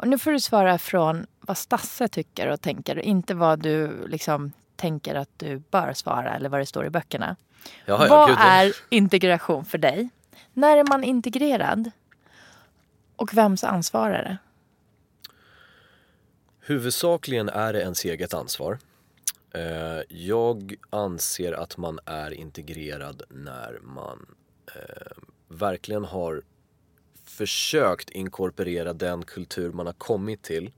Och 0.00 0.08
nu 0.08 0.18
får 0.18 0.32
du 0.32 0.40
svara 0.40 0.78
från 0.78 1.26
vad 1.40 1.58
Stasse 1.58 2.08
tycker 2.08 2.48
och 2.48 2.60
tänker. 2.60 2.98
Inte 2.98 3.34
vad 3.34 3.62
du 3.62 4.06
liksom 4.06 4.52
tänker 4.80 5.14
att 5.14 5.28
du 5.36 5.58
bör 5.70 5.92
svara 5.92 6.34
eller 6.34 6.48
vad 6.48 6.60
det 6.60 6.66
står 6.66 6.86
i 6.86 6.90
böckerna. 6.90 7.36
Jaha, 7.84 8.06
ja, 8.06 8.16
vad 8.16 8.28
gud, 8.28 8.38
är 8.40 8.72
integration 8.88 9.64
för 9.64 9.78
dig? 9.78 10.08
När 10.52 10.76
är 10.76 10.84
man 10.84 11.04
integrerad? 11.04 11.90
Och 13.16 13.34
vems 13.34 13.64
ansvar 13.64 14.10
är 14.10 14.22
det? 14.24 14.38
Huvudsakligen 16.60 17.48
är 17.48 17.72
det 17.72 17.80
ens 17.80 18.04
eget 18.04 18.34
ansvar. 18.34 18.78
Eh, 19.54 20.00
Jag 20.08 20.74
anser 20.90 21.52
att 21.52 21.76
man 21.76 21.98
är 22.04 22.30
integrerad 22.30 23.22
när 23.28 23.78
man 23.82 24.26
eh, 24.74 25.12
verkligen 25.48 26.04
har 26.04 26.42
försökt 27.24 28.10
inkorporera 28.10 28.92
den 28.92 29.22
kultur 29.24 29.72
man 29.72 29.86
har 29.86 29.92
kommit 29.92 30.42
till 30.42 30.72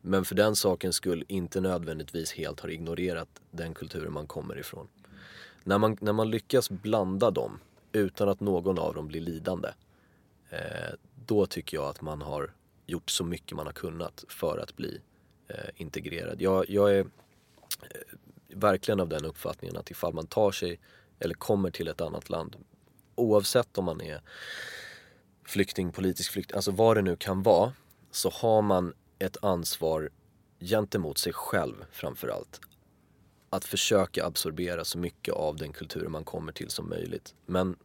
men 0.00 0.24
för 0.24 0.34
den 0.34 0.56
sakens 0.56 0.96
skull 0.96 1.24
inte 1.28 1.60
nödvändigtvis 1.60 2.32
helt 2.32 2.60
har 2.60 2.68
ignorerat 2.68 3.28
den 3.50 3.74
kulturen 3.74 4.12
man 4.12 4.26
kommer 4.26 4.58
ifrån. 4.58 4.88
När 5.64 5.78
man, 5.78 5.96
när 6.00 6.12
man 6.12 6.30
lyckas 6.30 6.70
blanda 6.70 7.30
dem 7.30 7.58
utan 7.92 8.28
att 8.28 8.40
någon 8.40 8.78
av 8.78 8.94
dem 8.94 9.08
blir 9.08 9.20
lidande 9.20 9.68
eh, 10.50 10.94
då 11.26 11.46
tycker 11.46 11.76
jag 11.76 11.86
att 11.86 12.00
man 12.00 12.22
har 12.22 12.54
gjort 12.86 13.10
så 13.10 13.24
mycket 13.24 13.56
man 13.56 13.66
har 13.66 13.72
kunnat 13.72 14.24
för 14.28 14.58
att 14.58 14.76
bli 14.76 15.00
eh, 15.48 15.70
integrerad. 15.76 16.42
Jag, 16.42 16.70
jag 16.70 16.94
är 16.94 17.00
eh, 17.00 17.06
verkligen 18.48 19.00
av 19.00 19.08
den 19.08 19.24
uppfattningen 19.24 19.76
att 19.76 19.90
ifall 19.90 20.14
man 20.14 20.26
tar 20.26 20.50
sig 20.50 20.80
eller 21.18 21.34
kommer 21.34 21.70
till 21.70 21.88
ett 21.88 22.00
annat 22.00 22.30
land 22.30 22.56
oavsett 23.14 23.78
om 23.78 23.84
man 23.84 24.00
är 24.00 24.20
flykting, 25.44 25.92
politisk 25.92 26.32
flykting, 26.32 26.56
alltså 26.56 26.70
vad 26.70 26.96
det 26.96 27.02
nu 27.02 27.16
kan 27.16 27.42
vara 27.42 27.72
så 28.10 28.30
har 28.30 28.62
man 28.62 28.94
ett 29.20 29.36
ansvar 29.44 30.10
gentemot 30.60 31.18
sig 31.18 31.32
själv 31.32 31.74
framförallt. 31.92 32.60
Att 33.50 33.64
försöka 33.64 34.24
absorbera 34.26 34.84
så 34.84 34.98
mycket 34.98 35.34
av 35.34 35.56
den 35.56 35.72
kultur 35.72 36.08
man 36.08 36.24
kommer 36.24 36.52
till 36.52 36.70
som 36.70 36.88
möjligt. 36.88 37.34
Men 37.46 37.76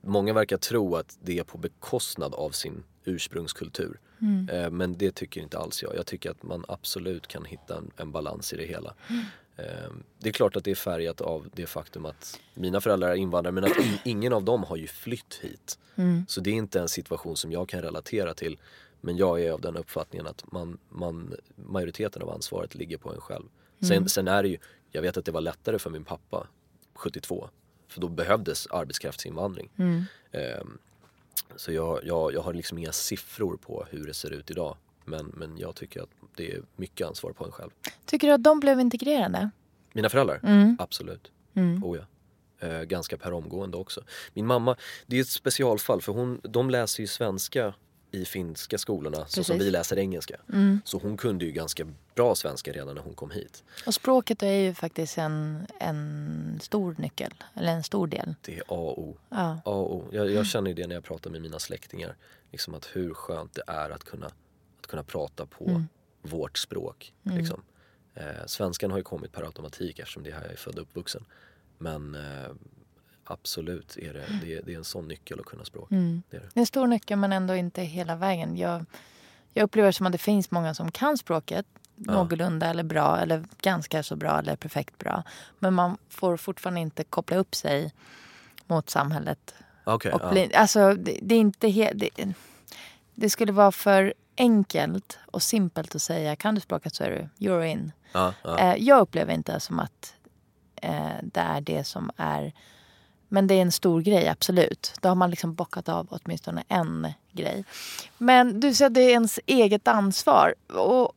många 0.00 0.32
verkar 0.32 0.56
tro 0.56 0.96
att 0.96 1.18
det 1.22 1.38
är 1.38 1.44
på 1.44 1.58
bekostnad 1.58 2.34
av 2.34 2.50
sin 2.50 2.82
ursprungskultur. 3.04 4.00
Mm. 4.20 4.48
Eh, 4.48 4.70
Men 4.70 4.98
det 4.98 5.14
tycker 5.14 5.40
inte 5.40 5.58
alls 5.58 5.82
jag. 5.82 5.96
Jag 5.96 6.06
tycker 6.06 6.30
att 6.30 6.42
man 6.42 6.64
absolut 6.68 7.26
kan 7.26 7.44
hitta 7.44 7.76
en, 7.76 7.90
en 7.96 8.12
balans 8.12 8.52
i 8.52 8.56
det 8.56 8.66
hela. 8.66 8.94
Mm. 9.08 9.24
Eh, 9.56 9.90
Det 10.18 10.28
är 10.28 10.32
klart 10.32 10.56
att 10.56 10.64
det 10.64 10.70
är 10.70 10.74
färgat 10.74 11.20
av 11.20 11.48
det 11.54 11.66
faktum 11.66 12.06
att 12.06 12.40
mina 12.54 12.80
föräldrar 12.80 13.08
är 13.10 13.14
invandrare 13.14 13.52
men 13.52 13.64
att 13.64 13.78
in, 13.78 13.98
ingen 14.04 14.32
av 14.32 14.44
dem 14.44 14.64
har 14.64 14.76
ju 14.76 14.86
flytt 14.86 15.34
hit. 15.42 15.78
Mm. 15.96 16.24
Så 16.28 16.40
det 16.40 16.50
är 16.50 16.54
inte 16.54 16.80
en 16.80 16.88
situation 16.88 17.36
som 17.36 17.52
jag 17.52 17.68
kan 17.68 17.82
relatera 17.82 18.34
till. 18.34 18.58
Men 19.00 19.16
jag 19.16 19.42
är 19.42 19.52
av 19.52 19.60
den 19.60 19.76
uppfattningen 19.76 20.26
att 20.26 20.52
man, 20.52 20.78
man, 20.88 21.34
majoriteten 21.54 22.22
av 22.22 22.30
ansvaret 22.30 22.74
ligger 22.74 22.96
på 22.98 23.12
en 23.14 23.20
själv. 23.20 23.44
Sen, 23.80 23.92
Mm. 23.96 24.08
sen 24.08 24.28
är 24.28 24.42
det 24.42 24.48
ju, 24.48 24.58
jag 24.90 25.02
vet 25.02 25.16
att 25.16 25.24
det 25.24 25.32
var 25.32 25.40
lättare 25.40 25.78
för 25.78 25.90
min 25.90 26.04
pappa 26.04 26.46
72. 26.94 27.48
För 27.88 28.00
då 28.00 28.08
behövdes 28.08 28.66
arbetskraftsinvandring. 28.66 29.70
Mm. 29.76 30.04
Ehm, 30.32 30.78
så 31.56 31.72
jag, 31.72 32.00
jag, 32.04 32.32
jag 32.34 32.40
har 32.40 32.52
liksom 32.52 32.78
inga 32.78 32.92
siffror 32.92 33.56
på 33.56 33.86
hur 33.90 34.06
det 34.06 34.14
ser 34.14 34.30
ut 34.30 34.50
idag. 34.50 34.76
Men, 35.04 35.26
men 35.26 35.58
jag 35.58 35.74
tycker 35.74 36.02
att 36.02 36.08
det 36.36 36.52
är 36.52 36.62
mycket 36.76 37.06
ansvar 37.06 37.32
på 37.32 37.44
en 37.44 37.52
själv. 37.52 37.70
Tycker 38.04 38.26
du 38.26 38.32
att 38.34 38.42
de 38.42 38.60
blev 38.60 38.80
integrerade? 38.80 39.50
Mina 39.92 40.08
föräldrar? 40.08 40.40
Mm. 40.42 40.76
Absolut. 40.80 41.30
Mm. 41.54 41.84
Oh 41.84 41.98
ja. 41.98 42.04
Eh, 42.68 42.82
ganska 42.82 43.16
per 43.16 43.32
omgående 43.32 43.76
också. 43.76 44.04
Min 44.34 44.46
mamma, 44.46 44.76
det 45.06 45.16
är 45.16 45.20
ett 45.20 45.28
specialfall 45.28 46.00
för 46.02 46.12
hon, 46.12 46.40
de 46.42 46.70
läser 46.70 47.02
ju 47.02 47.06
svenska 47.06 47.74
i 48.10 48.24
finska 48.24 48.78
skolorna 48.78 49.16
så 49.16 49.44
som 49.44 49.54
Precis. 49.54 49.66
vi 49.66 49.70
läser 49.70 49.98
engelska. 49.98 50.36
Mm. 50.52 50.80
Så 50.84 50.98
hon 50.98 51.16
kunde 51.16 51.44
ju 51.44 51.52
ganska 51.52 51.86
bra 52.14 52.34
svenska 52.34 52.72
redan 52.72 52.94
när 52.94 53.02
hon 53.02 53.14
kom 53.14 53.30
hit. 53.30 53.64
Och 53.86 53.94
språket 53.94 54.42
är 54.42 54.52
ju 54.52 54.74
faktiskt 54.74 55.18
en, 55.18 55.66
en 55.80 56.58
stor 56.62 56.94
nyckel, 56.98 57.34
eller 57.54 57.72
en 57.72 57.82
stor 57.82 58.06
del. 58.06 58.34
Det 58.42 58.56
är 58.56 58.60
A 58.60 58.64
och 58.68 58.98
O. 58.98 59.16
Ja. 59.28 59.60
A 59.64 59.70
och 59.70 59.94
O. 59.96 60.08
Jag, 60.12 60.30
jag 60.30 60.46
känner 60.46 60.70
ju 60.70 60.74
det 60.74 60.86
när 60.86 60.94
jag 60.94 61.04
pratar 61.04 61.30
med 61.30 61.42
mina 61.42 61.58
släktingar. 61.58 62.16
Liksom 62.52 62.74
att 62.74 62.88
hur 62.92 63.14
skönt 63.14 63.54
det 63.54 63.62
är 63.66 63.90
att 63.90 64.04
kunna, 64.04 64.26
att 64.80 64.86
kunna 64.86 65.02
prata 65.02 65.46
på 65.46 65.64
Mm. 65.64 65.88
vårt 66.22 66.58
språk. 66.58 67.12
Mm. 67.24 67.38
Liksom. 67.38 67.62
Eh, 68.14 68.46
svenskan 68.46 68.90
har 68.90 68.98
ju 68.98 69.04
kommit 69.04 69.32
per 69.32 69.42
automatik 69.42 69.98
eftersom 69.98 70.22
det 70.22 70.30
är 70.30 70.34
här 70.34 70.42
jag 70.42 70.52
är 70.52 70.56
född 70.56 70.74
och 70.76 70.82
uppvuxen. 70.82 71.24
Men 71.78 72.14
eh, 72.14 72.50
absolut 73.30 73.96
är 73.96 74.12
det, 74.14 74.24
det, 74.42 74.60
det 74.60 74.74
är 74.74 74.78
en 74.78 74.84
sån 74.84 75.08
nyckel 75.08 75.40
att 75.40 75.46
kunna 75.46 75.64
språk. 75.64 75.90
Mm. 75.90 76.22
Det 76.30 76.36
är 76.36 76.40
det. 76.40 76.46
Är 76.46 76.60
en 76.60 76.66
stor 76.66 76.86
nyckel 76.86 77.18
men 77.18 77.32
ändå 77.32 77.56
inte 77.56 77.82
hela 77.82 78.16
vägen. 78.16 78.56
Jag, 78.56 78.84
jag 79.54 79.64
upplever 79.64 79.92
som 79.92 80.06
att 80.06 80.12
det 80.12 80.18
finns 80.18 80.50
många 80.50 80.74
som 80.74 80.90
kan 80.92 81.18
språket 81.18 81.66
Ja. 82.06 82.12
någorlunda 82.12 82.66
eller 82.66 82.82
bra 82.82 83.18
eller 83.18 83.44
ganska 83.62 84.02
så 84.02 84.16
bra 84.16 84.38
eller 84.38 84.56
perfekt 84.56 84.98
bra. 84.98 85.22
Men 85.58 85.74
man 85.74 85.98
får 86.08 86.36
fortfarande 86.36 86.80
inte 86.80 87.04
koppla 87.04 87.36
upp 87.36 87.54
sig 87.54 87.92
mot 88.66 88.90
samhället. 88.90 89.54
Okej, 89.84 90.12
och 90.12 90.20
ja. 90.24 90.30
bli, 90.30 90.54
alltså, 90.54 90.94
det, 90.94 91.18
det 91.22 91.34
är 91.34 91.38
inte 91.38 91.68
he, 91.68 91.92
det, 91.94 92.10
det 93.14 93.30
skulle 93.30 93.52
vara 93.52 93.72
för 93.72 94.14
enkelt 94.36 95.18
och 95.26 95.42
simpelt 95.42 95.94
att 95.94 96.02
säga 96.02 96.36
kan 96.36 96.54
du 96.54 96.60
språket 96.60 96.94
så 96.94 97.04
är 97.04 97.10
du 97.10 97.46
you're 97.46 97.64
in. 97.64 97.92
Ja, 98.12 98.34
ja. 98.42 98.58
Eh, 98.58 98.74
jag 98.78 99.00
upplever 99.00 99.34
inte 99.34 99.60
som 99.60 99.80
att 99.80 100.14
eh, 100.76 101.16
det 101.22 101.40
är 101.40 101.60
det 101.60 101.84
som 101.84 102.10
är... 102.16 102.52
Men 103.32 103.46
det 103.46 103.54
är 103.54 103.62
en 103.62 103.72
stor 103.72 104.00
grej, 104.00 104.28
absolut. 104.28 104.92
Då 105.00 105.08
har 105.08 105.16
man 105.16 105.30
liksom 105.30 105.54
bockat 105.54 105.88
av 105.88 106.06
åtminstone 106.10 106.64
en 106.68 107.12
grej. 107.32 107.64
Men 108.18 108.60
du 108.60 108.74
säger 108.74 108.86
att 108.90 108.94
det 108.94 109.00
är 109.00 109.10
ens 109.10 109.40
eget 109.46 109.88
ansvar. 109.88 110.54
Och, 110.68 111.12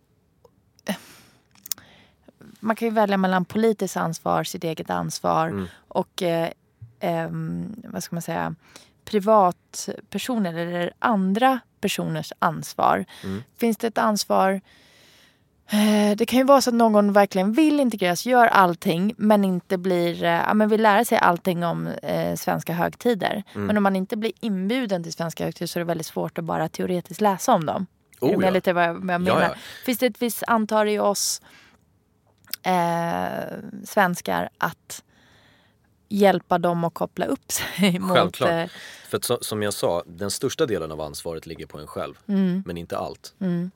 eh, 0.85 0.95
man 2.59 2.75
kan 2.75 2.87
ju 2.87 2.93
välja 2.93 3.17
mellan 3.17 3.45
politiskt 3.45 3.97
ansvar, 3.97 4.43
sitt 4.43 4.63
eget 4.63 4.89
ansvar 4.89 5.47
Mm. 5.47 5.67
och 5.87 6.21
eh, 6.21 6.49
ehm, 6.99 7.75
vad 7.83 8.03
ska 8.03 8.15
man 8.15 8.21
säga, 8.21 8.55
privatpersoner 9.05 10.53
eller 10.53 10.93
andra 10.99 11.59
personers 11.81 12.33
ansvar. 12.39 13.05
Mm. 13.23 13.43
Finns 13.57 13.77
det 13.77 13.87
ett 13.87 13.97
ansvar 13.97 14.51
Eh, 14.53 14.59
Det 16.17 16.25
kan 16.25 16.39
ju 16.39 16.45
vara 16.45 16.61
så 16.61 16.69
att 16.69 16.73
någon 16.73 17.13
verkligen 17.13 17.53
vill 17.53 17.79
integreras, 17.79 18.25
gör 18.25 18.47
allting 18.47 19.13
men 19.17 19.45
inte 19.45 19.77
blir, 19.77 20.23
eh, 20.23 20.29
ja 20.29 20.53
men 20.53 20.69
vill 20.69 20.81
lära 20.81 21.05
sig 21.05 21.17
allting 21.17 21.63
om 21.65 21.87
eh, 21.87 22.35
svenska 22.35 22.73
högtider. 22.73 23.43
Mm. 23.55 23.67
Men 23.67 23.77
om 23.77 23.83
man 23.83 23.95
inte 23.95 24.17
blir 24.17 24.31
inbjuden 24.39 25.03
till 25.03 25.13
svenska 25.13 25.43
högtider 25.45 25.67
så 25.67 25.79
är 25.79 25.81
det 25.81 25.85
väldigt 25.87 26.07
svårt 26.07 26.37
att 26.37 26.43
bara 26.43 26.69
teoretiskt 26.69 27.21
läsa 27.21 27.53
om 27.53 27.65
dem. 27.65 27.85
är 28.21 28.27
du 28.27 28.35
Oh, 28.35 28.43
ja. 28.43 28.49
lite 28.49 28.73
vad 28.73 28.83
jag, 28.83 28.93
vad 28.93 29.03
jag 29.13 29.21
Ja, 29.21 29.33
menar? 29.35 29.41
ja. 29.41 29.55
Finns 29.85 29.99
det 29.99 30.05
ett 30.05 30.21
visst 30.21 30.43
antal 30.47 30.87
i 30.89 30.99
oss 30.99 31.41
eh, 32.63 33.53
svenskar 33.85 34.49
att 34.57 35.03
hjälpa 36.09 36.57
dem 36.57 36.83
att 36.83 36.93
koppla 36.93 37.25
upp 37.25 37.51
sig 37.51 37.99
mot... 37.99 38.17
Självklart. 38.17 38.49
Eh, 38.49 38.65
För 39.09 39.17
att, 39.17 39.45
som 39.45 39.63
jag 39.63 39.73
sa, 39.73 40.03
den 40.05 40.31
största 40.31 40.65
delen 40.65 40.91
av 40.91 41.01
ansvaret 41.01 41.45
ligger 41.45 41.65
på 41.65 41.77
en 41.79 41.87
själv. 41.87 42.13
Mm. 42.27 42.63
Men 42.65 42.77
inte 42.77 42.97
allt. 42.97 43.33
mm, 43.39 43.71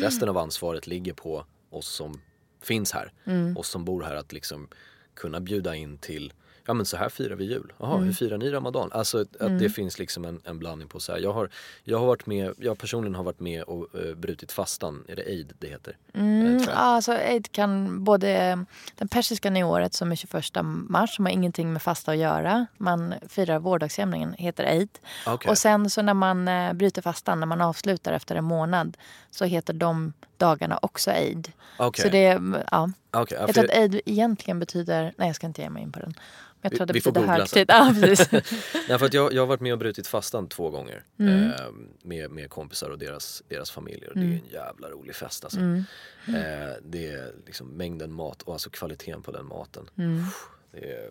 Resten 0.00 0.28
av 0.28 0.38
ansvaret 0.38 0.86
ligger 0.86 1.12
på 1.12 1.44
oss 1.70 1.88
som 1.88 2.20
finns 2.62 2.92
här. 2.92 3.12
mm, 3.24 3.56
Oss 3.56 3.68
som 3.68 3.84
bor 3.84 4.02
här 4.02 4.14
att 4.14 4.32
liksom 4.32 4.68
kunna 5.14 5.40
bjuda 5.40 5.74
in 5.76 5.98
till 5.98 6.32
Ja 6.70 6.74
men 6.74 6.86
så 6.86 6.96
här 6.96 7.08
firar 7.08 7.36
vi 7.36 7.44
jul. 7.44 7.72
Jaha, 7.78 7.94
Mm. 7.94 8.06
hur 8.06 8.12
firar 8.12 8.38
ni 8.38 8.50
Ramadan? 8.50 8.92
Alltså 8.92 9.20
att 9.20 9.40
Mm. 9.40 9.58
det 9.58 9.70
finns 9.70 9.98
liksom 9.98 10.24
en, 10.24 10.40
en 10.44 10.58
blandning 10.58 10.88
på 10.88 11.00
så 11.00 11.12
här. 11.12 11.18
Jag 11.18 11.32
har, 11.32 11.48
jag 11.84 11.98
har 11.98 12.06
varit 12.06 12.26
med, 12.26 12.54
jag 12.58 12.78
personligen 12.78 13.14
har 13.14 13.24
varit 13.24 13.40
med 13.40 13.62
och 13.62 13.86
uh, 13.94 14.14
brutit 14.14 14.52
fastan. 14.52 15.04
Är 15.08 15.16
det 15.16 15.22
eid 15.22 15.52
det 15.58 15.66
heter? 15.68 15.96
Mm, 16.14 16.46
Eh, 16.46 16.52
ja, 16.52 16.58
tror 16.58 16.68
jag. 16.70 16.78
alltså 16.78 17.12
Eid 17.12 17.52
kan 17.52 18.04
både 18.04 18.58
den 18.94 19.08
persiska 19.08 19.50
nyåret 19.50 19.94
som 19.94 20.12
är 20.12 20.16
21 20.16 20.44
mars 20.88 21.16
som 21.16 21.24
har 21.26 21.32
ingenting 21.32 21.72
med 21.72 21.82
fasta 21.82 22.12
att 22.12 22.18
göra. 22.18 22.66
Man 22.76 23.14
firar 23.28 23.58
vårdagsjämningen, 23.58 24.32
heter 24.38 24.64
Eid. 24.64 24.88
Okej. 25.26 25.50
Och 25.50 25.58
sen 25.58 25.90
så 25.90 26.02
när 26.02 26.14
man 26.14 26.48
eh, 26.48 26.72
bryter 26.72 27.02
fastan, 27.02 27.40
när 27.40 27.46
man 27.46 27.60
avslutar 27.60 28.12
efter 28.12 28.36
en 28.36 28.44
månad 28.44 28.96
så 29.30 29.44
heter 29.44 29.72
de 29.72 30.12
dagarna 30.36 30.78
också 30.82 31.10
Eid. 31.10 31.52
Okej. 31.78 32.02
Så 32.04 32.08
det, 32.10 32.40
ja. 32.70 32.90
Ja, 33.10 33.26
Jag 33.30 33.54
tror 33.54 33.64
att 33.64 33.70
Eid 33.70 34.00
egentligen 34.06 34.58
betyder, 34.58 35.14
nej 35.16 35.28
jag 35.28 35.36
ska 35.36 35.46
inte 35.46 35.62
ge 35.62 35.70
mig 35.70 35.82
in 35.82 35.92
på 35.92 36.00
den. 36.00 36.14
Men 36.60 36.62
jag 36.62 36.70
Vi- 36.70 36.76
tror 36.76 36.84
att 36.84 36.88
det 36.88 36.92
vi 36.94 37.00
betyder 37.00 37.26
högtid. 37.26 37.66
Ja. 37.68 37.92
Nej, 38.88 38.98
för 38.98 39.06
att 39.06 39.14
jag, 39.14 39.32
jag 39.32 39.42
har 39.42 39.46
varit 39.46 39.60
med 39.60 39.72
och 39.72 39.78
brutit 39.78 40.06
fastan 40.06 40.48
två 40.48 40.70
gånger 40.70 41.02
Mm. 41.18 41.50
eh, 41.50 41.56
med, 42.02 42.30
med 42.30 42.50
kompisar 42.50 42.90
och 42.90 42.98
deras, 42.98 43.42
deras 43.48 43.70
familjer. 43.70 44.10
Det 44.14 44.20
är 44.20 44.24
Mm. 44.24 44.38
en 44.46 44.52
jävla 44.52 44.88
rolig 44.90 45.14
fest 45.14 45.44
alltså. 45.44 45.60
Mm. 45.60 45.84
Eh, 46.28 46.68
det 46.82 47.06
är 47.08 47.32
liksom 47.46 47.68
mängden 47.68 48.12
mat 48.12 48.42
och 48.42 48.52
alltså 48.52 48.70
kvaliteten 48.70 49.22
på 49.22 49.30
den 49.32 49.46
maten. 49.46 49.90
Mm. 49.98 50.24
Det 50.72 50.92
är, 50.92 51.10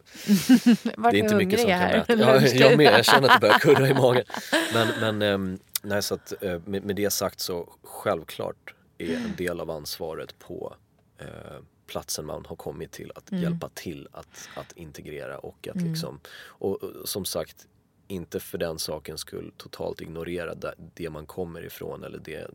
det 1.11 1.17
är 1.17 1.23
inte 1.23 1.35
mycket 1.35 1.59
som 1.59 1.69
kan 1.69 1.79
här. 1.79 1.97
mäta. 1.97 2.13
Ja, 2.13 2.41
jag 2.47 2.77
med, 2.77 2.85
jag 2.93 3.05
känner 3.05 3.27
att 3.29 3.41
det 3.41 3.47
börjar 3.47 3.59
kurra 3.59 3.87
i 3.87 3.93
magen. 3.93 4.23
Men, 4.73 4.87
men 4.99 5.21
ehm, 5.21 5.59
nej, 5.81 6.01
så 6.03 6.13
att, 6.15 6.43
eh, 6.43 6.59
med, 6.65 6.83
med 6.83 6.95
det 6.95 7.09
sagt 7.09 7.39
så 7.39 7.69
självklart 7.83 8.73
är 8.97 9.15
en 9.15 9.35
del 9.37 9.59
av 9.59 9.71
ansvaret 9.71 10.39
på 10.39 10.75
eh, 11.19 11.27
platsen 11.87 12.25
man 12.25 12.45
har 12.45 12.55
kommit 12.55 12.91
till 12.91 13.11
att 13.15 13.31
Mm. 13.31 13.43
hjälpa 13.43 13.69
till 13.69 14.07
att, 14.11 14.49
att 14.55 14.71
integrera 14.77 15.37
och 15.37 15.67
att 15.67 15.75
Mm. 15.75 15.87
liksom, 15.87 16.19
och, 16.37 16.83
och 16.83 17.09
som 17.09 17.25
sagt 17.25 17.67
inte 18.07 18.39
för 18.39 18.57
den 18.57 18.79
sakens 18.79 19.21
skull 19.21 19.51
totalt 19.57 20.01
ignorera 20.01 20.55
det, 20.55 20.73
det 20.93 21.09
man 21.09 21.25
kommer 21.25 21.65
ifrån 21.65 22.03
eller 22.03 22.19
det, 22.19 22.47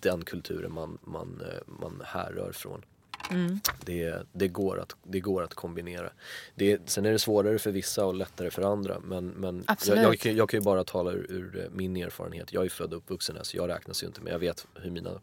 den 0.00 0.24
kulturen 0.24 0.72
man, 0.72 0.98
man, 1.02 1.40
eh, 1.40 1.58
man 1.80 2.02
härrör 2.04 2.52
från. 2.52 2.84
Mm. 3.30 3.60
Det, 3.84 4.22
det, 4.32 4.48
går 4.48 4.80
att, 4.80 4.96
det 5.02 5.20
går 5.20 5.42
att 5.42 5.54
kombinera. 5.54 6.10
Det, 6.54 6.90
sen 6.90 7.06
är 7.06 7.12
det 7.12 7.18
svårare 7.18 7.58
för 7.58 7.70
vissa 7.70 8.04
och 8.06 8.14
lättare 8.14 8.50
för 8.50 8.62
andra. 8.62 9.00
Men, 9.00 9.28
men 9.28 9.64
jag, 9.86 9.98
jag, 10.04 10.18
kan- 10.18 10.36
jag 10.36 10.48
kan 10.48 10.60
ju 10.60 10.64
bara 10.64 10.84
tala 10.84 11.10
ur, 11.12 11.26
ur 11.32 11.68
min 11.72 11.96
erfarenhet. 11.96 12.52
Jag 12.52 12.64
är 12.64 12.68
född 12.68 12.92
och 12.92 12.98
uppvuxen 12.98 13.36
här 13.36 13.42
så 13.42 13.56
jag 13.56 13.68
räknas 13.68 14.02
ju 14.02 14.06
inte. 14.06 14.20
Men 14.20 14.32
jag 14.32 14.38
vet 14.40 14.66
hur 14.74 14.90
mina 14.90 15.20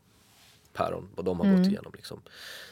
päron, 0.73 1.09
vad 1.15 1.25
de 1.25 1.39
har 1.39 1.45
Mm. 1.45 1.57
gått 1.61 1.67
igenom. 1.67 1.91
Liksom. 1.95 2.21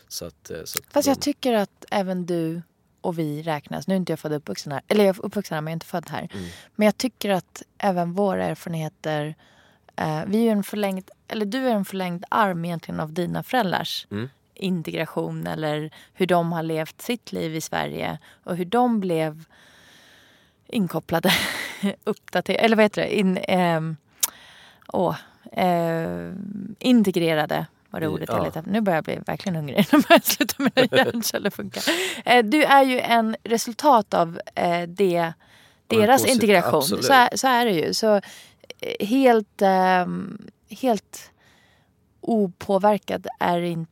Så 0.07 0.25
att, 0.25 0.49
eh, 0.49 0.57
så 0.65 0.79
att 0.79 0.93
Fast 0.93 1.05
de, 1.05 1.11
jag 1.11 1.21
tycker 1.21 1.53
att 1.53 1.85
även 1.91 2.25
du 2.25 2.61
och 3.01 3.19
vi 3.19 3.41
räknas. 3.41 3.87
Nu 3.87 3.93
är 3.93 3.97
inte 3.97 4.11
jag 4.11 4.19
född 4.19 4.33
uppvuxen 4.33 4.71
här. 4.71 4.81
Eller 4.87 5.05
jag 5.05 5.15
är 5.17 5.25
uppvuxen 5.25 5.55
här 5.55 5.61
men 5.61 5.71
jag 5.71 5.73
är 5.73 5.75
inte 5.75 5.85
född 5.85 6.09
här. 6.09 6.29
Mm. 6.33 6.45
Men 6.75 6.85
jag 6.85 6.97
tycker 6.97 7.29
att 7.29 7.63
även 7.77 8.13
våra 8.13 8.45
erfarenheter 8.45 9.35
eh, 9.95 10.21
vi 10.27 10.47
är 10.47 10.51
en 10.51 10.63
förlängd, 10.63 11.09
eller 11.27 11.45
du 11.45 11.67
är 11.67 11.71
en 11.75 11.85
förlängd 11.85 12.25
arm 12.29 12.65
egentligen 12.65 12.99
av 12.99 13.13
dina 13.13 13.43
föräldrars 13.43 14.07
Mm. 14.11 14.29
integration 14.53 15.47
eller 15.47 15.91
hur 16.13 16.25
de 16.25 16.51
har 16.51 16.63
levt 16.63 17.01
sitt 17.01 17.31
liv 17.31 17.55
i 17.55 17.61
Sverige 17.61 18.17
och 18.43 18.55
hur 18.57 18.65
de 18.65 18.99
blev 18.99 19.43
inkopplade, 20.67 21.31
uppdaterade, 22.03 22.63
eller 22.63 22.75
vad 22.75 22.85
heter 22.85 23.01
det, 23.01 23.19
In, 23.19 23.37
ehm, 23.37 23.97
åh, 24.87 25.15
eh, 25.51 26.33
integrerade 26.79 27.65
var 27.89 27.99
det 27.99 28.07
ordet 28.07 28.29
ja. 28.31 28.51
jag. 28.55 28.67
Nu 28.67 28.81
börjar 28.81 28.97
jag 28.97 29.03
bli 29.03 29.19
verkligen 29.27 29.55
hungrig. 29.55 29.77
Nu 29.91 29.99
börjar 29.99 30.05
jag 30.09 30.23
sluta 30.23 30.55
mina 30.57 30.87
hjärnceller 31.05 31.49
funka. 31.49 31.79
Eh, 32.25 32.45
du 32.45 32.63
är 32.63 32.83
ju 32.83 32.99
en 32.99 33.35
resultat 33.43 34.13
av 34.13 34.39
eh, 34.55 34.81
det, 34.81 35.33
deras 35.87 36.23
posit- 36.23 36.33
integration. 36.33 36.81
Så 36.81 37.13
är, 37.13 37.37
så 37.37 37.47
är 37.47 37.65
det 37.65 37.71
ju. 37.71 37.93
Så 37.93 38.15
eh, 38.15 39.07
helt, 39.07 39.61
ehm, 39.61 40.37
helt 40.69 41.31
opåverkad 42.21 43.27
är 43.39 43.61
inte 43.61 43.91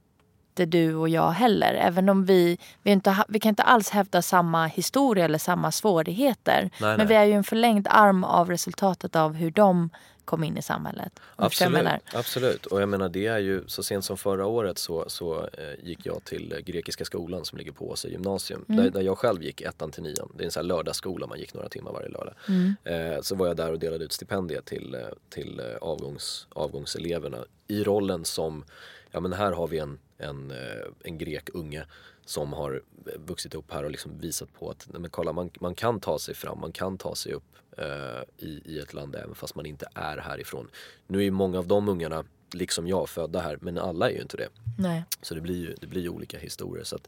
du 0.66 0.96
och 0.96 1.10
jag 1.10 1.32
heller. 1.32 1.74
Även 1.74 2.10
om 2.10 2.26
vi, 2.26 2.58
vi, 2.84 2.92
inte, 2.92 3.18
vi 3.28 3.40
kan 3.40 3.50
inte 3.50 3.64
alls 3.64 3.90
hävda 3.90 4.22
samma 4.22 4.66
historia 4.66 5.26
eller 5.26 5.38
samma 5.38 5.72
svårigheter. 5.72 6.62
Nej, 6.62 6.72
Men 6.80 6.98
nej. 6.98 7.08
vi 7.08 7.16
är 7.16 7.24
ju 7.24 7.34
en 7.34 7.44
förlängd 7.44 7.88
arm 7.90 8.24
av 8.24 8.50
resultatet 8.50 9.16
av 9.16 9.34
hur 9.34 9.52
de 9.52 9.90
kom 10.28 10.44
in 10.44 10.58
i 10.58 10.62
samhället. 10.62 11.20
Absolut, 11.36 11.88
absolut. 12.14 12.66
Och 12.66 12.82
jag 12.82 12.90
menar 12.90 13.10
det 13.10 13.26
är 13.26 13.38
ju 13.38 13.64
så 13.68 13.84
sent 13.84 14.06
som 14.06 14.18
förra 14.18 14.46
året 14.46 14.78
så, 14.78 15.06
så 15.08 15.40
eh, 15.40 15.86
gick 15.86 16.06
jag 16.06 16.24
till 16.24 16.54
eh, 16.54 16.60
Grekiska 16.60 17.06
skolan 17.06 17.46
som 17.46 17.58
ligger 17.58 17.72
på 17.72 17.90
Åse 17.90 18.08
gymnasium. 18.08 18.66
Mm. 18.70 18.84
Där, 18.84 18.92
där 18.92 19.02
jag 19.02 19.18
själv 19.18 19.44
gick 19.44 19.62
ettan 19.62 19.92
till 19.92 20.04
nian. 20.04 20.32
Det 20.36 20.44
är 20.44 20.46
en 20.46 20.52
sån 20.52 20.62
här 20.62 20.68
lördagsskola, 20.68 21.28
man 21.28 21.40
gick 21.40 21.54
några 21.54 21.70
timmar 21.70 21.92
varje 21.92 22.10
lördag. 22.10 22.34
Mm. 22.48 22.76
Eh, 22.84 23.22
så 23.22 23.36
var 23.36 23.48
jag 23.48 23.58
där 23.58 23.72
och 23.72 23.80
delade 23.80 24.06
ut 24.06 24.12
stipendier 24.12 24.62
till, 24.62 24.94
eh, 24.96 25.02
till 25.30 25.60
eh, 25.60 25.78
avgångs, 25.82 26.48
avgångseleverna 26.50 27.38
i 27.68 27.84
rollen 27.84 28.26
som, 28.26 28.64
ja 29.12 29.20
men 29.20 29.34
här 29.34 29.52
har 29.52 29.68
vi 29.68 29.80
en, 29.80 30.00
en, 30.18 30.52
eh, 30.52 30.88
en 31.04 31.18
grek 31.18 31.50
unge 31.54 31.86
som 32.26 32.54
har 32.54 32.84
eh, 33.06 33.20
vuxit 33.26 33.56
upp 33.56 33.72
här 33.72 33.84
och 33.84 33.92
liksom 33.92 34.20
visat 34.20 34.54
på 34.54 34.70
att 34.70 34.88
nej 34.92 35.02
men 35.02 35.10
kolla, 35.10 35.34
man, 35.34 35.50
man 35.60 35.76
kan 35.76 36.00
ta 36.00 36.20
sig 36.20 36.36
fram, 36.36 36.60
man 36.60 36.72
kan 36.72 36.98
ta 36.98 37.16
sig 37.16 37.34
upp 37.34 37.56
eh, 37.78 38.48
i, 38.48 38.62
i 38.66 38.80
ett 38.80 38.94
land 38.94 39.16
även 39.16 39.36
fast 39.36 39.56
man 39.56 39.66
inte 39.66 39.88
är 39.94 40.18
härifrån. 40.18 40.70
Nu 41.08 41.18
är 41.18 41.24
ju 41.24 41.32
många 41.32 41.60
av 41.60 41.68
de 41.68 41.90
ungarna, 41.90 42.24
liksom 42.52 42.88
jag, 42.88 43.10
födda 43.10 43.40
här 43.40 43.58
men 43.62 43.78
alla 43.78 44.10
är 44.10 44.14
ju 44.14 44.22
inte 44.22 44.38
det. 44.38 44.50
Nej. 44.78 45.06
Så 45.22 45.36
det 45.36 45.42
blir 45.42 45.58
ju 45.58 45.76
det 45.82 45.88
blir 45.88 46.10
olika 46.10 46.38
historier. 46.38 46.84
Så 46.84 46.96
att 46.96 47.08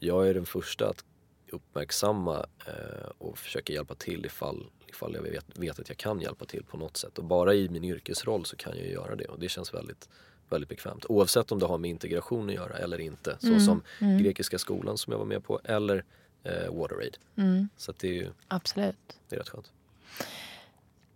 jag 0.00 0.28
är 0.28 0.34
den 0.34 0.46
första 0.46 0.88
att 0.88 1.04
uppmärksamma 1.52 2.46
eh, 2.66 3.10
och 3.18 3.38
försöka 3.38 3.72
hjälpa 3.72 3.94
till 3.94 4.26
ifall, 4.26 4.66
ifall 4.86 5.14
jag 5.14 5.22
vet, 5.22 5.58
vet 5.58 5.78
att 5.78 5.88
jag 5.88 5.98
kan 5.98 6.20
hjälpa 6.20 6.44
till 6.44 6.64
på 6.64 6.76
något 6.76 6.96
sätt. 6.96 7.18
Och 7.18 7.24
bara 7.24 7.54
i 7.54 7.68
min 7.68 7.84
yrkesroll 7.84 8.44
så 8.44 8.56
kan 8.56 8.76
jag 8.76 8.86
göra 8.86 9.16
det 9.16 9.24
och 9.24 9.38
det 9.38 9.48
känns 9.48 9.74
väldigt, 9.74 10.08
väldigt 10.52 10.68
bekvämt. 10.68 11.04
Oavsett 11.08 11.52
om 11.52 11.58
det 11.58 11.66
har 11.66 11.78
med 11.78 11.90
integration 11.90 12.48
att 12.48 12.54
göra 12.54 12.76
eller 12.78 13.00
inte. 13.00 13.36
Så 13.40 13.46
Mm, 13.46 13.60
som 13.60 13.82
mm. 14.00 14.18
Grekiska 14.22 14.58
skolan 14.58 14.98
som 14.98 15.10
jag 15.12 15.18
var 15.18 15.26
med 15.26 15.44
på 15.44 15.60
eller 15.64 16.04
eh, 16.44 16.74
WaterAid. 16.74 17.16
Mm, 17.36 17.68
Så 17.76 17.92
det 18.00 18.08
är 18.08 18.12
ju 18.12 18.28
absolut. 18.48 18.96
det 19.28 19.36
är 19.36 19.40
rätt 19.40 19.48
skönt. 19.48 19.70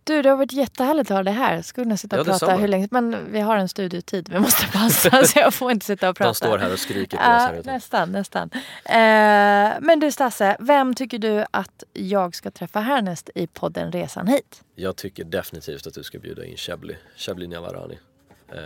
Du, 0.05 0.21
det 0.21 0.29
har 0.29 0.37
varit 0.37 0.53
jättehärligt 0.53 1.11
att 1.11 1.17
ha 1.17 1.23
dig 1.23 1.33
här. 1.33 1.61
Skulle 1.61 1.85
kunna 1.85 1.97
sitta 1.97 2.15
och 2.15 2.19
Ja, 2.19 2.23
prata 2.23 2.45
detsamma. 2.45 2.61
hur 2.61 2.67
länge 2.67 2.87
Men 2.91 3.31
vi 3.31 3.39
har 3.39 3.57
en 3.57 3.69
studiotid. 3.69 4.29
Vi 4.29 4.39
måste 4.39 4.67
passa 4.67 5.23
så 5.25 5.39
jag 5.39 5.53
får 5.53 5.71
inte 5.71 5.85
sitta 5.85 6.09
och 6.09 6.15
prata. 6.17 6.29
De 6.29 6.35
står 6.35 6.57
här 6.57 6.73
och 6.73 6.79
skriker 6.79 7.17
på 7.17 7.23
oss 7.23 7.27
här 7.29 7.53
ute. 7.59 7.71
nästan, 7.71 8.11
nästan. 8.11 8.49
Eh, 8.85 9.79
men 9.81 9.99
du 9.99 10.11
Stasse, 10.11 10.57
vem 10.59 10.95
tycker 10.95 11.19
du 11.19 11.45
att 11.51 11.83
jag 11.93 12.35
ska 12.35 12.51
träffa 12.51 12.79
härnäst 12.79 13.29
i 13.35 13.47
podden 13.47 13.91
Resan 13.91 14.27
hit? 14.27 14.63
Jag 14.75 14.95
tycker 14.95 15.23
definitivt 15.23 15.87
att 15.87 15.93
du 15.93 16.03
ska 16.03 16.19
bjuda 16.19 16.45
in 16.45 16.57
Shebly, 16.57 16.95
Shebly 17.15 17.47
Nyavarani. 17.47 17.97
Eh, 18.53 18.59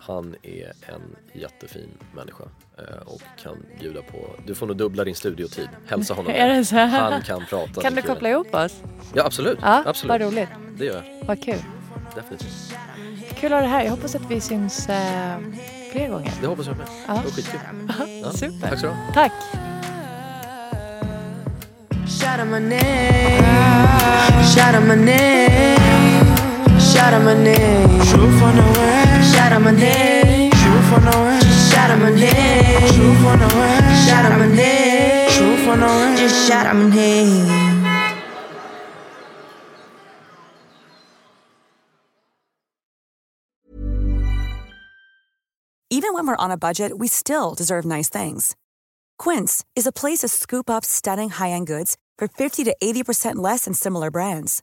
han 0.00 0.34
är 0.42 0.72
en 0.86 1.16
jättefin 1.32 1.88
människa 2.14 2.44
eh, 2.78 2.84
och 3.06 3.22
kan 3.42 3.56
bjuda 3.80 4.02
på, 4.02 4.36
du 4.46 4.54
får 4.54 4.66
nog 4.66 4.76
dubbla 4.76 5.04
din 5.04 5.14
studiotid, 5.14 5.68
hälsa 5.86 6.14
honom 6.14 6.32
Är 6.36 6.48
det 6.48 6.64
så? 6.64 6.76
Han 6.76 7.22
kan 7.22 7.46
prata. 7.46 7.80
Kan 7.80 7.94
du 7.94 8.02
koppla 8.02 8.28
ihop 8.30 8.54
oss? 8.54 8.82
Ja 9.14 9.24
absolut, 9.24 9.58
Ja, 9.62 9.82
absolut. 9.86 10.08
vad 10.08 10.20
roligt. 10.20 10.48
Det 10.78 10.84
gör 10.84 10.94
jag, 11.18 11.26
Vad 11.26 11.42
kul. 11.44 11.58
definitivt. 12.14 12.74
Kul 13.34 13.52
att 13.52 13.56
ha 13.56 13.60
dig 13.60 13.70
här. 13.70 13.82
Jag 13.84 13.90
hoppas 13.90 14.14
att 14.14 14.30
vi 14.30 14.40
syns 14.40 14.88
eh, 14.88 15.38
fler 15.92 16.08
gånger. 16.08 16.32
Det 16.40 16.46
hoppas 16.46 16.66
jag 16.66 16.76
med. 16.76 16.86
Ja. 17.08 17.14
Det 17.14 17.20
var 17.24 17.30
skitkul. 17.30 17.60
Ja, 18.22 18.32
Super. 18.32 18.68
Tack 18.68 18.80
så 18.80 18.86
du 18.86 18.92
ha. 18.92 19.12
Tack. 19.14 19.32
Shout 22.08 22.40
out 22.40 22.48
my 22.48 22.60
name. 22.60 23.42
Shout 24.54 24.74
out 24.74 24.84
my 24.88 24.96
name. 24.96 26.27
Shout 26.92 27.12
out 27.12 27.22
my 27.22 27.34
name. 27.34 28.00
Shout 28.04 29.52
out 29.52 29.60
my 29.60 29.72
name. 29.72 30.52
Shout 30.52 31.90
out 31.90 31.98
my 31.98 32.10
name. 32.10 32.88
Shout 34.06 34.24
out 34.24 34.38
my 34.38 34.46
name. 34.46 35.28
Just 36.16 36.48
shout 36.48 36.66
out 36.66 36.76
my 36.76 36.88
name. 36.88 37.68
Even 45.90 46.12
when 46.14 46.26
we're 46.26 46.36
on 46.36 46.50
a 46.50 46.56
budget, 46.56 46.98
we 46.98 47.08
still 47.08 47.54
deserve 47.54 47.84
nice 47.84 48.08
things. 48.08 48.54
Quince 49.18 49.64
is 49.74 49.86
a 49.86 49.92
place 49.92 50.18
to 50.18 50.28
scoop 50.28 50.68
up 50.70 50.84
stunning 50.84 51.30
high-end 51.30 51.66
goods 51.66 51.96
for 52.16 52.28
50 52.28 52.64
to 52.64 52.76
80% 52.82 53.36
less 53.36 53.64
than 53.64 53.74
similar 53.74 54.10
brands. 54.10 54.62